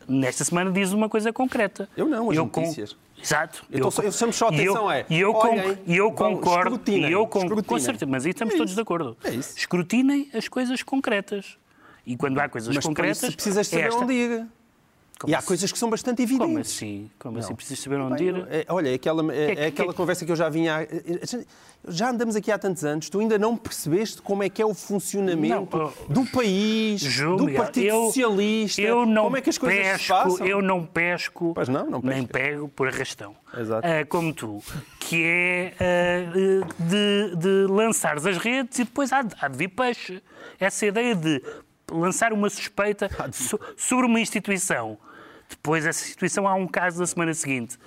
Nesta 0.08 0.44
semana 0.44 0.70
diz 0.70 0.92
uma 0.92 1.08
coisa 1.08 1.32
concreta. 1.32 1.88
Eu 1.96 2.06
não, 2.08 2.30
as 2.30 2.38
con- 2.38 2.60
notícias. 2.60 2.96
Exato. 3.22 3.64
Eu 3.70 3.90
eu 4.02 4.12
chamo 4.12 4.32
só 4.32 4.48
a 4.48 4.52
e 4.52 4.64
eu- 4.64 4.72
atenção, 4.72 4.90
é, 4.92 5.06
E 5.08 5.18
eu, 5.20 5.32
olhem, 5.32 5.78
e 5.86 5.96
eu 5.96 6.12
concordo. 6.12 6.80
E 6.90 7.10
eu 7.10 7.26
con- 7.26 7.48
com 7.62 7.78
certeza, 7.78 8.06
mas 8.06 8.24
aí 8.26 8.30
estamos 8.30 8.54
É 8.54 8.58
todos 8.58 8.74
de 8.74 8.80
acordo. 8.80 9.16
É 9.24 9.30
isso. 9.30 9.56
Escrutinem 9.56 10.28
as 10.34 10.48
coisas 10.48 10.82
concretas. 10.82 11.56
E 12.06 12.16
quando 12.16 12.38
há 12.38 12.48
coisas 12.48 12.72
Mas 12.74 12.84
concretas. 12.84 13.22
isso 13.22 13.32
precisas 13.34 13.66
saber 13.66 13.82
é 13.82 13.86
esta- 13.88 14.00
onde 14.00 14.12
ir. 14.12 14.46
Como 15.18 15.30
E 15.30 15.34
há 15.34 15.38
assim? 15.38 15.46
coisas 15.46 15.72
que 15.72 15.78
são 15.78 15.88
bastante 15.88 16.22
Como 16.26 16.42
evidentes. 16.44 16.72
assim? 16.76 17.10
Como 17.18 17.34
Não. 17.38 17.40
assim? 17.44 17.54
Precisas 17.54 17.82
saber 17.82 17.98
onde 18.00 18.22
ir? 18.22 18.36
É, 18.50 18.66
olha, 18.68 18.90
é 18.90 18.94
aquela, 18.94 19.22
é, 19.34 19.54
que- 19.54 19.60
é 19.62 19.66
aquela 19.68 19.92
que- 19.92 19.96
conversa 19.96 20.26
que 20.26 20.30
eu 20.32 20.36
já 20.36 20.48
vinha. 20.50 20.76
a- 20.80 21.66
Já 21.88 22.10
andamos 22.10 22.34
aqui 22.34 22.50
há 22.50 22.58
tantos 22.58 22.84
anos, 22.84 23.08
tu 23.08 23.20
ainda 23.20 23.38
não 23.38 23.56
percebeste 23.56 24.20
como 24.20 24.42
é 24.42 24.48
que 24.48 24.60
é 24.60 24.66
o 24.66 24.74
funcionamento 24.74 25.76
Não, 25.76 25.92
oh, 26.08 26.12
do 26.12 26.26
país, 26.26 27.00
João 27.00 27.36
do 27.36 27.52
Partido 27.52 27.86
eu- 27.86 28.06
Socialista, 28.06 28.82
Eu 28.82 29.06
não 29.06 29.24
como 29.24 29.36
é 29.36 29.40
que 29.40 29.50
as 29.50 29.56
coisas 29.56 29.78
pesco, 29.80 29.98
se 30.02 30.08
passam. 30.08 30.46
Eu 30.46 30.60
não 30.60 30.84
pesco, 30.84 31.52
Pois 31.54 31.68
não, 31.68 31.88
não 31.88 32.00
nem 32.02 32.26
pesca. 32.26 32.32
pego 32.50 32.68
por 32.68 32.88
arrastão. 32.88 33.36
Exato. 33.56 33.86
Ah, 33.86 34.04
como 34.04 34.34
tu, 34.34 34.60
que 34.98 35.22
é 35.24 35.74
ah, 35.78 36.66
de, 36.82 37.36
de 37.36 37.72
lançares 37.72 38.26
as 38.26 38.36
redes 38.36 38.80
e 38.80 38.84
depois 38.84 39.12
há 39.12 39.24
há 39.40 39.48
de 39.48 39.56
vir 39.56 39.68
peixe. 39.68 40.20
Essa 40.58 40.86
ideia 40.86 41.14
de 41.14 41.40
lançar 41.90 42.32
uma 42.32 42.48
suspeita 42.50 43.08
so- 43.32 43.60
sobre 43.76 44.06
uma 44.06 44.20
instituição, 44.20 44.98
depois 45.48 45.86
essa 45.86 46.04
instituição 46.04 46.46
há 46.46 46.54
um 46.54 46.66
caso 46.66 46.98
da 46.98 47.06
semana 47.06 47.34
seguinte. 47.34 47.78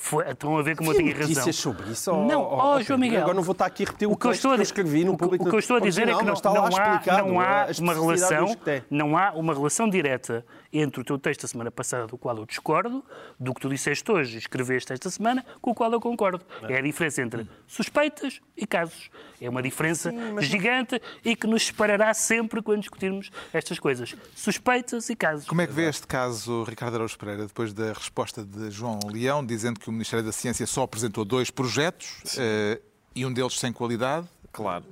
Foi, 0.00 0.24
estão 0.30 0.56
a 0.56 0.62
ver 0.62 0.76
como 0.76 0.90
eu 0.90 0.94
Havia 0.94 1.02
tinha 1.06 1.14
razão. 1.16 1.28
notícias 1.28 1.56
sobre 1.56 1.90
isso? 1.90 2.12
Não, 2.12 2.40
ó, 2.40 2.76
oh, 2.76 2.82
João 2.82 3.00
Miguel. 3.00 3.20
Agora 3.22 3.34
não 3.34 3.42
vou 3.42 3.50
estar 3.52 3.66
aqui 3.66 3.82
a 3.82 3.86
repetir 3.86 4.06
o, 4.06 4.12
O 4.12 4.16
que 4.16 4.26
eu 4.26 4.30
texto 4.30 4.38
estou 4.38 4.52
a 4.52 4.54
que 4.54 4.60
eu 4.60 4.62
escrevi 4.62 5.04
no 5.04 5.12
o 5.12 5.16
que- 5.16 5.24
público. 5.24 5.44
o 5.44 5.50
que 5.50 5.54
eu 5.56 5.58
estou 5.58 5.76
a 5.76 5.80
dizer 5.80 6.02
é 6.08 6.14
que 6.14 6.24
não, 6.24 6.34
mas 6.34 6.40
não 6.42 6.64
há, 6.64 7.00
não 7.26 7.40
há 7.40 7.66
uma 7.80 7.94
relação, 7.94 8.56
é. 8.64 8.82
não 8.88 9.18
há 9.18 9.32
uma 9.32 9.52
relação 9.52 9.90
direta 9.90 10.46
entre 10.72 11.00
o 11.00 11.04
teu 11.04 11.18
texto 11.18 11.42
da 11.42 11.48
semana 11.48 11.70
passada, 11.72 12.06
do 12.06 12.16
qual 12.16 12.36
eu 12.36 12.46
discordo, 12.46 13.04
do 13.40 13.52
que 13.52 13.60
tu 13.60 13.68
disseste 13.68 14.08
hoje 14.12 14.36
e 14.36 14.38
escreveste 14.38 14.92
esta 14.92 15.10
semana, 15.10 15.44
com 15.60 15.72
o 15.72 15.74
qual 15.74 15.90
eu 15.92 16.00
concordo. 16.00 16.44
É 16.68 16.78
a 16.78 16.80
diferença 16.80 17.20
entre 17.20 17.48
suspeitas 17.66 18.40
e 18.56 18.66
casos. 18.66 19.10
É 19.40 19.48
uma 19.48 19.62
diferença 19.62 20.12
gigante 20.40 21.00
e 21.24 21.34
que 21.34 21.46
nos 21.46 21.66
separará 21.66 22.12
sempre 22.14 22.60
quando 22.62 22.80
discutirmos 22.80 23.30
estas 23.52 23.78
coisas. 23.78 24.14
Suspeitas 24.34 25.08
e 25.10 25.16
casos. 25.16 25.46
Como 25.48 25.60
é 25.60 25.66
que 25.66 25.72
vê 25.72 25.88
este 25.88 26.06
caso, 26.06 26.62
Ricardo 26.64 26.94
Araújo 26.94 27.18
Pereira, 27.18 27.46
depois 27.46 27.72
da 27.72 27.92
resposta 27.92 28.44
de 28.44 28.70
João 28.70 28.98
Leão, 29.10 29.44
dizendo 29.44 29.80
que 29.80 29.87
o 29.88 29.92
Ministério 29.92 30.24
da 30.24 30.32
Ciência 30.32 30.66
só 30.66 30.82
apresentou 30.82 31.24
dois 31.24 31.50
projetos 31.50 32.38
eh, 32.38 32.80
e 33.14 33.24
um 33.24 33.32
deles 33.32 33.58
sem 33.58 33.72
qualidade? 33.72 34.26
Claro. 34.52 34.84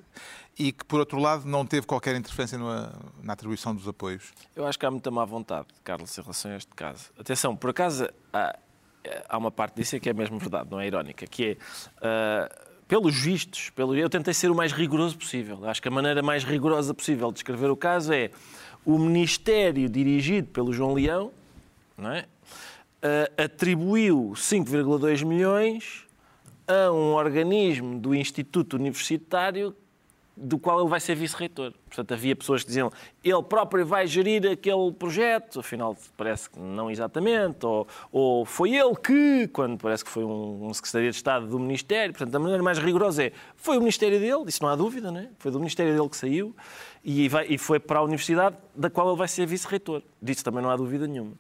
E 0.59 0.73
que, 0.73 0.85
por 0.85 1.01
outro 1.01 1.19
lado, 1.19 1.45
não 1.47 1.67
teve 1.67 1.87
qualquer 1.87 2.17
interferência 2.17 2.57
na, 2.57 2.93
na 3.23 3.33
atribuição 3.35 3.75
dos 3.75 3.87
apoios. 3.87 4.33
Eu 4.55 4.67
acho 4.67 4.79
que 4.79 4.87
há 4.87 4.91
muita 4.91 5.11
má 5.11 5.25
vontade, 5.25 5.69
Carlos, 5.85 6.17
em 6.17 6.21
relação 6.23 6.51
a 6.51 6.57
este 6.57 6.75
caso. 6.75 7.11
Atenção, 7.19 7.55
por 7.55 7.71
acaso, 7.71 8.09
há, 8.33 8.59
há 9.29 9.39
uma 9.39 9.51
parte 9.51 9.77
disso 9.77 10.01
que 10.01 10.09
é 10.09 10.15
mesmo 10.15 10.39
verdade, 10.39 10.71
não 10.71 10.81
é 10.81 10.87
irónica, 10.87 11.27
que 11.27 11.45
é, 11.45 11.57
ah, 12.01 12.67
pelos 12.89 13.15
vistos, 13.17 13.71
pelo, 13.71 13.95
eu 13.97 14.09
tentei 14.09 14.33
ser 14.33 14.51
o 14.51 14.55
mais 14.55 14.73
rigoroso 14.73 15.19
possível. 15.19 15.69
Acho 15.69 15.83
que 15.83 15.89
a 15.89 15.91
maneira 15.91 16.23
mais 16.23 16.45
rigorosa 16.45 16.95
possível 16.95 17.31
de 17.33 17.41
escrever 17.41 17.71
o 17.71 17.77
caso 17.77 18.13
é 18.13 18.31
o 18.85 18.99
Ministério 18.99 19.89
dirigido 19.89 20.49
pelo 20.49 20.73
João 20.73 20.95
Leão, 20.95 21.33
não 21.99 22.13
é? 22.13 22.27
Ah, 23.07 23.45
atribuiu 23.45 24.33
5,2 24.35 25.25
milhões 25.25 26.05
a 26.67 26.91
um 26.91 27.15
organismo 27.15 27.97
do 28.01 28.13
Instituto 28.13 28.75
Universitário 28.75 29.73
do 30.37 30.59
qual 30.59 30.81
ele 30.81 30.89
vai 30.89 30.99
ser 30.99 31.15
vice-reitor. 31.15 31.73
Portanto, 31.87 32.13
havia 32.13 32.35
pessoas 32.35 32.63
que 32.63 32.67
diziam 32.67 32.91
ele 33.25 33.43
próprio 33.45 33.87
vai 33.87 34.09
gerir 34.09 34.45
aquele 34.51 34.93
projeto, 34.93 35.61
afinal 35.61 35.97
parece 36.17 36.51
que 36.51 36.59
não 36.59 36.91
exatamente, 36.91 37.65
ou, 37.65 37.87
ou 38.11 38.45
foi 38.45 38.75
ele 38.75 38.95
que, 38.97 39.49
quando 39.53 39.79
parece 39.79 40.05
que 40.05 40.11
foi 40.11 40.25
um, 40.25 40.67
um 40.67 40.75
secretário 40.75 41.11
de 41.11 41.17
Estado 41.17 41.47
do 41.47 41.61
Ministério. 41.61 42.13
Portanto, 42.13 42.35
a 42.35 42.39
maneira 42.41 42.63
mais 42.63 42.79
rigorosa 42.79 43.23
é 43.23 43.33
foi 43.55 43.77
o 43.77 43.81
Ministério 43.81 44.19
dele, 44.19 44.45
isso 44.49 44.63
não 44.63 44.69
há 44.69 44.75
dúvida, 44.75 45.13
não 45.13 45.21
é? 45.21 45.29
Foi 45.39 45.53
do 45.53 45.61
Ministério 45.61 45.95
dele 45.95 46.09
que 46.09 46.17
saiu 46.17 46.57
e, 47.09 47.29
vai, 47.29 47.47
e 47.49 47.57
foi 47.57 47.79
para 47.79 48.01
a 48.01 48.03
Universidade 48.03 48.57
da 48.75 48.91
qual 48.91 49.07
ele 49.09 49.17
vai 49.17 49.29
ser 49.29 49.47
vice-reitor. 49.47 50.03
Disso 50.21 50.43
também 50.43 50.61
não 50.61 50.69
há 50.69 50.77
dúvida 50.77 51.07
nenhuma. 51.07 51.35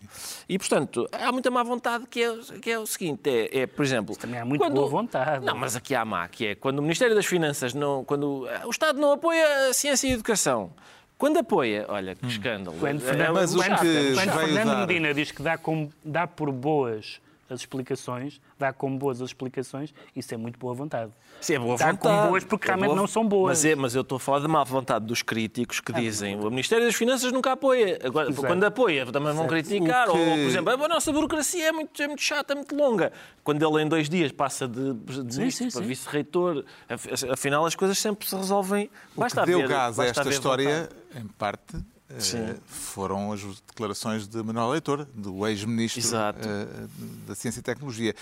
E, 0.48 0.57
portanto, 0.57 1.09
há 1.11 1.33
muita 1.33 1.50
má 1.50 1.64
vontade 1.64 2.07
que 2.07 2.22
é, 2.22 2.37
que 2.62 2.70
é 2.70 2.79
o 2.79 2.87
seguinte, 2.87 3.29
é, 3.29 3.62
é, 3.62 3.66
por 3.66 3.85
exemplo... 3.85 4.16
Também 4.16 4.38
há 4.38 4.44
muito 4.44 4.70
boa 4.70 4.88
vontade. 4.88 5.44
Não, 5.44 5.57
mas 5.57 5.74
aqui 5.74 5.92
há 5.92 6.05
má, 6.05 6.29
que 6.29 6.46
é 6.46 6.55
quando 6.55 6.79
o 6.79 6.83
Ministério 6.83 7.16
das 7.16 7.26
Finanças 7.26 7.74
não. 7.74 8.05
Quando 8.05 8.46
o 8.64 8.70
Estado 8.70 9.00
não 9.00 9.11
apoia 9.11 9.68
a 9.68 9.74
ciência 9.74 10.07
e 10.07 10.11
a 10.12 10.14
educação. 10.14 10.72
Quando 11.18 11.38
apoia, 11.38 11.85
olha, 11.88 12.14
que 12.14 12.26
escândalo. 12.26 12.76
Quando 12.79 12.98
É- 13.02 13.05
Fernando, 13.05 13.29
é 13.31 13.33
mas 13.33 13.52
o 13.55 13.59
quando- 13.59 13.81
que 13.81 14.14
quando 14.14 14.33
Fernando 14.38 14.79
Medina 14.87 15.12
diz 15.14 15.33
que 15.33 15.42
dá, 15.42 15.59
como, 15.59 15.92
dá 16.05 16.26
por 16.29 16.52
boas 16.52 17.20
as 17.48 17.61
explicações, 17.61 18.40
dá 18.59 18.72
como 18.72 18.98
boas 18.98 19.20
as 19.22 19.28
explicações, 19.28 19.94
isso 20.14 20.32
é 20.35 20.37
muito 20.37 20.59
boa 20.59 20.74
vontade. 20.74 21.12
Sim, 21.40 21.54
é 21.54 21.59
boa 21.59 21.76
Dá 21.76 21.87
vontade. 21.92 21.98
como 21.98 22.28
boas 22.28 22.44
porque 22.44 22.64
É 22.64 22.68
realmente 22.68 22.88
boa- 22.88 22.96
não 23.00 23.06
são 23.06 23.26
boas. 23.26 23.50
Mas, 23.59 23.64
é, 23.64 23.74
mas 23.74 23.94
eu 23.94 24.02
estou 24.02 24.16
a 24.16 24.20
falar 24.20 24.38
da 24.40 24.48
má 24.48 24.64
vontade 24.64 25.04
dos 25.06 25.22
críticos 25.22 25.80
que 25.80 25.92
dizem 25.92 26.37
o 26.40 26.50
Ministério 26.50 26.85
das 26.85 26.94
Finanças 26.94 27.30
nunca 27.32 27.52
apoia. 27.52 27.98
Agora, 28.02 28.32
quando 28.32 28.64
apoia, 28.64 29.06
também 29.06 29.32
vão 29.32 29.46
criticar. 29.46 30.06
Que- 30.06 30.11
Ou, 30.12 30.16
por 30.18 30.38
exemplo, 30.38 30.85
a 30.85 30.88
nossa 30.88 31.12
burocracia 31.12 31.68
é 31.68 31.72
muito, 31.72 32.02
é 32.02 32.06
muito 32.06 32.22
chata, 32.22 32.52
é 32.52 32.56
muito 32.56 32.74
longa. 32.74 33.12
Quando 33.44 33.62
ele 33.64 33.82
em 33.85 33.88
dois 33.88 34.09
dias 34.09 34.32
passa 34.32 34.66
de, 34.66 34.92
de 34.94 35.38
ministro 35.38 35.50
sim, 35.50 35.70
para 35.70 35.82
sim. 35.82 35.87
vice-reitor, 35.87 36.64
af- 36.88 37.30
afinal 37.30 37.64
as 37.66 37.74
coisas 37.74 37.98
sempre 37.98 38.28
se 38.28 38.35
resolvem. 38.35 38.90
O 39.16 39.20
Basta 39.20 39.40
que 39.42 39.46
deu 39.46 39.59
haver- 39.59 39.68
gás 39.68 39.98
a 40.00 40.04
esta 40.06 40.28
história, 40.28 40.88
vontade. 41.12 41.24
em 41.24 41.28
parte, 41.28 41.76
Sim. 42.19 42.55
foram 42.66 43.33
as 43.33 43.40
declarações 43.66 44.29
de 44.29 44.42
Manuel 44.42 44.71
Leitor, 44.71 45.07
do 45.12 45.47
ex-ministro 45.47 46.03
eh, 46.16 46.87
da 47.27 47.35
Ciência 47.35 47.61
e 47.61 47.62
Tecnologia. 47.62 48.14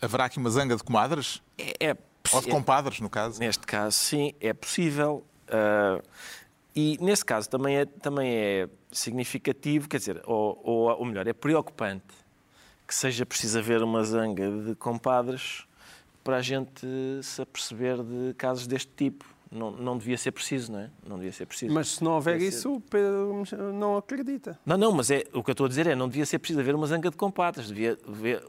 Haverá 0.00 0.24
aqui 0.24 0.38
uma 0.38 0.50
zanga 0.50 0.76
de 0.76 0.82
comadres? 0.82 1.42
É, 1.58 1.88
é, 1.90 1.96
Ou 2.32 2.40
de 2.40 2.48
compadres, 2.48 3.00
no 3.00 3.10
caso? 3.10 3.38
Neste 3.38 3.66
caso, 3.66 3.96
sim, 3.96 4.32
é 4.40 4.52
possível. 4.52 5.24
Ah, 5.48 6.00
e 6.74 6.98
nesse 7.00 7.24
caso 7.24 7.48
também 7.48 7.78
é, 7.78 7.86
também 7.86 8.34
é 8.34 8.68
significativo, 8.92 9.88
quer 9.88 9.96
dizer, 9.96 10.22
ou, 10.26 10.60
ou, 10.62 10.98
ou 10.98 11.04
melhor, 11.06 11.26
é 11.26 11.32
preocupante 11.32 12.14
que 12.86 12.94
seja 12.94 13.24
preciso 13.24 13.58
haver 13.58 13.82
uma 13.82 14.04
zanga 14.04 14.50
de 14.62 14.74
compadres 14.74 15.64
para 16.22 16.36
a 16.36 16.42
gente 16.42 16.86
se 17.22 17.40
aperceber 17.40 18.02
de 18.02 18.34
casos 18.34 18.66
deste 18.66 18.92
tipo. 18.94 19.24
Não, 19.50 19.70
não 19.70 19.96
devia 19.96 20.18
ser 20.18 20.32
preciso, 20.32 20.72
não 20.72 20.80
é? 20.80 20.90
Não 21.06 21.16
devia 21.16 21.32
ser 21.32 21.46
preciso. 21.46 21.72
Mas 21.72 21.88
se 21.88 22.04
não 22.04 22.12
houver 22.12 22.34
Devia 22.34 22.48
isso, 22.48 22.74
o 22.74 22.80
Pedro 22.80 23.44
não 23.72 23.96
acredita. 23.96 24.58
Não, 24.66 24.76
não, 24.76 24.92
mas 24.92 25.10
é, 25.10 25.24
o 25.32 25.42
que 25.42 25.50
eu 25.50 25.52
estou 25.52 25.66
a 25.66 25.68
dizer 25.68 25.86
é 25.86 25.94
não 25.94 26.08
devia 26.08 26.26
ser 26.26 26.38
preciso 26.38 26.60
haver 26.60 26.74
uma 26.74 26.86
zanga 26.86 27.10
de 27.10 27.16
compadres. 27.16 27.68
Devia 27.68 27.98
haver. 28.06 28.42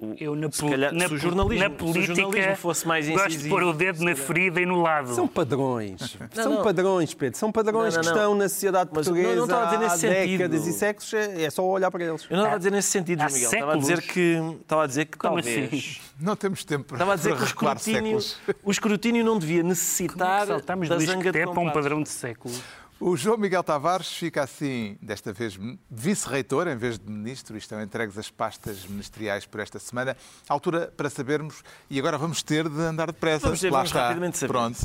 O, 0.00 0.14
Eu, 0.16 0.36
na, 0.36 0.48
se 0.48 0.64
calhar, 0.64 0.94
na, 0.94 1.08
se 1.08 1.14
o 1.14 1.18
jornalismo, 1.18 1.64
na 1.64 1.70
se 1.70 1.74
o 1.74 1.78
política, 1.78 2.14
jornalismo 2.14 2.56
fosse 2.56 2.86
mais 2.86 3.08
gosto 3.08 3.26
de 3.28 3.34
incisivo, 3.34 3.54
pôr 3.56 3.64
o 3.64 3.72
dedo 3.72 4.04
na 4.04 4.14
ferida 4.14 4.60
e 4.60 4.64
no 4.66 4.80
lado. 4.80 5.12
São 5.12 5.26
padrões. 5.26 6.16
São 6.32 6.54
não. 6.54 6.62
padrões, 6.62 7.14
Pedro. 7.14 7.36
São 7.36 7.50
padrões 7.50 7.94
Não, 7.96 8.02
não, 8.02 8.08
que 8.12 8.14
não. 8.16 8.16
estão 8.16 8.34
na 8.36 8.48
sociedade 8.48 8.90
Mas 8.94 9.08
não- 9.08 9.14
não 9.16 9.22
portuguesa 9.22 9.44
estava 9.44 9.62
a 9.62 9.64
dizer 9.66 9.76
há 9.76 9.80
nesse 9.88 9.98
sentido. 9.98 10.38
décadas 10.38 10.66
e 10.68 10.72
séculos. 10.72 11.14
É 11.14 11.42
é 11.42 11.50
só 11.50 11.64
olhar 11.64 11.90
para 11.90 12.04
eles. 12.04 12.22
Eu 12.30 12.36
não 12.36 12.44
estava 12.44 12.54
a 12.54 12.58
dizer 12.58 12.70
nesse 12.70 12.90
sentido, 12.92 13.22
há 13.22 13.28
João 13.28 13.34
Miguel. 13.40 13.50
Estava 13.52 13.72
a 13.72 13.76
dizer 13.76 13.96
séculos. 13.96 14.12
que, 14.14 14.60
estava 14.62 14.82
a 14.82 14.86
dizer 14.86 15.04
que 15.06 15.18
Como 15.18 15.34
talvez. 15.42 15.66
assim? 15.74 15.96
Não 16.20 16.36
temos 16.36 16.64
tempo 16.64 16.84
para, 16.84 16.94
Estava 16.96 17.12
a 17.12 17.16
dizer 17.16 17.28
para 17.30 17.38
que 17.38 17.42
o 17.42 17.46
recuar 17.48 17.76
escrutínio, 17.76 18.20
séculos. 18.20 18.58
o 18.64 18.70
escrutínio 18.70 19.24
não 19.24 19.36
devia 19.38 19.56
Como 19.62 19.66
é 19.66 19.70
necessitar 19.70 20.40
que 20.42 20.46
saltamos 20.46 20.88
da 20.88 20.98
zanga 20.98 21.06
de 21.32 21.38
isqueté 21.38 21.44
para 21.44 21.60
um 21.60 21.70
padrão 21.72 22.02
de 22.02 22.08
século. 22.08 22.54
O 23.00 23.16
João 23.16 23.38
Miguel 23.38 23.62
Tavares 23.62 24.08
fica 24.08 24.42
assim, 24.42 24.98
desta 25.00 25.32
vez 25.32 25.56
vice-reitor 25.88 26.66
em 26.66 26.76
vez 26.76 26.98
de 26.98 27.08
ministro, 27.08 27.54
e 27.54 27.58
estão 27.58 27.80
entregues 27.80 28.18
as 28.18 28.28
pastas 28.28 28.84
ministeriais 28.86 29.46
por 29.46 29.60
esta 29.60 29.78
semana. 29.78 30.16
Altura 30.48 30.92
para 30.96 31.08
sabermos, 31.08 31.62
e 31.88 31.96
agora 31.96 32.18
vamos 32.18 32.42
ter 32.42 32.68
de 32.68 32.80
andar 32.80 33.06
depressa. 33.06 33.46
Vamos 33.46 33.60
ter, 33.60 33.70
Lá 33.70 33.78
vamos 33.78 33.90
está. 33.90 34.02
rapidamente 34.08 34.38
saber. 34.38 34.52
Pronto. 34.52 34.78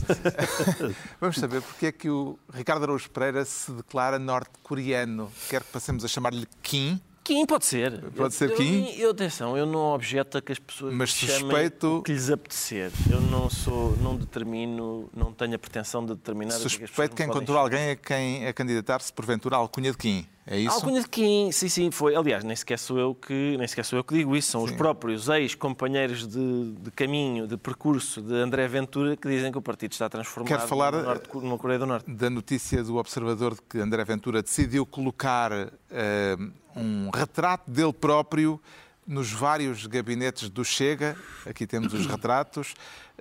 vamos 1.19 1.37
saber 1.37 1.61
porque 1.63 1.87
é 1.87 1.91
que 1.91 2.07
o 2.07 2.37
Ricardo 2.53 2.83
Araújo 2.83 3.09
Pereira 3.09 3.43
se 3.45 3.71
declara 3.71 4.19
norte-coreano. 4.19 5.31
Quer 5.49 5.63
que 5.63 5.71
passemos 5.71 6.05
a 6.05 6.07
chamar-lhe 6.07 6.47
Kim, 6.61 7.01
Kim 7.23 7.45
pode 7.45 7.65
ser. 7.65 8.01
Pode 8.15 8.33
ser 8.33 8.49
eu, 8.51 8.55
Kim. 8.55 8.89
Eu, 8.97 9.11
atenção, 9.11 9.57
eu 9.57 9.65
não 9.65 9.93
objeto 9.93 10.37
a 10.37 10.41
que 10.41 10.51
as 10.51 10.59
pessoas 10.59 10.93
Mas 10.93 11.11
suspeito- 11.11 12.01
que 12.05 12.11
lhes 12.11 12.29
apetecer. 12.29 12.91
Eu 13.09 13.21
não 13.21 13.49
sou, 13.49 13.95
não 13.97 14.15
determino, 14.15 15.09
não 15.15 15.31
tenho 15.31 15.55
a 15.55 15.59
pretensão 15.59 16.05
de 16.05 16.13
determinar 16.15 16.55
é 16.55 16.57
suspeito 16.59 16.91
que 17.15 17.23
podem 17.23 17.27
encontrou 17.27 17.57
alguém 17.57 17.91
a 17.91 17.95
quem 17.95 18.45
a 18.47 18.53
candidatar-se 18.53 19.11
porventura 19.13 19.55
à 19.55 19.59
alcunha 19.59 19.91
de 19.91 19.97
Kim. 19.97 20.27
É 20.45 20.59
isso? 20.59 20.75
Alcunha 20.75 20.99
de 21.01 21.07
Kim, 21.07 21.51
sim, 21.53 21.69
sim, 21.69 21.89
foi. 21.89 22.15
Aliás, 22.15 22.43
nem 22.43 22.53
sequer 22.55 22.77
sou 22.77 22.97
eu 22.99 23.15
que, 23.15 23.55
nem 23.57 23.65
sequer 23.67 23.85
sou 23.85 23.97
eu 23.97 24.03
que 24.03 24.13
digo 24.13 24.35
isso, 24.35 24.51
são 24.51 24.63
os 24.63 24.71
Sim. 24.71 24.77
próprios 24.77 25.29
ex-companheiros 25.29 26.27
de, 26.27 26.71
de 26.73 26.91
caminho, 26.91 27.47
de 27.47 27.55
percurso 27.55 28.21
de 28.21 28.33
André 28.35 28.67
Ventura 28.67 29.15
que 29.15 29.27
dizem 29.27 29.51
que 29.51 29.57
o 29.57 29.61
partido 29.61 29.93
está 29.93 30.09
transformado 30.09 30.49
Quero 30.49 30.67
falar, 30.67 30.91
no 30.91 31.03
norte, 31.03 31.29
numa 31.33 31.57
Coreia 31.57 31.79
do 31.79 31.85
Norte. 31.85 32.11
da 32.11 32.29
notícia 32.29 32.83
do 32.83 32.97
Observador 32.97 33.55
de 33.55 33.61
que 33.61 33.77
André 33.79 34.03
Ventura 34.03 34.41
decidiu 34.41 34.85
colocar 34.85 35.51
eh, 35.89 36.35
um 36.75 37.09
retrato 37.09 37.71
dele 37.71 37.93
próprio 37.93 38.59
nos 39.07 39.31
vários 39.31 39.85
gabinetes 39.85 40.49
do 40.49 40.63
Chega. 40.65 41.15
Aqui 41.45 41.65
temos 41.65 41.93
os 41.93 42.05
retratos, 42.05 42.73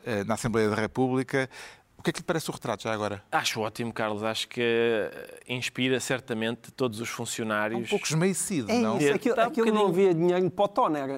eh, 0.04 0.24
na 0.24 0.34
Assembleia 0.34 0.68
da 0.68 0.76
República. 0.76 1.48
O 2.02 2.04
que 2.04 2.10
é 2.10 2.12
que 2.14 2.18
lhe 2.18 2.24
parece 2.24 2.50
o 2.50 2.52
retrato 2.52 2.82
já 2.82 2.92
agora? 2.92 3.22
Acho 3.30 3.60
ótimo, 3.60 3.92
Carlos. 3.92 4.24
Acho 4.24 4.48
que 4.48 4.60
eh, 4.60 5.38
inspira 5.48 6.00
certamente 6.00 6.72
todos 6.72 7.00
os 7.00 7.08
É 7.08 7.12
um 7.12 7.14
funcionários. 7.14 7.88
pouco 7.88 8.04
esmaecido, 8.04 8.72
É 8.72 8.80
não? 8.80 8.98
isso, 8.98 9.14
aquilo, 9.14 9.36
Tá 9.36 9.44
um 9.44 9.46
aquilo 9.46 9.72
não 9.72 9.86
havia 9.86 10.12
dinheiro 10.12 10.50
para 10.50 10.64
o 10.64 10.68
toner. 10.68 11.08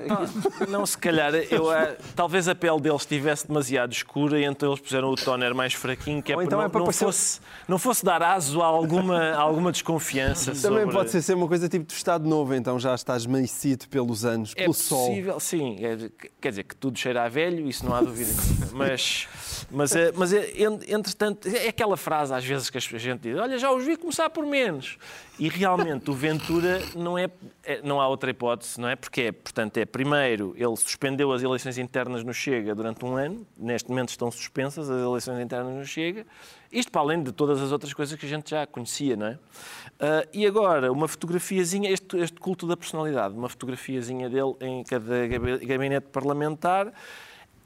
Não, 0.69 0.85
se 0.85 0.99
calhar, 0.99 1.35
eu, 1.35 1.71
ah, 1.71 1.97
talvez 2.15 2.49
a 2.49 2.55
pele 2.55 2.79
deles 2.83 3.01
estivesse 3.01 3.49
demasiado 3.49 3.93
escura 3.93 4.39
e 4.39 4.45
então 4.45 4.69
eles 4.69 4.79
puseram 4.79 5.09
o 5.09 5.15
toner 5.15 5.55
mais 5.55 5.73
fraquinho, 5.73 6.23
que 6.23 6.33
é 6.33 6.35
para 6.35 6.45
então 6.45 6.59
não, 6.59 6.67
é 6.67 6.69
para 6.69 6.81
não 6.81 6.85
parecer- 6.85 7.07
fosse, 7.07 7.41
não 7.67 7.79
fosse 7.79 8.05
dar 8.05 8.23
aso 8.23 8.61
a 8.61 8.67
alguma, 8.67 9.19
a 9.31 9.39
alguma 9.41 9.73
desconfiança 9.73 10.53
Também 10.53 10.81
sobre... 10.83 10.93
pode 10.93 11.11
ser, 11.13 11.23
ser 11.23 11.33
uma 11.33 11.49
coisa 11.49 11.67
tipo 11.67 11.87
do 11.87 11.93
Estado 11.95 12.29
Novo, 12.29 12.55
então 12.55 12.79
já 12.79 12.95
estás 12.95 13.23
esmaecido 13.23 13.89
pelos 13.89 14.27
anos, 14.27 14.53
É 14.55 14.65
pelo 14.65 14.75
sol. 14.75 15.07
possível, 15.09 15.41
sim. 15.41 15.79
É, 15.81 16.11
quer 16.43 16.51
dizer 16.51 16.65
que 16.65 16.77
tudo 16.77 16.99
cheira 16.99 17.25
a 17.25 17.29
velho, 17.31 17.67
isso 17.71 17.87
não 17.87 17.95
há 17.95 18.03
dúvida. 18.03 18.31
Mas, 18.73 19.27
mas, 19.71 19.97
é, 19.97 20.13
mas 20.13 20.31
é, 20.35 20.51
entretanto, 20.89 21.49
é 21.49 21.69
aquela 21.69 21.97
frase 21.97 22.33
às 22.35 22.45
vezes 22.45 22.71
que 22.71 22.79
a 22.79 22.81
gente 22.81 23.21
diz: 23.21 23.37
Olha, 23.39 23.59
já 23.59 23.71
os 23.71 23.85
vi 23.85 23.97
começar 23.97 24.29
por 24.31 24.45
menos. 24.47 24.97
E 25.39 25.49
realmente 25.49 26.11
o 26.11 26.15
Ventura 26.15 26.81
não, 26.95 27.19
é, 27.19 27.29
é- 27.65 27.81
não 27.83 28.01
há 28.01 28.07
outra 28.07 28.31
hipótese, 28.31 28.81
não 28.81 28.89
é? 28.89 28.95
Porque 28.97 29.23
é, 29.23 29.33
portanto, 29.33 29.77
é 29.79 29.85
primeiro, 29.85 30.55
ele 30.57 30.77
suspendeu 30.77 31.33
as 31.33 31.43
eleições 31.43 31.77
internas 31.79 32.23
no 32.23 32.33
Chega 32.33 32.75
durante 32.75 33.05
um 33.05 33.17
ano, 33.17 33.45
neste 33.57 33.89
momento 33.89 34.11
estão 34.11 34.31
suspensas 34.31 34.89
as 34.89 35.03
eleições 35.03 35.41
internas 35.45 35.75
no 35.75 35.85
Chega, 35.85 36.25
isto 36.71 36.91
para 36.93 37.01
além 37.01 37.23
de 37.23 37.33
todas 37.33 37.61
as 37.61 37.73
outras 37.73 37.93
coisas 37.93 38.17
que 38.19 38.27
a 38.27 38.29
gente 38.29 38.51
já 38.51 38.65
conhecia, 38.67 39.17
não 39.17 39.27
é? 39.27 39.39
Ah, 39.99 40.27
e 40.33 40.47
agora, 40.47 40.93
uma 40.93 41.09
fotografiazinha, 41.09 41.91
este, 41.91 42.17
este 42.19 42.39
culto 42.39 42.67
da 42.67 42.77
personalidade, 42.77 43.35
uma 43.35 43.49
fotografiazinha 43.49 44.31
dele 44.31 44.55
em 44.61 44.85
cada 44.85 45.27
gabi- 45.27 45.67
gabinete 45.67 46.07
parlamentar. 46.13 46.93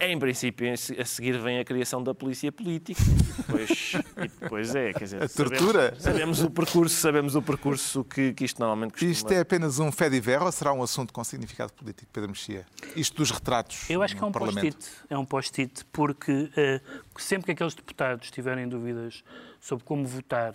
Em 0.00 0.16
princípio, 0.16 0.72
a 0.72 1.04
seguir 1.04 1.40
vem 1.40 1.58
a 1.58 1.64
criação 1.64 2.00
da 2.00 2.14
polícia 2.14 2.52
política. 2.52 3.00
E 3.02 3.42
depois, 3.42 3.92
e 3.94 4.40
depois 4.40 4.74
é, 4.76 4.92
quer 4.92 5.04
dizer, 5.04 5.22
A 5.22 5.28
tortura. 5.28 5.96
Sabemos, 5.98 6.02
sabemos 6.38 6.42
o 6.42 6.50
percurso, 6.50 6.96
sabemos 6.96 7.34
o 7.34 7.42
percurso 7.42 8.04
que, 8.04 8.32
que 8.32 8.44
isto 8.44 8.60
normalmente 8.60 8.92
costuma. 8.92 9.10
Isto 9.10 9.32
é 9.32 9.40
apenas 9.40 9.80
um 9.80 9.90
fé 9.90 10.08
de 10.08 10.22
ou 10.40 10.52
será 10.52 10.72
um 10.72 10.84
assunto 10.84 11.12
com 11.12 11.24
significado 11.24 11.72
político, 11.72 12.08
Pedro 12.12 12.30
Mexia? 12.30 12.64
Isto 12.94 13.16
dos 13.16 13.30
retratos 13.32 13.90
Eu 13.90 14.02
acho 14.02 14.14
que 14.14 14.22
é 14.22 14.26
um 14.26 14.30
post-it. 14.30 14.76
É 15.10 15.18
um 15.18 15.24
post-it 15.24 15.84
porque 15.86 16.50
eh, 16.56 16.80
sempre 17.16 17.46
que 17.46 17.52
aqueles 17.52 17.74
deputados 17.74 18.30
tiverem 18.30 18.68
dúvidas 18.68 19.24
sobre 19.60 19.84
como 19.84 20.06
votar 20.06 20.54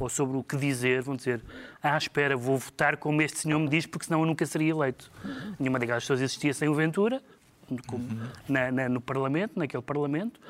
ou 0.00 0.08
sobre 0.08 0.36
o 0.36 0.42
que 0.42 0.56
dizer, 0.56 1.02
vão 1.02 1.14
dizer 1.14 1.42
ah, 1.82 1.96
espera, 1.96 2.36
vou 2.36 2.56
votar 2.58 2.96
como 2.96 3.20
este 3.22 3.40
senhor 3.40 3.58
me 3.58 3.68
diz 3.68 3.86
porque 3.86 4.06
senão 4.06 4.20
eu 4.20 4.26
nunca 4.26 4.44
seria 4.46 4.70
eleito. 4.70 5.12
Nenhuma 5.60 5.78
daquelas 5.78 6.02
pessoas 6.02 6.20
existia 6.20 6.52
sem 6.52 6.68
o 6.68 6.74
Ventura, 6.74 7.22
como 7.86 8.04
na- 8.48 8.70
na- 8.72 8.88
no 8.88 9.00
Parlamento, 9.00 9.52
naquele 9.58 9.82
Parlamento, 9.82 10.40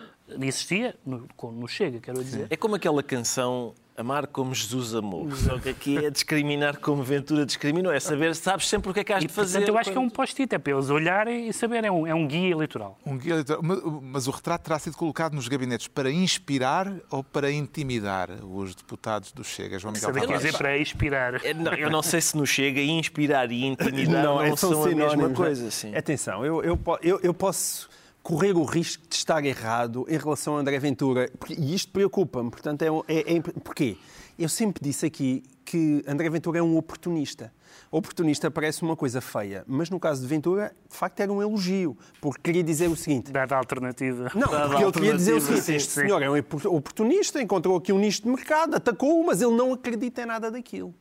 existia 0.41 0.95
no, 1.05 1.27
no 1.53 1.69
Chega, 1.69 2.01
quero 2.01 2.23
dizer. 2.23 2.47
É 2.51 2.57
como 2.57 2.75
aquela 2.75 3.03
canção 3.03 3.75
Amar 3.97 4.27
como 4.27 4.53
Jesus 4.53 4.93
amou. 4.93 5.31
Só 5.37 5.57
que 5.57 5.69
aqui 5.69 6.05
é 6.05 6.11
discriminar 6.11 6.79
como 6.81 7.01
Ventura 7.05 7.47
discriminou. 7.47 7.93
É 7.93 8.01
saber, 8.01 8.35
sabes 8.35 8.69
sempre 8.69 8.91
o 8.91 8.95
que 8.95 8.99
é 8.99 9.05
que 9.05 9.13
has 9.13 9.23
E, 9.23 9.29
de 9.29 9.33
fazer. 9.33 9.59
portanto, 9.59 9.69
eu 9.69 9.79
acho 9.79 9.91
que 9.93 9.97
é 9.97 10.01
um 10.01 10.05
quando- 10.09 10.13
post-it, 10.17 10.53
é 10.53 10.59
para 10.59 10.73
eles 10.73 10.91
olharem 10.91 11.49
e 11.49 11.53
saberem, 11.53 11.89
é 11.89 11.93
um, 11.93 12.05
é 12.05 12.13
um 12.15 12.27
guia 12.27 12.51
eleitoral. 12.51 12.99
Um 13.07 13.17
guia 13.17 13.35
eleitoral. 13.35 13.63
Mas- 13.63 13.81
Mas 14.03 14.27
o 14.27 14.33
retrato 14.33 14.65
terá 14.65 14.79
sido 14.81 14.97
colocado 14.97 15.35
nos 15.35 15.47
gabinetes 15.47 15.87
para 15.87 16.11
inspirar 16.11 16.93
ou 17.09 17.23
para 17.23 17.53
intimidar 17.53 18.31
os 18.43 18.75
deputados 18.75 19.31
do 19.31 19.45
Chega? 19.45 19.79
João 19.79 19.93
Miguel 19.95 20.13
Saber 20.13 20.27
dizer 20.27 20.57
para 20.59 20.77
inspirar. 20.77 21.45
É, 21.45 21.55
não, 21.55 21.73
eu 21.75 21.89
não 21.89 22.03
sei 22.03 22.21
se 22.21 22.37
nos 22.37 22.49
chega 22.51 22.81
inspirar 22.81 23.51
e 23.53 23.65
intimidar 23.65 24.25
não, 24.25 24.43
é, 24.43 24.57
são, 24.57 24.83
a 24.85 24.89
mesma 24.89 25.31
coisa. 25.31 25.71
Sim. 25.71 25.95
Atenção, 25.95 26.45
eu, 26.45 26.63
eu, 26.65 26.79
eu, 27.01 27.21
eu 27.23 27.33
posso 27.35 27.89
correr 28.25 28.57
o 28.57 28.65
risco 28.65 29.07
de 29.07 29.15
estar 29.15 29.45
errado 29.45 30.07
em 30.09 30.17
relação 30.17 30.57
a 30.57 30.61
André 30.61 30.79
Ventura, 30.79 31.31
e 31.51 31.75
isto 31.75 31.93
preocupa-me. 31.93 32.51
Portanto, 32.51 32.83
é, 32.83 32.89
é, 33.07 33.37
é, 33.37 33.41
porquê? 33.41 33.99
Eu 34.37 34.49
sempre 34.49 34.83
disse 34.83 35.05
aqui 35.05 35.45
que 35.63 36.03
André 36.09 36.31
Ventura 36.31 36.59
é 36.59 36.63
um 36.63 36.77
oportunista. 36.77 37.53
Oportunista 37.91 38.51
parece 38.51 38.83
uma 38.83 38.97
coisa 38.97 39.21
feia, 39.21 39.63
mas 39.69 39.91
no 39.91 40.01
caso 40.01 40.23
de 40.23 40.27
Ventura, 40.27 40.75
de 40.89 40.97
facto, 40.97 41.21
era 41.21 41.31
um 41.31 41.41
elogio, 41.43 41.97
porque 42.21 42.41
queria 42.43 42.65
dizer 42.65 42.89
o 42.89 42.97
seguinte: 42.97 43.31
Dada 43.31 43.55
a 43.55 43.59
alternativa. 43.59 44.33
não, 44.35 44.51
Dada 44.51 44.69
porque 44.69 44.83
ele 44.83 44.93
queria 44.93 45.15
dizer 45.15 45.35
o 45.35 45.41
seguinte: 45.41 45.73
este 45.73 45.93
senhor 45.93 46.23
é 46.23 46.31
um 46.31 46.37
oportunista, 46.75 47.41
encontrou 47.43 47.77
aqui 47.77 47.93
um 47.93 47.99
nicho 47.99 48.23
de 48.23 48.29
mercado, 48.29 48.75
atacou-o, 48.75 49.25
mas 49.25 49.43
ele 49.43 49.55
não 49.55 49.73
acredita 49.73 50.23
em 50.23 50.27
nada 50.27 50.51
daquilo. 50.51 50.95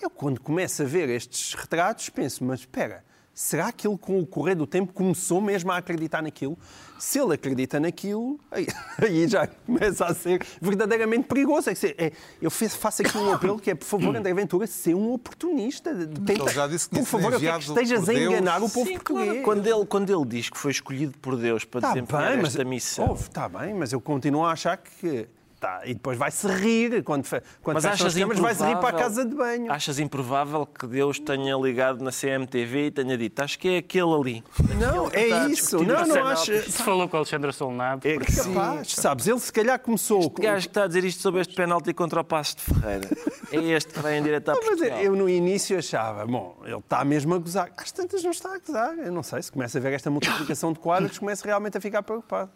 Eu, 0.00 0.10
quando 0.10 0.40
começo 0.40 0.82
a 0.82 0.84
ver 0.84 1.08
estes 1.08 1.54
retratos, 1.54 2.08
penso, 2.10 2.44
mas 2.44 2.60
espera, 2.60 3.02
será 3.42 3.72
que 3.72 3.88
ele, 3.88 3.96
com 3.96 4.20
o 4.20 4.26
correr 4.26 4.54
do 4.54 4.66
tempo, 4.66 4.92
começou 4.92 5.40
mesmo 5.40 5.72
a 5.72 5.78
acreditar 5.78 6.22
naquilo? 6.22 6.58
Se 6.98 7.18
ele 7.18 7.32
acredita 7.32 7.80
naquilo, 7.80 8.38
aí, 8.50 8.66
aí 9.00 9.26
já 9.26 9.46
começa 9.46 10.04
a 10.04 10.12
ser 10.14 10.44
verdadeiramente 10.60 11.26
perigoso. 11.26 11.70
É 11.70 11.72
que 11.72 11.78
se- 11.78 11.94
é- 11.96 12.12
eu 12.42 12.50
faço 12.50 13.00
aqui 13.00 13.16
um 13.16 13.32
apelo 13.32 13.58
que 13.58 13.70
é, 13.70 13.74
por 13.74 13.86
favor, 13.86 14.14
André 14.14 14.34
Ventura, 14.34 14.66
ser 14.66 14.94
um 14.94 15.10
oportunista. 15.10 15.94
Tenta, 15.94 16.32
ele 16.42 16.48
já 16.50 16.66
disse 16.66 16.90
que 16.90 16.96
por 16.98 17.06
favor, 17.06 17.32
que 17.38 17.46
estejas 17.46 18.04
por 18.04 18.10
a 18.10 18.14
enganar 18.14 18.62
o 18.62 18.68
povo 18.68 18.86
Sim, 18.86 18.94
português. 18.96 19.26
claro. 19.28 19.42
Quando 19.42 19.66
ele, 19.66 19.86
quando 19.86 20.10
ele 20.14 20.24
diz 20.26 20.50
que 20.50 20.58
foi 20.58 20.70
escolhido 20.72 21.16
por 21.18 21.36
Deus 21.36 21.64
para 21.64 21.78
Está 21.78 21.94
desempenhar 21.94 22.32
bem, 22.32 22.42
mas 22.42 22.48
esta 22.54 22.64
missão. 22.64 23.14
Está 23.14 23.48
bem, 23.48 23.72
mas 23.72 23.92
eu 23.94 24.00
continuo 24.02 24.44
a 24.44 24.52
achar 24.52 24.76
que. 24.76 25.26
Tá, 25.60 25.82
e 25.84 25.92
depois 25.92 26.16
vai-se 26.16 26.46
rir 26.46 27.02
quando, 27.04 27.28
quando 27.62 27.74
Mas 27.74 27.84
achas 27.84 28.06
as 28.06 28.14
câmaras, 28.14 28.40
vai-se 28.40 28.62
rir 28.64 28.76
para 28.76 28.76
a 28.76 28.78
improvável- 28.78 28.98
casa 28.98 29.24
de 29.26 29.34
banho. 29.34 29.70
Achas 29.70 29.98
improvável 29.98 30.64
que 30.64 30.86
Deus 30.86 31.18
tenha 31.20 31.54
ligado 31.54 32.02
na 32.02 32.10
CMTV 32.10 32.86
e 32.86 32.90
tenha 32.90 33.18
dito 33.18 33.38
acho 33.42 33.58
que 33.58 33.68
é 33.68 33.76
aquele 33.76 34.10
ali. 34.14 34.44
Não, 34.78 35.06
Aquele 35.08 35.32
é 35.32 35.46
isso. 35.48 35.76
discutir 35.76 35.86
Não, 35.86 36.06
não 36.06 36.26
acho. 36.28 36.62
Se 36.62 36.82
falou 36.82 37.06
com 37.10 37.16
o 37.16 37.18
Alexandre 37.18 37.52
Solnado, 37.52 38.08
É 38.08 38.14
porque 38.14 38.32
capaz, 38.34 38.90
sabes? 38.94 39.26
Ele 39.26 39.38
se 39.38 39.52
calhar 39.52 39.78
começou. 39.78 40.24
O 40.24 40.30
gajo 40.30 40.62
que 40.62 40.70
está 40.70 40.84
a 40.84 40.86
dizer 40.86 41.04
isto 41.04 41.20
sobre 41.20 41.42
este 41.42 41.54
penalti 41.54 41.92
contra 41.92 42.22
o 42.22 42.24
Passo 42.24 42.56
de 42.56 42.62
Ferreira 42.62 43.10
é 43.52 43.56
este 43.58 43.92
que 43.92 43.98
vai 44.00 44.16
em 44.16 44.22
direto 44.22 44.48
à 44.48 44.54
mas 44.64 44.80
eu 45.04 45.14
no 45.14 45.28
início 45.28 45.76
achava, 45.78 46.24
bom, 46.24 46.56
ele 46.64 46.74
está 46.78 47.04
mesmo 47.04 47.34
a 47.34 47.38
gozar. 47.38 47.70
Às 47.76 47.92
tantas 47.92 48.22
não 48.24 48.30
está 48.30 48.54
a 48.54 48.58
gozar. 48.58 48.96
Eu 48.98 49.12
não 49.12 49.22
sei, 49.22 49.42
se 49.42 49.52
começa 49.52 49.76
a 49.76 49.80
ver 49.82 49.92
esta 49.92 50.08
multiplicação 50.10 50.72
de 50.72 50.78
quadros, 50.78 51.18
começa 51.18 51.44
realmente 51.46 51.76
a 51.76 51.80
ficar 51.82 52.02
preocupado. 52.02 52.50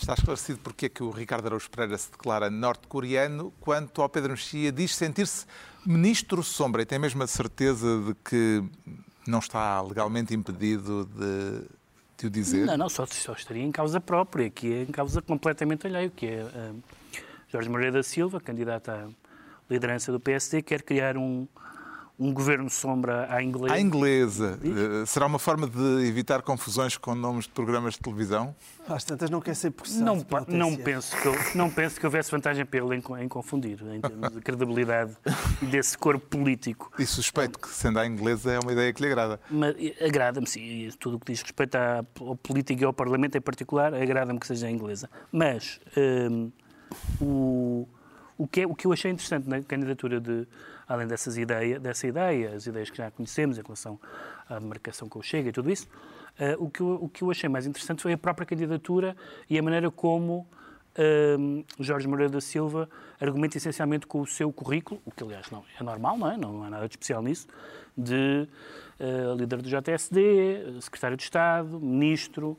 Está 0.00 0.14
esclarecido 0.14 0.58
porque 0.62 0.86
é 0.86 0.88
que 0.88 1.02
o 1.02 1.10
Ricardo 1.10 1.46
Araújo 1.46 1.68
Pereira 1.70 1.98
se 1.98 2.10
declara 2.10 2.45
norte-coreano, 2.50 3.52
quanto 3.60 4.02
ao 4.02 4.08
Pedro 4.08 4.32
Mexia 4.32 4.72
diz 4.72 4.94
sentir-se 4.94 5.46
ministro 5.84 6.42
sombra 6.42 6.82
e 6.82 6.86
tem 6.86 6.98
mesmo 6.98 7.22
a 7.22 7.26
certeza 7.26 8.00
de 8.00 8.14
que 8.24 8.62
não 9.26 9.38
está 9.38 9.80
legalmente 9.82 10.34
impedido 10.34 11.06
de, 11.06 11.62
de 12.18 12.26
o 12.26 12.30
dizer. 12.30 12.66
Não, 12.66 12.76
não, 12.76 12.88
só, 12.88 13.06
só 13.06 13.32
estaria 13.32 13.62
em 13.62 13.72
causa 13.72 14.00
própria, 14.00 14.48
que 14.50 14.72
é 14.72 14.82
em 14.82 14.92
causa 14.92 15.20
completamente 15.22 15.86
alheio, 15.86 16.10
que 16.10 16.26
é 16.26 16.40
ah, 16.54 16.72
Jorge 17.48 17.68
Moreira 17.68 17.92
da 17.92 18.02
Silva, 18.02 18.40
candidato 18.40 18.90
à 18.90 19.08
liderança 19.70 20.12
do 20.12 20.20
PSD, 20.20 20.62
quer 20.62 20.82
criar 20.82 21.16
um, 21.16 21.46
um 22.18 22.32
governo 22.32 22.70
sombra 22.70 23.26
à 23.30 23.42
inglesa. 23.42 23.74
À 23.74 23.80
inglesa, 23.80 24.58
eh, 24.64 25.04
será 25.06 25.26
uma 25.26 25.38
forma 25.38 25.66
de 25.68 26.06
evitar 26.08 26.40
confusões 26.40 26.96
com 26.96 27.14
nomes 27.14 27.44
de 27.44 27.50
programas 27.50 27.94
de 27.94 28.00
televisão? 28.00 28.54
Às 28.88 29.04
tantas 29.04 29.28
não 29.28 29.40
quer 29.40 29.54
ser 29.54 29.70
processado. 29.72 30.04
Não, 30.48 30.70
não, 30.70 30.76
penso 30.76 31.14
que, 31.20 31.28
eu- 31.28 31.34
não 31.54 31.68
penso 31.70 32.00
que 32.00 32.06
houvesse 32.06 32.30
vantagem 32.30 32.64
para 32.64 32.78
ele 32.82 32.96
em, 32.96 33.22
em 33.24 33.28
confundir, 33.28 33.78
em 33.94 34.00
termos 34.00 34.32
de 34.32 34.40
credibilidade 34.40 35.14
desse 35.60 35.98
corpo 35.98 36.26
político. 36.26 36.90
E 36.98 37.04
suspeito 37.04 37.58
que, 37.58 37.68
sendo 37.68 37.98
à 37.98 38.06
inglesa, 38.06 38.52
é 38.52 38.58
uma 38.60 38.72
ideia 38.72 38.92
que 38.94 39.02
lhe 39.02 39.08
agrada. 39.08 39.38
Mas 39.50 39.74
agrada-me, 40.00 40.46
sim, 40.46 40.60
e 40.62 40.92
tudo 40.92 41.16
o 41.16 41.20
que 41.20 41.32
diz 41.32 41.42
respeito 41.42 41.74
à, 41.74 42.02
ao 42.20 42.34
política 42.36 42.80
e 42.82 42.84
ao 42.86 42.94
Parlamento 42.94 43.36
em 43.36 43.40
particular, 43.42 43.92
agrada-me 43.92 44.38
que 44.40 44.46
seja 44.46 44.70
inglesa. 44.70 45.10
Mas 45.30 45.78
hum, 46.30 46.50
o, 47.20 47.86
o, 48.38 48.46
que 48.46 48.62
é, 48.62 48.66
o 48.66 48.74
que 48.74 48.86
eu 48.86 48.92
achei 48.92 49.10
interessante 49.10 49.46
na 49.48 49.60
candidatura 49.62 50.20
de, 50.20 50.46
além 50.88 51.06
dessas 51.06 51.36
ideias, 51.36 51.80
dessa 51.80 52.06
ideia, 52.06 52.54
as 52.54 52.66
ideias 52.66 52.90
que 52.90 52.96
já 52.96 53.10
conhecemos 53.10 53.58
em 53.58 53.62
relação 53.62 53.98
à 54.48 54.58
demarcação 54.58 55.08
com 55.08 55.18
o 55.18 55.22
Chega 55.22 55.48
e 55.48 55.52
tudo 55.52 55.70
isso, 55.70 55.88
eh, 56.38 56.56
o, 56.58 56.68
que 56.68 56.80
eu, 56.80 56.98
o 57.02 57.08
que 57.08 57.22
eu 57.22 57.30
achei 57.30 57.48
mais 57.48 57.66
interessante 57.66 58.02
foi 58.02 58.12
a 58.12 58.18
própria 58.18 58.46
candidatura 58.46 59.16
e 59.48 59.58
a 59.58 59.62
maneira 59.62 59.90
como 59.90 60.46
hum, 61.38 61.64
Jorge 61.80 62.06
Moreira 62.06 62.32
da 62.32 62.40
Silva 62.40 62.88
argumenta 63.20 63.56
essencialmente 63.56 64.06
com 64.06 64.20
o 64.20 64.26
seu 64.26 64.52
currículo, 64.52 65.00
o 65.04 65.10
que 65.10 65.22
aliás 65.22 65.50
não 65.50 65.64
é 65.78 65.82
normal, 65.82 66.18
não 66.18 66.30
é? 66.30 66.36
Não 66.36 66.62
há 66.62 66.70
nada 66.70 66.88
de 66.88 66.94
especial 66.94 67.22
nisso, 67.22 67.46
de 67.96 68.48
eh, 68.98 69.34
líder 69.36 69.62
do 69.62 69.68
JSD, 69.68 70.80
secretário 70.80 71.16
de 71.16 71.22
Estado, 71.22 71.80
ministro. 71.80 72.58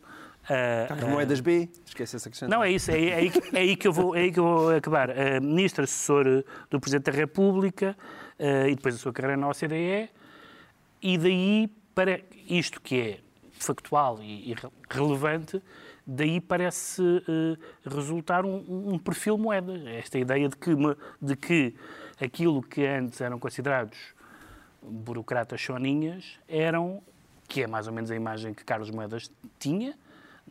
Eh, 0.49 0.85
Carlos 0.87 1.05
eh, 1.07 1.11
Moedas 1.11 1.39
B, 1.39 1.69
esquece 1.85 2.15
essa 2.15 2.29
questão. 2.29 2.47
não, 2.49 2.63
é 2.63 2.71
isso, 2.71 2.91
é, 2.91 3.05
é 3.09 3.15
aí, 3.15 3.29
que- 3.31 3.55
é 3.55 3.59
aí 3.59 3.75
que 3.75 3.87
eu 3.87 3.93
vou, 3.93 4.15
é 4.15 4.21
aí 4.21 4.31
que 4.31 4.39
eu 4.39 4.43
vou 4.43 4.75
acabar. 4.75 5.09
Eh, 5.09 5.39
ministro 5.39 5.83
assessor 5.83 6.43
do 6.69 6.79
Presidente 6.79 7.05
da 7.11 7.17
República 7.17 7.95
eh, 8.39 8.69
e 8.69 8.75
depois 8.75 8.95
a 8.95 8.97
sua 8.97 9.11
carreira 9.13 9.37
na 9.37 9.47
OCDE, 9.49 10.09
e 11.01 11.17
daí 11.17 11.69
para 11.93 12.19
isto 12.47 12.79
que 12.81 12.99
é 13.01 13.19
factual 13.59 14.19
e, 14.21 14.51
e 14.51 14.53
re- 14.53 14.69
relevante, 14.89 15.61
daí 16.05 16.39
parece 16.39 17.01
eh, 17.27 17.57
resultar 17.89 18.45
um, 18.45 18.93
um 18.93 18.99
perfil 18.99 19.37
moeda. 19.37 19.73
Esta 19.89 20.17
ideia 20.19 20.47
de 20.47 20.55
que, 20.55 20.71
de 21.21 21.35
que 21.35 21.75
aquilo 22.21 22.61
que 22.63 22.85
antes 22.85 23.19
eram 23.21 23.37
considerados 23.39 23.97
burocratas 24.81 25.59
choninhas 25.59 26.39
eram, 26.47 27.01
que 27.47 27.63
é 27.63 27.67
mais 27.67 27.87
ou 27.87 27.93
menos 27.93 28.09
a 28.11 28.15
imagem 28.15 28.53
que 28.53 28.63
Carlos 28.63 28.89
Moedas 28.91 29.31
tinha, 29.59 29.97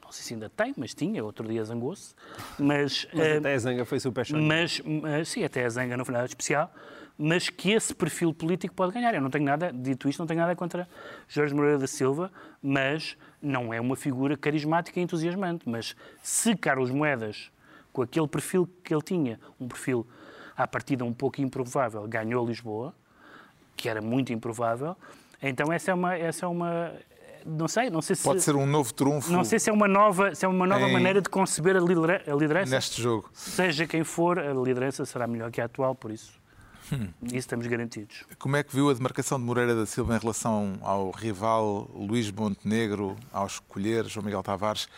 não 0.06 0.12
sei 0.12 0.22
se 0.22 0.34
ainda 0.34 0.48
tem, 0.48 0.72
mas 0.76 0.94
tinha, 0.94 1.22
outro 1.24 1.46
dia 1.46 1.64
zangou-se, 1.64 2.14
mas, 2.58 3.06
Mas 3.12 3.26
eh, 3.26 3.36
até 3.38 3.54
a 3.54 3.58
Zanga 3.58 3.84
foi 3.84 4.00
super 4.00 4.24
chata. 4.24 4.40
mas, 4.40 4.80
mas 4.84 5.28
sim, 5.28 5.42
até 5.44 5.64
a 5.64 5.68
Zanga 5.68 5.96
não 5.96 6.04
foi 6.04 6.14
nada 6.14 6.26
especial, 6.26 6.72
mas 7.18 7.48
que 7.48 7.72
esse 7.72 7.94
perfil 7.94 8.32
político 8.32 8.74
pode 8.74 8.92
ganhar. 8.92 9.14
Eu 9.14 9.20
não 9.20 9.30
tenho 9.30 9.44
nada, 9.44 9.72
dito 9.72 10.08
isto, 10.08 10.20
não 10.20 10.26
tenho 10.26 10.40
nada 10.40 10.54
contra 10.54 10.88
Jorge 11.28 11.54
Moreira 11.54 11.78
da 11.78 11.86
Silva, 11.86 12.30
mas 12.62 13.16
não 13.42 13.72
é 13.72 13.80
uma 13.80 13.96
figura 13.96 14.36
carismática 14.36 15.00
e 15.00 15.02
entusiasmante. 15.02 15.68
Mas 15.68 15.96
se 16.22 16.54
Carlos 16.54 16.90
Moedas, 16.90 17.50
com 17.92 18.02
aquele 18.02 18.28
perfil 18.28 18.68
que 18.84 18.94
ele 18.94 19.02
tinha, 19.02 19.40
um 19.58 19.66
perfil 19.66 20.06
à 20.56 20.66
partida 20.66 21.04
um 21.04 21.12
pouco 21.12 21.40
improvável, 21.40 22.06
ganhou 22.06 22.46
Lisboa, 22.46 22.94
que 23.76 23.88
era 23.88 24.00
muito 24.00 24.32
improvável, 24.32 24.96
então 25.42 25.72
essa 25.72 25.90
é 25.90 25.94
uma, 25.94 26.14
essa 26.16 26.46
é 26.46 26.48
uma 26.48 26.92
não 27.46 27.68
sei, 27.68 27.88
não 27.90 28.02
sei 28.02 28.16
se 28.16 28.22
Pode 28.22 28.40
ser 28.42 28.56
um 28.56 28.66
novo 28.66 28.92
trunfo 28.92 29.30
não 29.32 29.44
sei 29.44 29.58
se 29.58 29.70
é 29.70 29.72
uma 29.72 29.86
nova, 29.88 30.34
se 30.34 30.44
é 30.44 30.48
uma 30.48 30.66
nova 30.66 30.88
Em- 30.88 30.92
maneira 30.92 31.20
de 31.22 31.28
conceber 31.28 31.76
a 31.76 31.80
lidera- 31.80 32.22
a 32.26 32.34
liderança 32.34 32.74
neste 32.74 33.00
jogo. 33.00 33.30
seja 33.32 33.86
quem 33.86 34.02
for, 34.04 34.38
a 34.38 34.52
liderança 34.52 35.04
será 35.06 35.26
melhor 35.26 35.50
que 35.50 35.60
a 35.60 35.64
atual, 35.66 35.94
por 35.94 36.10
isso. 36.10 36.32
Hum. 36.92 37.08
Isso 37.24 37.36
estamos 37.38 37.66
garantidos. 37.66 38.24
Como 38.38 38.54
é 38.56 38.62
que 38.62 38.72
viu 38.74 38.88
a 38.90 38.94
demarcação 38.94 39.38
de 39.40 39.44
Moreira 39.44 39.74
da 39.74 39.86
Silva 39.86 40.14
em 40.16 40.18
relação 40.20 40.78
ao 40.82 41.10
rival 41.10 41.90
Luís 41.92 42.30
Montenegro, 42.30 43.16
ao 43.32 43.46
escolher 43.46 44.04
João 44.06 44.24
Miguel 44.24 44.42
Tavares, 44.42 44.88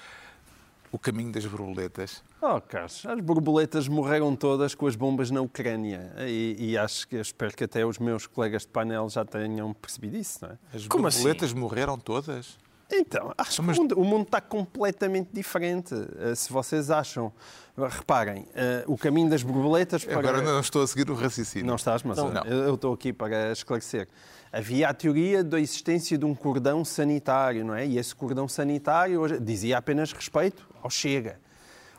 o 0.91 0.99
caminho 0.99 1.31
das 1.33 1.45
borboletas? 1.47 2.23
Oh, 2.41 2.61
Carlos, 2.61 3.05
as 3.07 3.21
borboletas 3.21 3.89
morreram 3.89 4.35
todas 4.37 4.75
com 4.75 4.87
as 4.87 4.97
bombas 4.97 5.31
na 5.31 5.41
Ucrânia. 5.41 6.13
E, 6.21 6.57
e 6.59 6.79
acho 6.79 7.07
que 7.09 7.17
espero 7.17 7.55
que 7.55 7.65
até 7.65 7.85
os 7.85 7.99
meus 7.99 8.27
colegas 8.27 8.63
de 8.63 8.69
painel 8.69 9.09
já 9.09 9.25
tenham 9.25 9.73
percebido 9.75 10.17
isso, 10.17 10.39
não 10.43 10.51
é? 10.53 10.59
As 10.77 10.87
Como 10.87 11.07
assim? 11.07 11.19
borboletas 11.19 11.53
morreram 11.53 11.99
todas? 11.99 12.57
Então, 12.91 13.35
acho 13.37 13.63
Mas- 13.63 13.77
que 13.77 13.81
o 13.81 13.83
mundo, 13.83 14.01
o 14.01 14.05
mundo 14.05 14.23
está 14.23 14.41
completamente 14.41 15.29
diferente. 15.33 15.95
Eh, 16.21 16.35
Se 16.35 16.51
vocês 16.51 16.91
acham, 16.91 17.31
reparem, 17.77 18.47
eh, 18.55 18.83
o 18.87 18.97
caminho 18.97 19.29
das 19.29 19.43
borboletas 19.43 20.05
para... 20.07 20.19
Agora 20.19 20.41
não 20.41 20.59
estou 20.61 20.83
a 20.83 20.87
seguir 20.87 21.11
o 21.11 21.15
raciocínio. 21.15 21.67
Não 21.67 21.77
estás, 21.77 22.03
mas 22.03 22.17
Não. 22.17 22.33
eu 22.47 22.65
eu 22.69 22.75
estou 22.77 22.95
aqui 22.95 23.13
para 23.13 23.53
esclarecer. 23.53 24.09
Havia 24.53 24.89
a 24.89 24.95
teoria 24.95 25.45
da 25.45 25.61
existência 25.61 26.17
de 26.17 26.25
um 26.25 26.35
cordão 26.35 26.85
sanitário, 26.85 27.65
não 27.65 27.75
é? 27.75 27.87
E 27.87 27.99
esse 27.99 28.15
cordão 28.15 28.49
sanitário 28.49 29.21
hoje, 29.21 29.39
dizia 29.39 29.77
apenas 29.79 30.13
respeito 30.13 30.67
ao 30.83 30.89
Chega. 30.91 31.39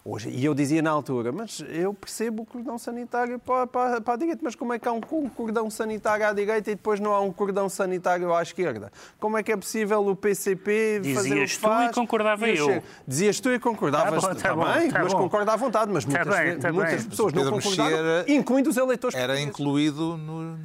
Hoje, 0.04 0.30
e 0.30 0.46
eu 0.46 0.56
dizia 0.56 0.82
na 0.82 0.90
altura, 0.90 1.32
mas 1.32 1.64
eu 1.70 1.94
percebo 1.94 2.42
o 2.44 2.46
cordão 2.46 2.78
sanitário 2.80 3.38
para, 3.38 3.68
para, 3.68 4.02
para 4.02 4.14
a 4.14 4.18
direita, 4.18 4.40
mas 4.42 4.56
como 4.56 4.74
é 4.74 4.80
que 4.80 4.88
há 4.88 4.92
um 4.94 5.02
cordão 5.02 5.70
sanitário 5.70 6.26
à 6.26 6.32
direita 6.34 6.72
e 6.72 6.76
depois 6.76 7.00
não 7.02 7.14
há 7.14 7.20
um 7.20 7.32
cordão 7.34 7.68
sanitário 7.68 8.34
à 8.34 8.42
esquerda? 8.42 8.92
Como 9.20 9.38
é 9.38 9.44
que 9.44 9.52
é 9.52 9.58
possível 9.58 10.08
o 10.08 10.16
PCP 10.16 11.02
fazer 11.14 11.20
o 11.20 11.22
que 11.22 11.30
Dizias 11.44 11.58
tu 11.58 11.60
faz 11.60 11.92
e 11.92 11.94
concordava 11.94 12.46
o 12.46 12.48
eu. 12.48 12.66
Chega? 12.66 12.84
Dizias 13.06 13.40
tu 13.42 13.50
e 13.52 13.60
concordavas 13.60 14.24
Tá 14.24 14.34
bom, 14.34 14.40
tá 14.40 14.56
bom, 14.56 14.64
também, 14.64 14.90
tá 14.90 15.04
mas 15.04 15.14
bom. 15.14 15.20
concordo 15.20 15.52
à 15.52 15.56
vontade, 15.58 15.92
mas 15.92 16.06
Tá 16.06 16.12
muitas, 16.12 16.40
bem, 16.40 16.58
tá 16.60 16.72
muitas 16.74 17.02
bem. 17.02 17.10
pessoas 17.10 17.34
não 17.34 17.52
Mexia 17.52 18.26
incluindo 18.30 18.70
os 18.70 18.78
eleitores 18.78 19.16
Era 19.16 19.34
portugueses. 19.34 19.50
incluído 19.60 20.18
no. 20.18 20.58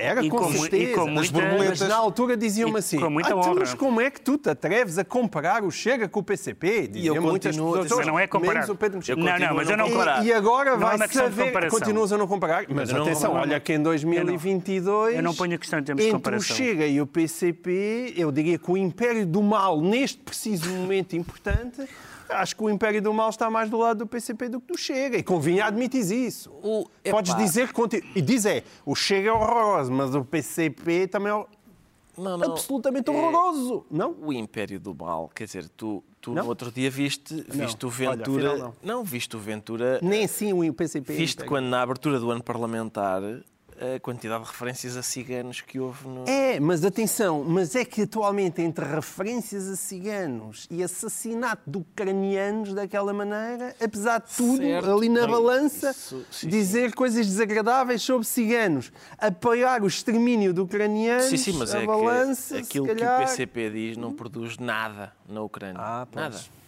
Era 0.00 0.24
E 0.24 0.28
com, 0.30 0.38
com 0.38 0.44
mu- 0.50 0.56
e 0.56 0.58
certeza. 0.60 0.94
com 0.94 1.06
muita- 1.08 1.32
borboletas- 1.32 1.80
Mas 1.80 1.88
na 1.88 1.96
altura 1.96 2.36
diziam-me 2.36 2.76
E 2.76 2.78
assim: 2.78 2.98
com 3.00 3.10
muita 3.10 3.32
"Ah, 3.32 3.36
honra." 3.36 3.54
mas 3.60 3.74
como 3.74 4.00
é 4.00 4.10
que 4.10 4.20
tu 4.20 4.38
te 4.38 4.48
atreves 4.50 4.98
a 4.98 5.04
comparar 5.04 5.62
o 5.64 5.70
Chega 5.70 6.08
com 6.08 6.20
o 6.20 6.22
PCP? 6.22 6.88
Diziam 6.88 7.14
eu 7.16 7.22
muitas 7.22 7.56
continuo 7.56 7.82
pessoas. 7.82 8.06
não 8.06 8.18
é 8.18 8.26
comparar. 8.26 8.52
menos 8.54 8.68
o 8.70 8.74
Pedro 8.74 8.98
Mexia. 8.98 9.16
Não, 9.16 9.24
não, 9.24 9.54
mas 9.54 9.70
eu 9.70 9.76
não 9.76 9.88
comparar. 9.90 10.24
E, 10.24 10.28
e 10.28 10.32
agora 10.32 10.70
é 10.70 10.76
vai 10.76 10.96
uma 10.96 11.06
questão 11.08 11.28
de 11.28 11.36
saber. 11.36 11.70
Continuas 11.70 12.12
a 12.12 12.18
não 12.18 12.26
comparar. 12.26 12.64
Mas 12.68 12.92
atenção, 12.92 13.34
não- 13.34 13.40
olha 13.40 13.60
que 13.60 13.72
em 13.72 13.82
2022. 13.82 15.16
Eu 15.16 15.22
não 15.22 15.34
ponho 15.34 15.54
a 15.54 15.58
questão 15.58 15.78
em 15.78 15.82
termos 15.84 16.02
de 16.02 16.08
entre 16.08 16.18
comparação. 16.18 16.54
o 16.54 16.56
Chega 16.58 16.86
e 16.86 17.00
o 17.00 17.06
PCP, 17.06 18.14
eu 18.16 18.30
diria 18.32 18.58
que 18.58 18.70
o 18.70 18.76
Império 18.76 19.26
do 19.26 19.42
Mal, 19.42 19.80
neste 19.80 20.18
preciso 20.18 20.70
momento 20.70 21.14
importante. 21.16 21.82
Acho 22.32 22.56
que 22.56 22.62
o 22.62 22.70
Império 22.70 23.00
do 23.02 23.12
Mal 23.12 23.30
está 23.30 23.50
mais 23.50 23.68
do 23.70 23.76
lado 23.78 23.98
do 23.98 24.06
PCP 24.06 24.48
do 24.48 24.60
que 24.60 24.66
do 24.72 24.78
Chega. 24.78 25.16
E 25.18 25.22
convinha 25.22 25.64
admitir 25.66 26.00
isso. 26.10 26.50
O- 26.62 26.86
Podes 27.10 27.34
dizer 27.36 27.72
que. 27.72 28.02
E 28.14 28.20
diz 28.22 28.46
é, 28.46 28.62
o 28.84 28.94
Chega 28.94 29.28
é 29.28 29.32
horroroso, 29.32 29.90
mas 29.92 30.14
o 30.14 30.24
PCP 30.24 31.06
também 31.08 31.32
é 31.32 31.44
Não, 32.16 32.36
não. 32.38 32.52
absolutamente 32.52 33.10
É- 33.10 33.12
horroroso. 33.12 33.84
Não? 33.90 34.14
O 34.22 34.32
Império 34.32 34.78
do 34.78 34.94
Mal, 34.94 35.30
quer 35.34 35.44
dizer, 35.44 35.68
tu, 35.70 36.02
tu 36.20 36.32
Não? 36.32 36.42
no 36.42 36.48
outro 36.48 36.70
dia 36.70 36.90
viste, 36.90 37.34
viste 37.48 37.84
o 37.84 37.88
Olha, 37.88 38.16
Ventura. 38.16 38.50
afinal 38.52 38.74
não. 38.82 39.04
viste 39.04 39.36
o 39.36 39.38
Ventura. 39.38 39.98
Nem 40.02 40.24
assim 40.24 40.52
o 40.52 40.72
PCP. 40.74 41.12
Viste 41.12 41.44
quando 41.44 41.66
na 41.66 41.82
abertura 41.82 42.18
do 42.20 42.30
ano 42.30 42.42
parlamentar 42.42 43.22
a 43.96 43.98
quantidade 44.00 44.44
de 44.44 44.50
referências 44.50 44.96
a 44.96 45.02
ciganos 45.02 45.60
que 45.60 45.78
houve 45.80 46.06
no. 46.06 46.24
É, 46.28 46.60
mas 46.60 46.84
atenção, 46.84 47.42
mas 47.42 47.74
é 47.74 47.84
que 47.84 48.02
atualmente 48.02 48.60
entre 48.60 48.84
referências 48.84 49.68
a 49.68 49.76
ciganos 49.76 50.66
e 50.70 50.82
assassinato 50.82 51.62
de 51.70 51.78
ucranianos 51.78 52.74
daquela 52.74 53.12
maneira, 53.12 53.74
apesar 53.82 54.20
de 54.20 54.34
tudo, 54.36 54.58
Certo. 54.58 54.90
ali 54.92 55.08
na 55.08 55.22
Não, 55.22 55.30
balança, 55.30 55.90
isso- 55.92 56.24
sim, 56.30 56.48
dizer 56.48 56.94
coisas 56.94 57.26
desagradáveis 57.26 58.02
sobre 58.02 58.26
ciganos, 58.26 58.92
apoiar 59.18 59.82
o 59.82 59.86
extermínio 59.86 60.52
de 60.52 60.60
ucranianos, 60.60 61.26
Sim, 61.26 61.36
sim, 61.36 61.52
mas 61.54 61.74
a 61.74 61.82
é 61.82 61.86
balança, 61.86 62.56
que 62.56 62.60
aquilo 62.62 62.86
se 62.86 62.92
que 62.94 62.98
calhar... 63.00 63.20
o 63.22 63.24
PCP 63.24 63.70
diz 63.70 63.96
não 63.96 64.12
produz 64.12 64.58
nada 64.58 65.12
na 65.28 65.40
Ucrânia. 65.42 65.80
Ah, 65.80 66.06
pois. 66.10 66.22
nada. 66.24 66.59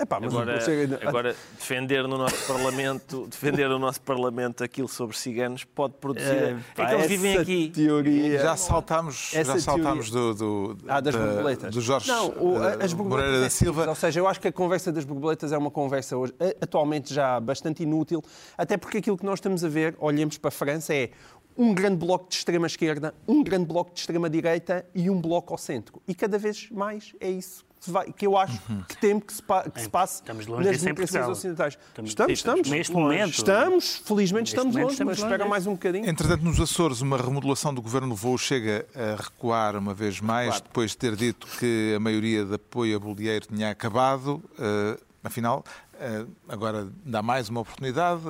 Epá, 0.00 0.16
Agora, 0.16 0.58
agora, 1.06 1.36
defender 1.58 2.04
no 2.08 2.16
nosso 2.16 2.46
Parlamento, 2.46 3.26
defender 3.28 3.68
no 3.68 3.78
nosso 3.78 4.00
Parlamento 4.00 4.64
aquilo 4.64 4.88
sobre 4.88 5.14
ciganos 5.16 5.64
pode 5.64 5.92
produzir. 6.00 6.26
É, 6.26 6.56
pá, 6.74 6.86
que 6.86 6.94
eles 6.94 7.06
vivem 7.06 7.36
aqui. 7.36 7.68
Teoria... 7.74 8.38
Já 8.38 8.56
saltámos, 8.56 9.30
Essa 9.34 9.52
já 9.54 9.60
saltámos 9.60 10.10
do, 10.10 10.34
do, 10.34 10.76
Ah, 10.88 11.00
das 11.00 11.14
da- 11.14 11.20
borboletas. 11.26 11.74
do 11.74 11.80
Jorge 11.82 12.08
Não, 12.08 12.28
o- 12.30 12.64
eh, 12.64 12.78
as 12.82 12.94
borboletas 12.94 13.26
Moreira 13.26 13.36
é 13.36 13.40
da 13.42 13.50
Silva. 13.50 13.72
simples. 13.82 13.88
Ou 13.88 13.94
seja, 13.94 14.20
eu 14.20 14.26
acho 14.26 14.40
que 14.40 14.48
a 14.48 14.52
conversa 14.52 14.90
das 14.90 15.04
borboletas 15.04 15.52
é 15.52 15.58
uma 15.58 15.70
conversa 15.70 16.16
hoje, 16.16 16.32
eh, 16.40 16.56
atualmente 16.62 17.12
já 17.12 17.38
bastante 17.38 17.82
inútil, 17.82 18.22
até 18.56 18.78
porque 18.78 18.98
aquilo 18.98 19.18
que 19.18 19.24
nós 19.26 19.34
estamos 19.38 19.62
a 19.64 19.68
ver, 19.68 19.94
olhemos 19.98 20.38
para 20.38 20.48
a 20.48 20.52
França, 20.52 20.94
é 20.94 21.10
um 21.58 21.74
grande 21.74 21.96
bloco 21.98 22.26
de 22.26 22.36
extrema-esquerda, 22.36 23.12
um 23.28 23.42
grande 23.44 23.66
bloco 23.66 23.92
de 23.92 24.00
extrema-direita 24.00 24.86
e 24.94 25.10
um 25.10 25.20
bloco 25.20 25.52
ao 25.52 25.58
centro. 25.58 26.00
E 26.08 26.14
cada 26.14 26.38
vez 26.38 26.70
mais 26.70 27.12
é 27.20 27.28
isso 27.28 27.68
que, 27.80 27.86
se 27.86 27.90
vai- 27.90 28.12
que 28.12 28.26
eu 28.26 28.36
acho 28.36 28.60
que 28.88 28.96
temo 28.98 29.20
que 29.20 29.32
se, 29.32 29.42
pa- 29.42 29.68
que 29.68 29.80
se 29.80 29.88
passe 29.88 30.16
Estamos 30.20 30.46
longe 30.46 30.68
nas 30.70 30.82
democracias 30.82 31.28
ocidentais. 31.28 31.78
Estamos- 31.88 32.10
Estamos, 32.10 32.32
estamos. 32.32 32.68
neste 32.68 32.92
longe. 32.92 33.04
momento. 33.04 33.32
Estamos, 33.32 34.02
felizmente 34.04 34.42
Neste 34.42 34.56
estamos 34.56 34.76
longe, 34.76 34.92
estamos 34.92 35.10
mas 35.12 35.18
longe 35.18 35.32
espera 35.32 35.48
mais 35.48 35.66
um 35.66 35.72
bocadinho. 35.72 36.08
Entretanto, 36.08 36.44
nos 36.44 36.60
Açores, 36.60 37.00
uma 37.00 37.16
remodelação 37.16 37.72
do 37.74 37.80
governo 37.82 38.08
levou 38.10 38.34
o 38.34 38.38
Chega 38.38 38.86
a 38.94 39.22
recuar 39.22 39.74
uma 39.76 39.94
vez 39.94 40.20
mais, 40.20 40.60
depois 40.60 40.90
de 40.92 40.98
ter 40.98 41.16
dito 41.16 41.46
que 41.58 41.94
a 41.96 42.00
maioria 42.00 42.44
de 42.44 42.54
apoio 42.54 42.96
a 42.96 43.00
Bolieiro 43.00 43.46
tinha 43.46 43.70
acabado. 43.70 44.42
Eh, 44.58 44.98
afinal, 45.24 45.64
eh, 45.98 46.26
agora 46.48 46.88
dá 47.04 47.22
mais 47.22 47.48
uma 47.48 47.60
oportunidade. 47.60 48.20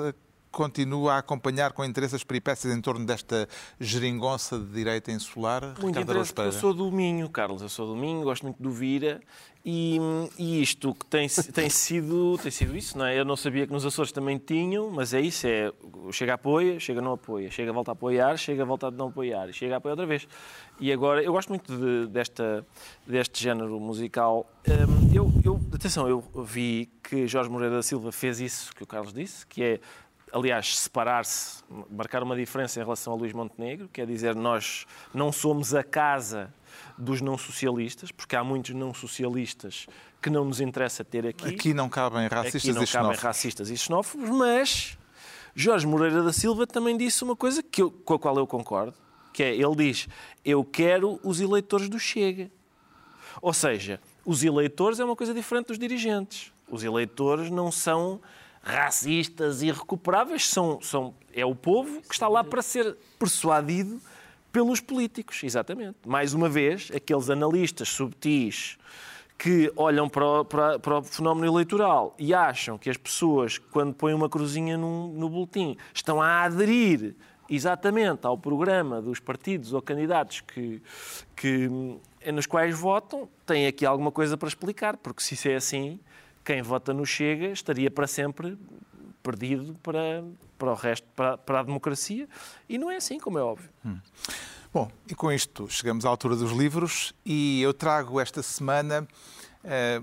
Continua 0.50 1.14
a 1.14 1.18
acompanhar 1.18 1.72
com 1.72 1.84
interesse 1.84 2.16
as 2.16 2.24
peripécias 2.24 2.74
em 2.74 2.80
torno 2.80 3.06
desta 3.06 3.48
geringonça 3.78 4.58
de 4.58 4.66
direita 4.66 5.12
insular. 5.12 5.62
Muito 5.62 5.86
Ricardo 5.86 6.10
interesse, 6.10 6.34
eu 6.38 6.52
sou 6.52 6.74
do 6.74 6.90
Minho, 6.90 7.28
Carlos, 7.28 7.62
eu 7.62 7.68
sou 7.68 7.86
do 7.86 7.94
Minho, 7.96 8.22
gosto 8.22 8.42
muito 8.42 8.60
do 8.60 8.70
Vira 8.70 9.20
e, 9.64 9.98
e 10.36 10.60
isto 10.60 10.92
que 10.94 11.06
tem, 11.06 11.28
tem, 11.28 11.68
sido, 11.70 12.36
tem 12.42 12.50
sido 12.50 12.76
isso, 12.76 12.98
não 12.98 13.04
é? 13.06 13.18
Eu 13.18 13.24
não 13.24 13.36
sabia 13.36 13.64
que 13.66 13.72
nos 13.72 13.86
Açores 13.86 14.10
também 14.10 14.38
tinham, 14.38 14.90
mas 14.90 15.14
é 15.14 15.20
isso, 15.20 15.46
é 15.46 15.72
chega 16.10 16.34
apoia, 16.34 16.80
chega 16.80 17.00
não 17.00 17.12
apoia, 17.12 17.48
chega 17.50 17.72
volta 17.72 17.90
a 17.90 17.94
apoiar, 17.94 18.36
chega 18.36 18.64
volta 18.64 18.88
a 18.88 18.90
não 18.90 19.08
apoiar, 19.08 19.48
e 19.50 19.52
chega 19.52 19.74
a 19.74 19.78
apoiar 19.78 19.92
outra 19.92 20.06
vez. 20.06 20.26
E 20.80 20.90
agora, 20.90 21.22
eu 21.22 21.30
gosto 21.32 21.50
muito 21.50 21.76
de- 21.76 22.06
desta, 22.08 22.66
deste 23.06 23.42
género 23.42 23.78
musical. 23.78 24.50
Hum, 24.66 25.10
eu, 25.14 25.30
eu, 25.44 25.60
atenção, 25.74 26.08
eu 26.08 26.20
vi 26.42 26.90
que 27.02 27.26
Jorge 27.28 27.50
Moreira 27.50 27.76
da 27.76 27.82
Silva 27.82 28.10
fez 28.10 28.40
isso 28.40 28.74
que 28.74 28.82
o 28.82 28.86
Carlos 28.86 29.12
disse, 29.12 29.46
que 29.46 29.62
é 29.62 29.80
aliás, 30.32 30.78
separar-se, 30.78 31.62
marcar 31.90 32.22
uma 32.22 32.36
diferença 32.36 32.80
em 32.80 32.82
relação 32.82 33.12
a 33.12 33.16
Luís 33.16 33.32
Montenegro, 33.32 33.88
quer 33.92 34.06
dizer, 34.06 34.34
nós 34.34 34.86
não 35.14 35.32
somos 35.32 35.74
a 35.74 35.82
casa 35.82 36.52
dos 36.96 37.20
não 37.20 37.36
socialistas, 37.38 38.10
porque 38.12 38.36
há 38.36 38.44
muitos 38.44 38.74
não 38.74 38.92
socialistas 38.94 39.86
que 40.22 40.28
não 40.30 40.44
nos 40.44 40.60
interessa 40.60 41.04
ter 41.04 41.26
aqui. 41.26 41.48
Aqui 41.54 41.74
não 41.74 41.88
cabem 41.88 42.26
racistas 42.28 42.62
Aqui 42.62 42.72
não 42.72 42.82
e 42.82 42.86
cabem 42.86 42.86
xenófobos. 42.86 43.22
racistas 43.22 43.70
e 43.70 43.76
xenófobos, 43.76 44.28
mas 44.30 44.98
Jorge 45.54 45.86
Moreira 45.86 46.22
da 46.22 46.32
Silva 46.32 46.66
também 46.66 46.96
disse 46.96 47.24
uma 47.24 47.34
coisa 47.34 47.62
que 47.62 47.82
eu- 47.82 47.90
com 47.90 48.14
a 48.14 48.18
qual 48.18 48.36
eu 48.36 48.46
concordo, 48.46 48.94
que 49.32 49.42
é, 49.42 49.54
ele 49.54 49.74
diz, 49.76 50.08
eu 50.44 50.62
quero 50.64 51.18
os 51.24 51.40
eleitores 51.40 51.88
do 51.88 51.98
Chega. 51.98 52.50
Ou 53.40 53.52
seja, 53.54 54.00
os 54.24 54.42
eleitores 54.44 55.00
é 55.00 55.04
uma 55.04 55.16
coisa 55.16 55.32
diferente 55.32 55.68
dos 55.68 55.78
dirigentes. 55.78 56.52
Os 56.68 56.84
eleitores 56.84 57.50
não 57.50 57.72
são 57.72 58.20
racistas 58.62 59.62
e 59.62 59.68
irrecuperáveis, 59.68 60.46
são, 60.48 60.80
são, 60.80 61.14
é 61.32 61.44
o 61.44 61.54
povo 61.54 62.00
que 62.02 62.12
está 62.14 62.28
lá 62.28 62.44
para 62.44 62.62
ser 62.62 62.96
persuadido 63.18 64.00
pelos 64.52 64.80
políticos, 64.80 65.42
exatamente. 65.42 65.96
Mais 66.06 66.34
uma 66.34 66.48
vez, 66.48 66.90
aqueles 66.94 67.30
analistas 67.30 67.88
subtis 67.88 68.76
que 69.38 69.72
olham 69.74 70.08
para 70.08 70.24
o, 70.26 70.44
para- 70.44 70.78
para 70.78 70.98
o 70.98 71.02
fenómeno 71.02 71.46
eleitoral 71.46 72.14
e 72.18 72.34
acham 72.34 72.76
que 72.76 72.90
as 72.90 72.96
pessoas, 72.98 73.56
quando 73.58 73.94
põem 73.94 74.12
uma 74.12 74.28
cruzinha 74.28 74.76
num- 74.76 75.08
no 75.14 75.28
boletim, 75.30 75.76
estão 75.94 76.20
a 76.20 76.42
aderir 76.42 77.14
exatamente 77.48 78.26
ao 78.26 78.36
programa 78.36 79.00
dos 79.00 79.18
partidos 79.18 79.72
ou 79.72 79.80
candidatos 79.80 80.40
que, 80.42 80.82
que, 81.34 81.68
nos 82.32 82.46
quais 82.46 82.78
votam, 82.78 83.28
têm 83.46 83.66
aqui 83.66 83.86
alguma 83.86 84.12
coisa 84.12 84.36
para 84.36 84.46
explicar, 84.48 84.96
porque 84.98 85.22
se 85.22 85.34
isso 85.34 85.48
é 85.48 85.56
assim, 85.56 85.98
quem 86.44 86.62
vota 86.62 86.92
no 86.92 87.04
Chega 87.04 87.48
estaria 87.48 87.90
para 87.90 88.06
sempre 88.06 88.58
perdido 89.22 89.74
para, 89.82 90.24
para 90.58 90.72
o 90.72 90.74
resto, 90.74 91.06
para, 91.14 91.36
para 91.38 91.60
a 91.60 91.62
democracia. 91.62 92.28
E 92.68 92.78
não 92.78 92.90
é 92.90 92.96
assim, 92.96 93.18
como 93.18 93.38
é 93.38 93.42
óbvio. 93.42 93.70
Bom, 94.72 94.90
e 95.08 95.14
com 95.14 95.30
isto 95.32 95.68
chegamos 95.68 96.04
à 96.04 96.08
altura 96.08 96.36
dos 96.36 96.52
livros 96.52 97.12
e 97.24 97.60
eu 97.60 97.74
trago 97.74 98.20
esta 98.20 98.42
semana 98.42 99.06
eh, 99.64 100.00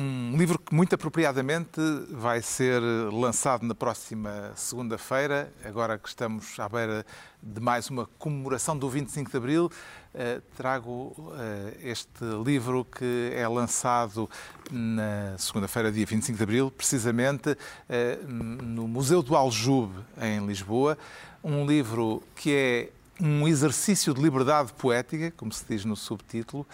um 0.00 0.34
livro 0.34 0.58
que 0.58 0.74
muito 0.74 0.94
apropriadamente 0.94 1.78
vai 2.10 2.40
ser 2.40 2.80
lançado 3.12 3.66
na 3.66 3.74
próxima 3.74 4.50
segunda-feira, 4.56 5.52
agora 5.62 5.98
que 5.98 6.08
estamos 6.08 6.58
à 6.58 6.66
beira 6.66 7.04
de 7.42 7.60
mais 7.60 7.90
uma 7.90 8.06
comemoração 8.18 8.78
do 8.78 8.88
25 8.88 9.30
de 9.30 9.36
Abril. 9.36 9.70
eh, 10.14 10.40
trago 10.56 11.14
eh, 11.36 11.76
este 11.82 12.24
livro 12.42 12.82
que 12.84 13.30
é 13.34 13.46
lançado 13.46 14.28
na 14.70 15.36
segunda-feira, 15.36 15.92
dia 15.92 16.06
25 16.06 16.38
de 16.38 16.42
Abril, 16.42 16.70
precisamente 16.70 17.54
eh, 17.86 18.18
no 18.24 18.88
Museu 18.88 19.22
do 19.22 19.36
Aljube, 19.36 20.02
em 20.18 20.46
Lisboa. 20.46 20.96
Um 21.44 21.66
livro 21.66 22.22
que 22.34 22.54
é 22.54 22.88
um 23.20 23.46
exercício 23.46 24.14
de 24.14 24.22
liberdade 24.22 24.72
poética, 24.72 25.30
como 25.36 25.52
se 25.52 25.62
diz 25.68 25.84
no 25.84 25.94
subtítulo. 25.94 26.66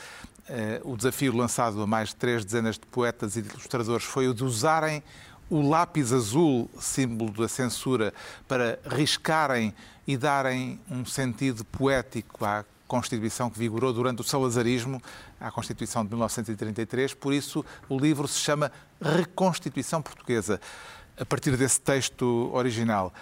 Eh, 0.49 0.81
o 0.85 0.97
desafio 0.97 1.35
lançado 1.35 1.83
a 1.83 1.87
mais 1.87 2.11
de 2.11 2.17
três 2.17 2.45
dezenas 2.45 2.77
de 2.77 2.87
poetas 2.87 3.37
e 3.37 3.43
de 3.43 3.49
ilustradores 3.49 4.05
foi 4.05 4.29
o 4.29 4.35
de 4.35 4.45
usarem 4.45 5.03
o 5.51 5.61
lápis 5.69 6.13
azul, 6.13 6.71
símbolo 6.79 7.33
da 7.33 7.49
censura, 7.49 8.13
para 8.47 8.79
riscarem 8.85 9.75
e 10.07 10.17
darem 10.17 10.81
um 10.91 11.05
sentido 11.05 11.65
poético 11.65 12.45
à 12.45 12.65
Constituição 12.87 13.51
que 13.51 13.59
vigorou 13.59 13.93
durante 13.93 14.21
o 14.21 14.25
salazarismo, 14.25 15.03
à 15.41 15.51
Constituição 15.51 16.05
de 16.05 16.11
1933. 16.11 17.15
Por 17.15 17.33
isso, 17.33 17.65
o 17.89 17.99
livro 17.99 18.29
se 18.29 18.39
chama 18.39 18.71
Reconstituição 19.01 20.01
Portuguesa, 20.01 20.61
a 21.19 21.25
partir 21.25 21.57
desse 21.57 21.81
texto 21.81 22.51
original 22.53 23.13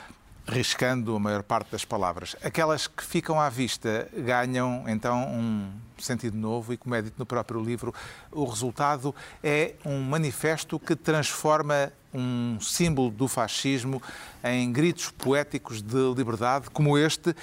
riscando 0.47 1.16
a 1.16 1.18
maior 1.18 1.42
parte 1.42 1.70
das 1.70 1.84
palavras. 1.84 2.36
Aquelas 2.42 2.86
que 2.86 3.03
ficam 3.03 3.40
à 3.40 3.49
vista 3.49 4.09
ganham 4.16 4.84
então 4.86 5.26
um 5.28 5.72
sentido 5.99 6.36
novo 6.36 6.72
e, 6.72 6.76
como 6.76 6.95
é 6.95 7.03
dito 7.03 7.14
no 7.18 7.26
próprio 7.26 7.62
livro, 7.62 7.95
o 8.30 8.45
resultado 8.45 9.14
é 9.42 9.74
um 9.84 10.03
manifesto 10.03 10.78
que 10.78 10.95
transforma 10.95 11.92
um 12.12 12.59
símbolo 12.61 13.11
do 13.11 13.26
fascismo 13.26 14.03
em 14.42 14.70
gritos 14.70 15.11
poéticos 15.11 15.82
de 15.82 16.14
liberdade, 16.14 16.68
como 16.70 16.97
este, 16.97 17.34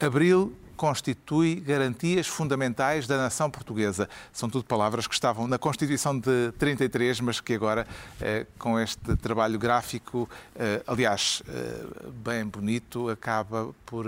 Abril 0.00 0.54
constitui 0.76 1.56
garantias 1.56 2.26
fundamentais 2.26 3.06
da 3.06 3.16
nação 3.16 3.50
portuguesa. 3.50 4.08
São 4.32 4.48
tudo 4.48 4.64
palavras 4.64 5.06
que 5.06 5.14
estavam 5.14 5.46
na 5.46 5.58
Constituição 5.58 6.18
de 6.18 6.52
33, 6.58 7.20
mas 7.20 7.40
que 7.40 7.54
agora, 7.54 7.86
eh, 8.20 8.46
com 8.58 8.78
este 8.78 9.16
trabalho 9.16 9.58
gráfico, 9.58 10.28
eh, 10.54 10.82
aliás, 10.86 11.42
eh, 11.48 11.86
bem 12.12 12.44
bonito, 12.44 13.08
acaba 13.08 13.70
por, 13.86 14.06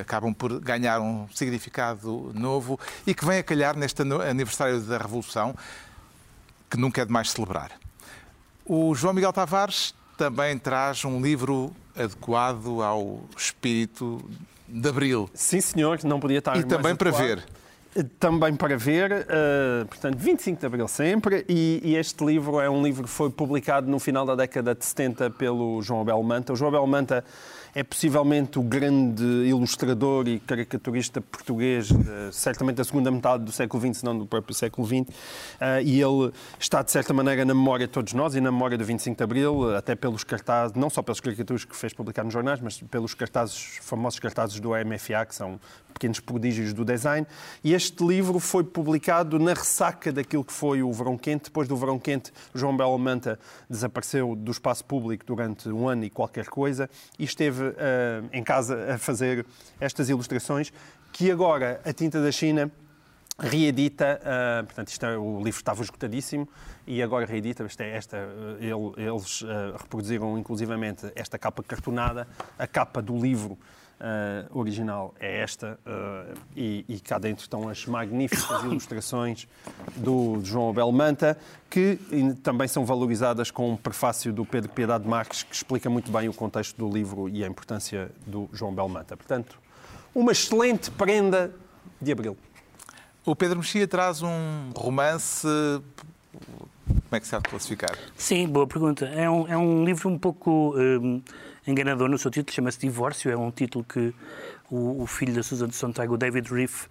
acabam 0.00 0.32
por 0.32 0.60
ganhar 0.60 1.00
um 1.00 1.26
significado 1.34 2.30
novo 2.34 2.78
e 3.06 3.14
que 3.14 3.24
vem 3.24 3.38
a 3.38 3.42
calhar 3.42 3.76
neste 3.76 4.02
aniversário 4.02 4.80
da 4.80 4.98
Revolução, 4.98 5.54
que 6.70 6.76
nunca 6.76 7.02
é 7.02 7.04
demais 7.04 7.30
celebrar. 7.30 7.72
O 8.64 8.94
João 8.94 9.14
Miguel 9.14 9.32
Tavares 9.32 9.94
também 10.16 10.58
traz 10.58 11.04
um 11.04 11.20
livro 11.20 11.74
adequado 11.96 12.82
ao 12.82 13.20
espírito 13.36 14.24
de 14.74 14.88
Abril. 14.88 15.30
Sim, 15.32 15.60
senhor, 15.60 15.98
não 16.04 16.18
podia 16.18 16.38
estar 16.38 16.52
E 16.52 16.54
mais 16.56 16.66
também 16.66 16.96
para 16.96 17.10
ver. 17.12 17.44
Também 18.18 18.56
para 18.56 18.76
ver, 18.76 19.12
eh, 19.12 19.84
portanto, 19.84 20.18
25 20.18 20.58
de 20.58 20.66
Abril 20.66 20.88
sempre, 20.88 21.44
e, 21.48 21.80
e 21.84 21.94
este 21.94 22.24
livro 22.24 22.58
é 22.58 22.68
um 22.68 22.82
livro 22.82 23.04
que 23.04 23.08
foi 23.08 23.30
publicado 23.30 23.88
no 23.88 24.00
final 24.00 24.26
da 24.26 24.34
década 24.34 24.74
de 24.74 24.84
70 24.84 25.30
pelo 25.30 25.80
João 25.80 26.00
Abel 26.00 26.20
Manta. 26.24 26.52
O 26.52 26.56
João 26.56 26.70
Abel 26.70 26.84
Manta 26.88 27.24
é 27.74 27.82
possivelmente 27.82 28.58
o 28.58 28.62
grande 28.62 29.24
ilustrador 29.24 30.28
e 30.28 30.38
caricaturista 30.38 31.20
português, 31.20 31.90
eh, 31.90 32.30
certamente 32.30 32.76
da 32.76 32.84
segunda 32.84 33.10
metade 33.10 33.44
do 33.44 33.50
século 33.50 33.82
XX, 33.82 33.98
se 33.98 34.04
não 34.04 34.16
do 34.16 34.26
próprio 34.26 34.54
século 34.54 34.86
XX, 34.86 35.12
eh, 35.60 35.82
e 35.82 36.00
ele 36.00 36.32
está, 36.58 36.82
de 36.82 36.92
certa 36.92 37.12
maneira, 37.12 37.44
na 37.44 37.52
memória 37.52 37.86
de 37.86 37.92
todos 37.92 38.12
nós 38.12 38.36
e 38.36 38.40
na 38.40 38.52
memória 38.52 38.78
do 38.78 38.84
25 38.84 39.16
de 39.16 39.24
Abril, 39.24 39.76
até 39.76 39.96
pelos 39.96 40.22
cartazes, 40.22 40.76
não 40.76 40.88
só 40.88 41.02
pelas 41.02 41.18
caricaturas 41.18 41.64
que 41.64 41.74
fez 41.74 41.92
publicar 41.92 42.22
nos 42.22 42.32
jornais, 42.32 42.60
mas 42.60 42.80
pelos 42.80 43.12
cartazes, 43.12 43.78
famosos 43.82 44.20
cartazes 44.20 44.60
do 44.60 44.70
MFA, 44.70 45.26
que 45.26 45.34
são 45.34 45.58
pequenos 45.94 46.20
prodígios 46.20 46.72
do 46.72 46.84
design. 46.84 47.26
E 47.62 47.72
este 47.72 48.04
livro 48.04 48.38
foi 48.38 48.64
publicado 48.64 49.38
na 49.38 49.54
ressaca 49.54 50.12
daquilo 50.12 50.44
que 50.44 50.52
foi 50.52 50.82
o 50.82 50.92
Verão 50.92 51.16
Quente. 51.16 51.44
Depois 51.44 51.68
do 51.68 51.76
Verão 51.76 51.98
Quente, 51.98 52.32
João 52.54 52.76
Belo 52.76 52.98
Manta 52.98 53.38
desapareceu 53.70 54.34
do 54.34 54.50
espaço 54.50 54.84
público 54.84 55.24
durante 55.24 55.68
um 55.68 55.88
ano 55.88 56.04
e 56.04 56.10
qualquer 56.10 56.46
coisa 56.46 56.90
e 57.18 57.24
esteve 57.24 57.63
eh, 57.76 58.22
em 58.32 58.42
casa 58.42 58.94
a 58.94 58.98
fazer 58.98 59.44
estas 59.80 60.08
ilustrações 60.08 60.72
que 61.12 61.30
agora 61.30 61.80
a 61.84 61.92
tinta 61.92 62.20
da 62.22 62.32
China 62.32 62.70
reedita, 63.38 64.20
uh, 64.22 64.64
portanto, 64.64 64.88
isto 64.88 65.04
é, 65.06 65.18
o 65.18 65.38
livro 65.38 65.58
estava 65.58 65.82
esgotadíssimo 65.82 66.48
e 66.86 67.02
agora 67.02 67.26
reedita, 67.26 67.64
esta, 67.64 67.82
esta, 67.82 68.16
uh, 68.16 68.56
ele- 68.62 69.08
eles 69.08 69.42
uh, 69.42 69.46
reproduziram 69.76 70.38
inclusivamente 70.38 71.10
esta 71.16 71.36
capa 71.36 71.60
cartonada, 71.62 72.28
a 72.56 72.66
capa 72.66 73.02
do 73.02 73.18
livro 73.18 73.58
uh, 74.00 74.58
original 74.58 75.14
é 75.20 75.40
esta 75.40 75.78
uh, 75.86 76.38
e, 76.56 76.84
e 76.88 77.00
cá 77.00 77.18
dentro 77.18 77.42
estão 77.42 77.68
as 77.68 77.86
magníficas 77.86 78.62
ilustrações 78.64 79.46
do 79.96 80.40
João 80.42 80.70
Abel 80.70 80.90
Manta, 80.92 81.36
que 81.68 81.98
também 82.42 82.68
são 82.68 82.84
valorizadas 82.84 83.50
com 83.50 83.72
um 83.72 83.76
prefácio 83.76 84.32
do 84.32 84.44
Pedro 84.44 84.70
Piedade 84.70 85.06
Marques, 85.06 85.42
que 85.42 85.54
explica 85.54 85.90
muito 85.90 86.10
bem 86.10 86.28
o 86.28 86.32
contexto 86.32 86.76
do 86.76 86.88
livro 86.88 87.28
e 87.28 87.44
a 87.44 87.46
importância 87.46 88.10
do 88.26 88.48
João 88.52 88.72
Abel 88.72 88.88
Manta. 88.88 89.16
Portanto, 89.16 89.58
uma 90.14 90.32
excelente 90.32 90.90
prenda 90.90 91.52
de 92.00 92.12
Abril. 92.12 92.36
O 93.26 93.34
Pedro 93.34 93.58
Mexia 93.58 93.88
traz 93.88 94.22
um 94.22 94.70
romance. 94.76 95.46
Como 96.84 97.16
é 97.16 97.20
que 97.20 97.26
se 97.26 97.34
há 97.34 97.38
de 97.38 97.48
classificar? 97.48 97.96
Sim, 98.16 98.46
boa 98.46 98.66
pergunta. 98.66 99.06
É 99.06 99.28
um, 99.30 99.48
é 99.48 99.56
um 99.56 99.84
livro 99.84 100.10
um 100.10 100.18
pouco 100.18 100.74
hum, 100.76 101.22
enganador 101.66 102.08
no 102.08 102.18
seu 102.18 102.30
título, 102.30 102.54
chama-se 102.54 102.78
Divórcio. 102.78 103.30
É 103.30 103.36
um 103.36 103.50
título 103.50 103.84
que 103.84 104.12
o, 104.70 105.02
o 105.02 105.06
filho 105.06 105.34
da 105.34 105.42
Susan 105.42 105.70
Sontag, 105.70 106.10
o 106.12 106.16
David 106.16 106.48
Riff, 106.52 106.86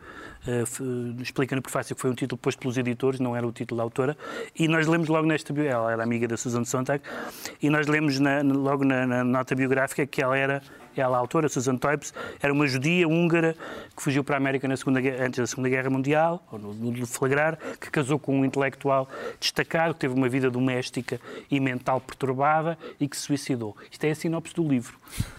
eh, 0.47 0.61
f- 0.61 0.84
explica 1.21 1.55
no 1.55 1.61
prefácio 1.61 1.95
que 1.95 2.01
foi 2.01 2.09
um 2.11 2.15
título 2.15 2.38
posto 2.38 2.59
pelos 2.59 2.78
editores, 2.78 3.19
não 3.19 3.36
era 3.36 3.45
o 3.45 3.51
título 3.51 3.78
da 3.78 3.84
autora. 3.84 4.17
E 4.57 4.67
nós 4.67 4.88
lemos 4.88 5.07
logo 5.07 5.28
nesta 5.28 5.53
ela 5.61 5.91
era 5.91 6.03
amiga 6.03 6.28
da 6.28 6.38
Susan 6.38 6.63
Sontag, 6.65 7.03
e 7.61 7.69
nós 7.69 7.88
lemos 7.88 8.19
na- 8.19 8.41
logo 8.41 8.84
na, 8.84 9.05
na 9.05 9.24
nota 9.24 9.55
biográfica 9.55 10.05
que 10.05 10.21
ela 10.21 10.38
era 10.38 10.61
ela, 11.02 11.18
autora, 11.18 11.48
Susan 11.50 11.76
Toipes, 11.76 12.14
era 12.41 12.52
uma 12.54 12.68
judia 12.68 13.08
húngara 13.08 13.56
que 13.96 14.02
fugiu 14.04 14.24
para 14.24 14.36
a 14.36 14.38
América 14.38 14.68
na 14.68 14.76
segunda, 14.78 15.00
antes 15.00 15.39
da 15.39 15.48
Segunda 15.48 15.70
Guerra 15.70 15.89
Mundial, 15.89 16.46
ou 16.52 16.60
no, 16.60 16.74
no 16.74 17.06
flagrar, 17.08 17.58
que 17.80 17.89
casou 17.89 18.18
com 18.20 18.39
um 18.39 18.46
intelectual 18.46 19.08
destacado, 19.39 19.94
que 19.94 20.00
teve 20.02 20.14
uma 20.14 20.30
vida 20.30 20.50
doméstica 20.50 21.20
e 21.50 21.60
mental 21.60 22.00
perturbada 22.02 22.78
e 23.00 23.08
que 23.08 23.16
se 23.18 23.24
suicidou. 23.24 23.76
Isto 23.91 24.04
é 24.06 24.12
a 24.12 24.16
sinopse 24.16 24.54
do 24.54 24.68
livro, 24.68 24.98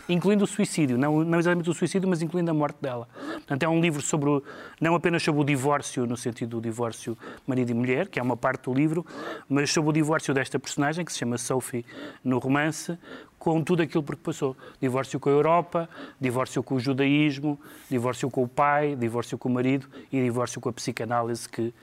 incluindo 0.08 0.44
o 0.44 0.46
suicídio, 0.46 0.96
não, 0.98 1.24
não 1.24 1.38
exatamente 1.38 1.70
o 1.70 1.74
suicídio, 1.74 2.08
mas 2.08 2.22
incluindo 2.22 2.50
a 2.50 2.54
morte 2.54 2.76
dela. 2.80 3.08
Portanto, 3.34 3.62
é 3.62 3.68
um 3.68 3.80
livro 3.80 4.00
sobre, 4.02 4.28
o- 4.28 4.42
não 4.80 4.94
apenas 4.94 5.22
sobre 5.22 5.40
o 5.40 5.44
divórcio, 5.44 6.06
no 6.06 6.16
sentido 6.16 6.50
do 6.56 6.60
divórcio 6.60 7.16
marido 7.46 7.70
e 7.70 7.74
mulher, 7.74 8.08
que 8.08 8.18
é 8.18 8.22
uma 8.22 8.36
parte 8.36 8.64
do 8.64 8.74
livro, 8.74 9.04
mas 9.48 9.70
sobre 9.70 9.90
o 9.90 9.92
divórcio 9.92 10.32
desta 10.34 10.58
personagem, 10.58 11.04
que 11.04 11.12
se 11.12 11.18
chama 11.18 11.36
Sophie 11.38 11.84
no 12.22 12.38
romance, 12.38 12.98
com 13.44 13.62
tudo 13.62 13.82
aquilo 13.82 14.02
por 14.02 14.16
que 14.16 14.22
passou. 14.22 14.56
Divórcio 14.80 15.20
com 15.20 15.28
a 15.28 15.32
Europa, 15.32 15.86
divórcio 16.18 16.62
com 16.62 16.76
o 16.76 16.80
judaísmo, 16.80 17.60
divórcio 17.90 18.30
com 18.30 18.42
o 18.42 18.48
pai, 18.48 18.96
divórcio 18.96 19.36
com 19.36 19.50
o 19.50 19.52
marido 19.52 19.86
e 20.10 20.22
divórcio 20.22 20.62
com 20.62 20.70
a 20.70 20.72
psicanálise 20.72 21.46
que, 21.46 21.74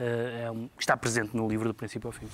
eh, 0.00 0.44
é 0.46 0.50
um- 0.50 0.66
que 0.68 0.82
está 0.82 0.96
presente 0.96 1.36
no 1.36 1.46
livro 1.46 1.68
do 1.68 1.74
princípio 1.74 2.08
ao 2.08 2.12
fim. 2.12 2.26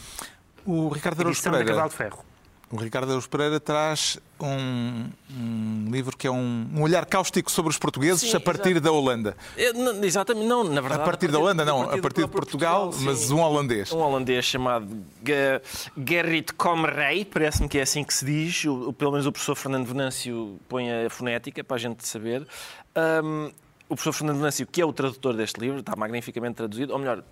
O 0.65 0.89
Ricardo 0.89 1.21
Araújo 1.21 1.43
Pereira. 1.43 1.65
Cavalo 1.65 1.89
de 1.91 1.97
Ferro. 1.97 2.25
O 2.73 2.77
Ricardo 2.77 3.09
Araújo 3.11 3.29
Pereira 3.29 3.59
traz 3.59 4.17
um, 4.41 5.07
um 5.29 5.89
livro 5.91 6.17
que 6.17 6.25
é 6.27 6.31
um, 6.31 6.69
um 6.73 6.83
olhar 6.83 7.05
cáustico 7.05 7.51
sobre 7.51 7.71
os 7.71 7.77
portugueses 7.79 8.31
Sim, 8.31 8.37
a 8.37 8.41
partir 8.41 8.79
da 8.79 8.93
Holanda. 8.93 9.37
É, 9.57 9.73
não, 9.73 10.05
exatamente, 10.05 10.47
não, 10.47 10.63
na 10.63 10.79
A 10.79 10.81
verdade. 10.81 11.05
partir 11.05 11.33
da 11.33 11.39
Holanda, 11.41 11.65
não, 11.65 11.83
a 11.91 11.99
partir 11.99 12.23
de 12.23 12.29
Portugal, 12.29 12.93
sim. 12.93 13.05
mas 13.07 13.29
um 13.33 13.41
holandês. 13.41 13.91
Um 13.91 13.99
holandês 13.99 14.45
chamado 14.45 14.87
Ge- 15.27 15.61
Gerrit 16.07 16.53
Komrij, 16.55 17.25
parece-me 17.25 17.69
que 17.69 17.77
é 17.79 17.83
assim 17.83 18.05
que 18.05 18.15
se 18.15 18.25
diz, 18.25 18.65
o, 18.67 18.93
pelo 18.93 19.11
menos 19.11 19.27
o 19.27 19.33
professor 19.33 19.57
Fernando 19.57 19.87
Venâncio 19.87 20.61
põe 20.69 20.89
a 20.93 21.11
fonética 21.11 21.65
para 21.65 21.75
a 21.77 21.81
gente 21.81 22.07
saber. 22.07 22.47
Ahm, 22.95 23.51
o 23.91 23.95
professor 23.97 24.13
Fernando 24.13 24.37
Venâncio, 24.39 24.67
que 24.67 24.81
é 24.81 24.85
o 24.87 24.93
tradutor 24.93 25.35
deste 25.37 25.61
livro, 25.61 25.81
está 25.81 25.95
magnificamente 25.97 26.55
traduzido, 26.55 26.93
ou 26.93 26.99
melhor, 26.99 27.23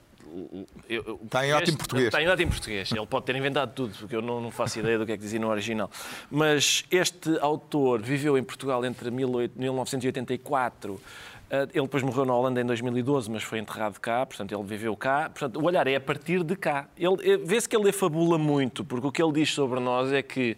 eu- 0.89 1.19
Está 1.25 1.47
em 1.47 1.53
ótimo 1.55 1.79
português. 1.79 2.07
Está 2.09 2.23
em 2.23 2.29
ótimo 2.29 2.51
português. 2.51 2.93
Ele 2.93 3.07
pode 3.07 3.25
ter 3.25 3.35
inventado 3.37 3.73
tudo, 3.73 3.95
porque 3.99 4.15
eu 4.15 4.21
não, 4.21 4.41
não 4.43 4.51
faço 4.51 4.79
ideia 4.79 4.99
do 4.99 5.07
que 5.07 5.13
é 5.13 5.17
que 5.17 5.23
dizia 5.23 5.39
no 5.41 5.49
original. 5.49 5.91
Mas 6.31 6.85
este 6.91 7.39
autor 7.39 8.03
viveu 8.03 8.37
em 8.37 8.43
Portugal 8.43 8.85
entre 8.85 9.11
18- 9.11 9.51
1984 9.57 10.93
Uh, 10.95 11.01
ele 11.51 11.83
depois 11.83 12.03
morreu 12.03 12.27
na 12.27 12.35
Holanda 12.35 12.61
em 12.61 12.67
2012, 12.67 13.31
mas 13.31 13.43
foi 13.43 13.59
enterrado 13.59 13.99
cá, 13.99 14.27
portanto 14.27 14.55
ele 14.55 14.63
viveu 14.63 14.95
cá. 14.97 15.31
Portanto, 15.31 15.59
o 15.61 15.65
olhar 15.65 15.87
é 15.87 15.97
a 15.97 16.01
partir 16.01 16.45
de 16.45 16.55
cá. 16.55 16.89
Ele, 16.97 17.39
vê-se 17.39 17.69
que 17.69 17.75
ele 17.75 17.91
fabula 17.91 18.37
muito, 18.37 18.85
porque 18.85 19.07
o 19.07 19.13
que 19.13 19.23
ele 19.23 19.33
diz 19.33 19.53
sobre 19.55 19.81
nós 19.81 20.13
é 20.13 20.23
que 20.23 20.57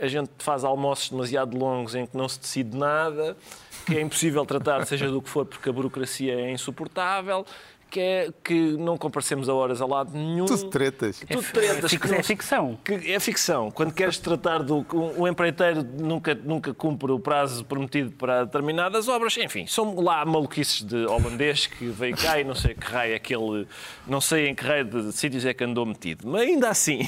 a 0.00 0.06
gente 0.06 0.30
faz 0.38 0.62
almoços 0.62 1.10
demasiado 1.10 1.58
longos 1.58 1.94
em 1.94 2.06
que 2.06 2.16
não 2.16 2.28
se 2.28 2.38
decide 2.38 2.76
nada, 2.76 3.36
que 3.84 3.96
é 3.96 4.00
impossível 4.00 4.46
tratar, 4.46 4.84
seja 4.86 5.10
do 5.10 5.20
que 5.20 5.28
for, 5.28 5.44
porque 5.44 5.68
a 5.68 5.72
burocracia 5.72 6.34
é 6.34 6.52
insuportável, 6.52 7.44
que 7.90 8.00
é 8.00 8.32
que 8.44 8.76
não 8.76 8.96
comparecemos 8.96 9.48
a 9.48 9.54
horas 9.54 9.80
a 9.80 9.86
lado 9.86 10.12
nenhum. 10.12 10.46
Tudo 10.46 10.70
tretas. 10.70 11.20
Tudo 11.28 11.42
tretas. 11.52 11.92
É, 11.92 12.16
é 12.16 12.22
ficção. 12.22 12.78
Que 12.84 13.12
é 13.12 13.20
ficção. 13.20 13.70
Quando 13.70 13.92
queres 13.92 14.18
tratar 14.18 14.62
do. 14.62 14.84
O 15.16 15.26
empreiteiro 15.26 15.82
nunca, 15.82 16.34
nunca 16.34 16.74
cumpre 16.74 17.10
o 17.10 17.18
prazo 17.18 17.64
prometido 17.64 18.10
para 18.12 18.44
determinadas 18.44 19.08
obras. 19.08 19.36
Enfim, 19.36 19.66
são 19.66 20.00
lá 20.00 20.24
maluquices 20.24 20.82
de 20.82 21.06
holandês 21.06 21.66
que 21.66 21.86
veio 21.86 22.16
cá 22.16 22.40
e 22.40 22.44
não 22.44 22.54
sei 22.54 22.74
que 22.74 22.86
raio 22.86 23.16
aquele. 23.16 23.66
Não 24.06 24.20
sei 24.20 24.48
em 24.48 24.54
que 24.54 24.64
raio 24.64 24.84
de 24.84 25.12
sítios 25.12 25.44
é 25.44 25.54
que 25.54 25.64
andou 25.64 25.86
metido. 25.86 26.28
Mas 26.28 26.42
ainda 26.42 26.68
assim, 26.68 27.06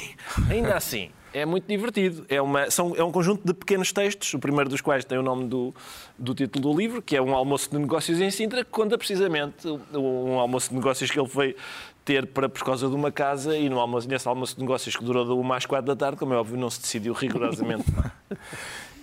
ainda 0.49 0.75
assim 0.75 1.11
é 1.33 1.45
muito 1.45 1.67
divertido. 1.67 2.25
É, 2.29 2.41
uma, 2.41 2.69
são, 2.69 2.95
é 2.95 3.03
um 3.03 3.11
conjunto 3.11 3.45
de 3.45 3.53
pequenos 3.53 3.91
textos, 3.91 4.33
o 4.33 4.39
primeiro 4.39 4.69
dos 4.69 4.81
quais 4.81 5.05
tem 5.05 5.17
o 5.17 5.23
nome 5.23 5.47
do, 5.47 5.73
do 6.17 6.33
título 6.33 6.71
do 6.71 6.77
livro, 6.77 7.01
que 7.01 7.15
é 7.15 7.21
um 7.21 7.33
almoço 7.33 7.69
de 7.69 7.77
negócios 7.77 8.19
em 8.19 8.29
Sintra, 8.29 8.63
que 8.63 8.71
conta 8.71 8.97
precisamente 8.97 9.67
um 9.93 10.39
almoço 10.39 10.69
de 10.69 10.75
negócios 10.75 11.09
que 11.09 11.19
ele 11.19 11.29
foi 11.29 11.55
ter 12.03 12.27
para, 12.27 12.49
por 12.49 12.63
causa 12.63 12.87
de 12.87 12.95
uma 12.95 13.11
casa 13.11 13.55
e 13.55 13.69
no 13.69 13.79
almoço, 13.79 14.07
nesse 14.07 14.27
almoço 14.27 14.55
de 14.55 14.61
negócios 14.61 14.95
que 14.95 15.03
durou 15.03 15.23
de 15.23 15.31
uma 15.31 15.55
às 15.57 15.65
quatro 15.65 15.87
da 15.87 15.95
tarde, 15.95 16.17
como 16.17 16.33
é 16.33 16.37
óbvio, 16.37 16.57
não 16.57 16.69
se 16.69 16.81
decidiu 16.81 17.13
rigorosamente. 17.13 17.85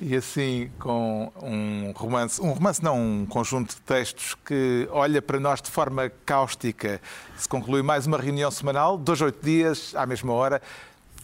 E 0.01 0.15
assim, 0.15 0.71
com 0.79 1.33
um 1.43 1.91
romance, 1.91 2.41
um 2.41 2.53
romance 2.53 2.83
não, 2.83 2.97
um 2.97 3.27
conjunto 3.27 3.75
de 3.75 3.81
textos 3.81 4.37
que 4.47 4.89
olha 4.93 5.21
para 5.21 5.41
nós 5.41 5.61
de 5.61 5.73
forma 5.73 6.09
cáustica, 6.25 7.01
se 7.37 7.49
conclui 7.49 7.83
mais 7.83 8.07
uma 8.07 8.17
reunião 8.17 8.49
semanal, 8.49 8.97
dois, 8.97 9.21
oito 9.21 9.45
dias, 9.45 9.97
à 9.97 10.07
mesma 10.07 10.33
hora. 10.33 10.63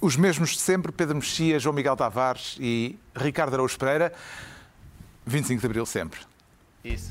Os 0.01 0.17
mesmos 0.17 0.51
de 0.51 0.61
sempre, 0.61 0.93
Pedro 0.93 1.15
Mexia, 1.17 1.59
João 1.59 1.75
Miguel 1.75 1.97
Tavares 1.97 2.57
e 2.61 2.99
Ricardo 3.15 3.55
Araújo 3.55 3.79
Pereira. 3.79 4.13
25 5.27 5.61
de 5.61 5.67
Abril 5.67 5.87
sempre. 5.87 6.21
Isso. 6.85 7.11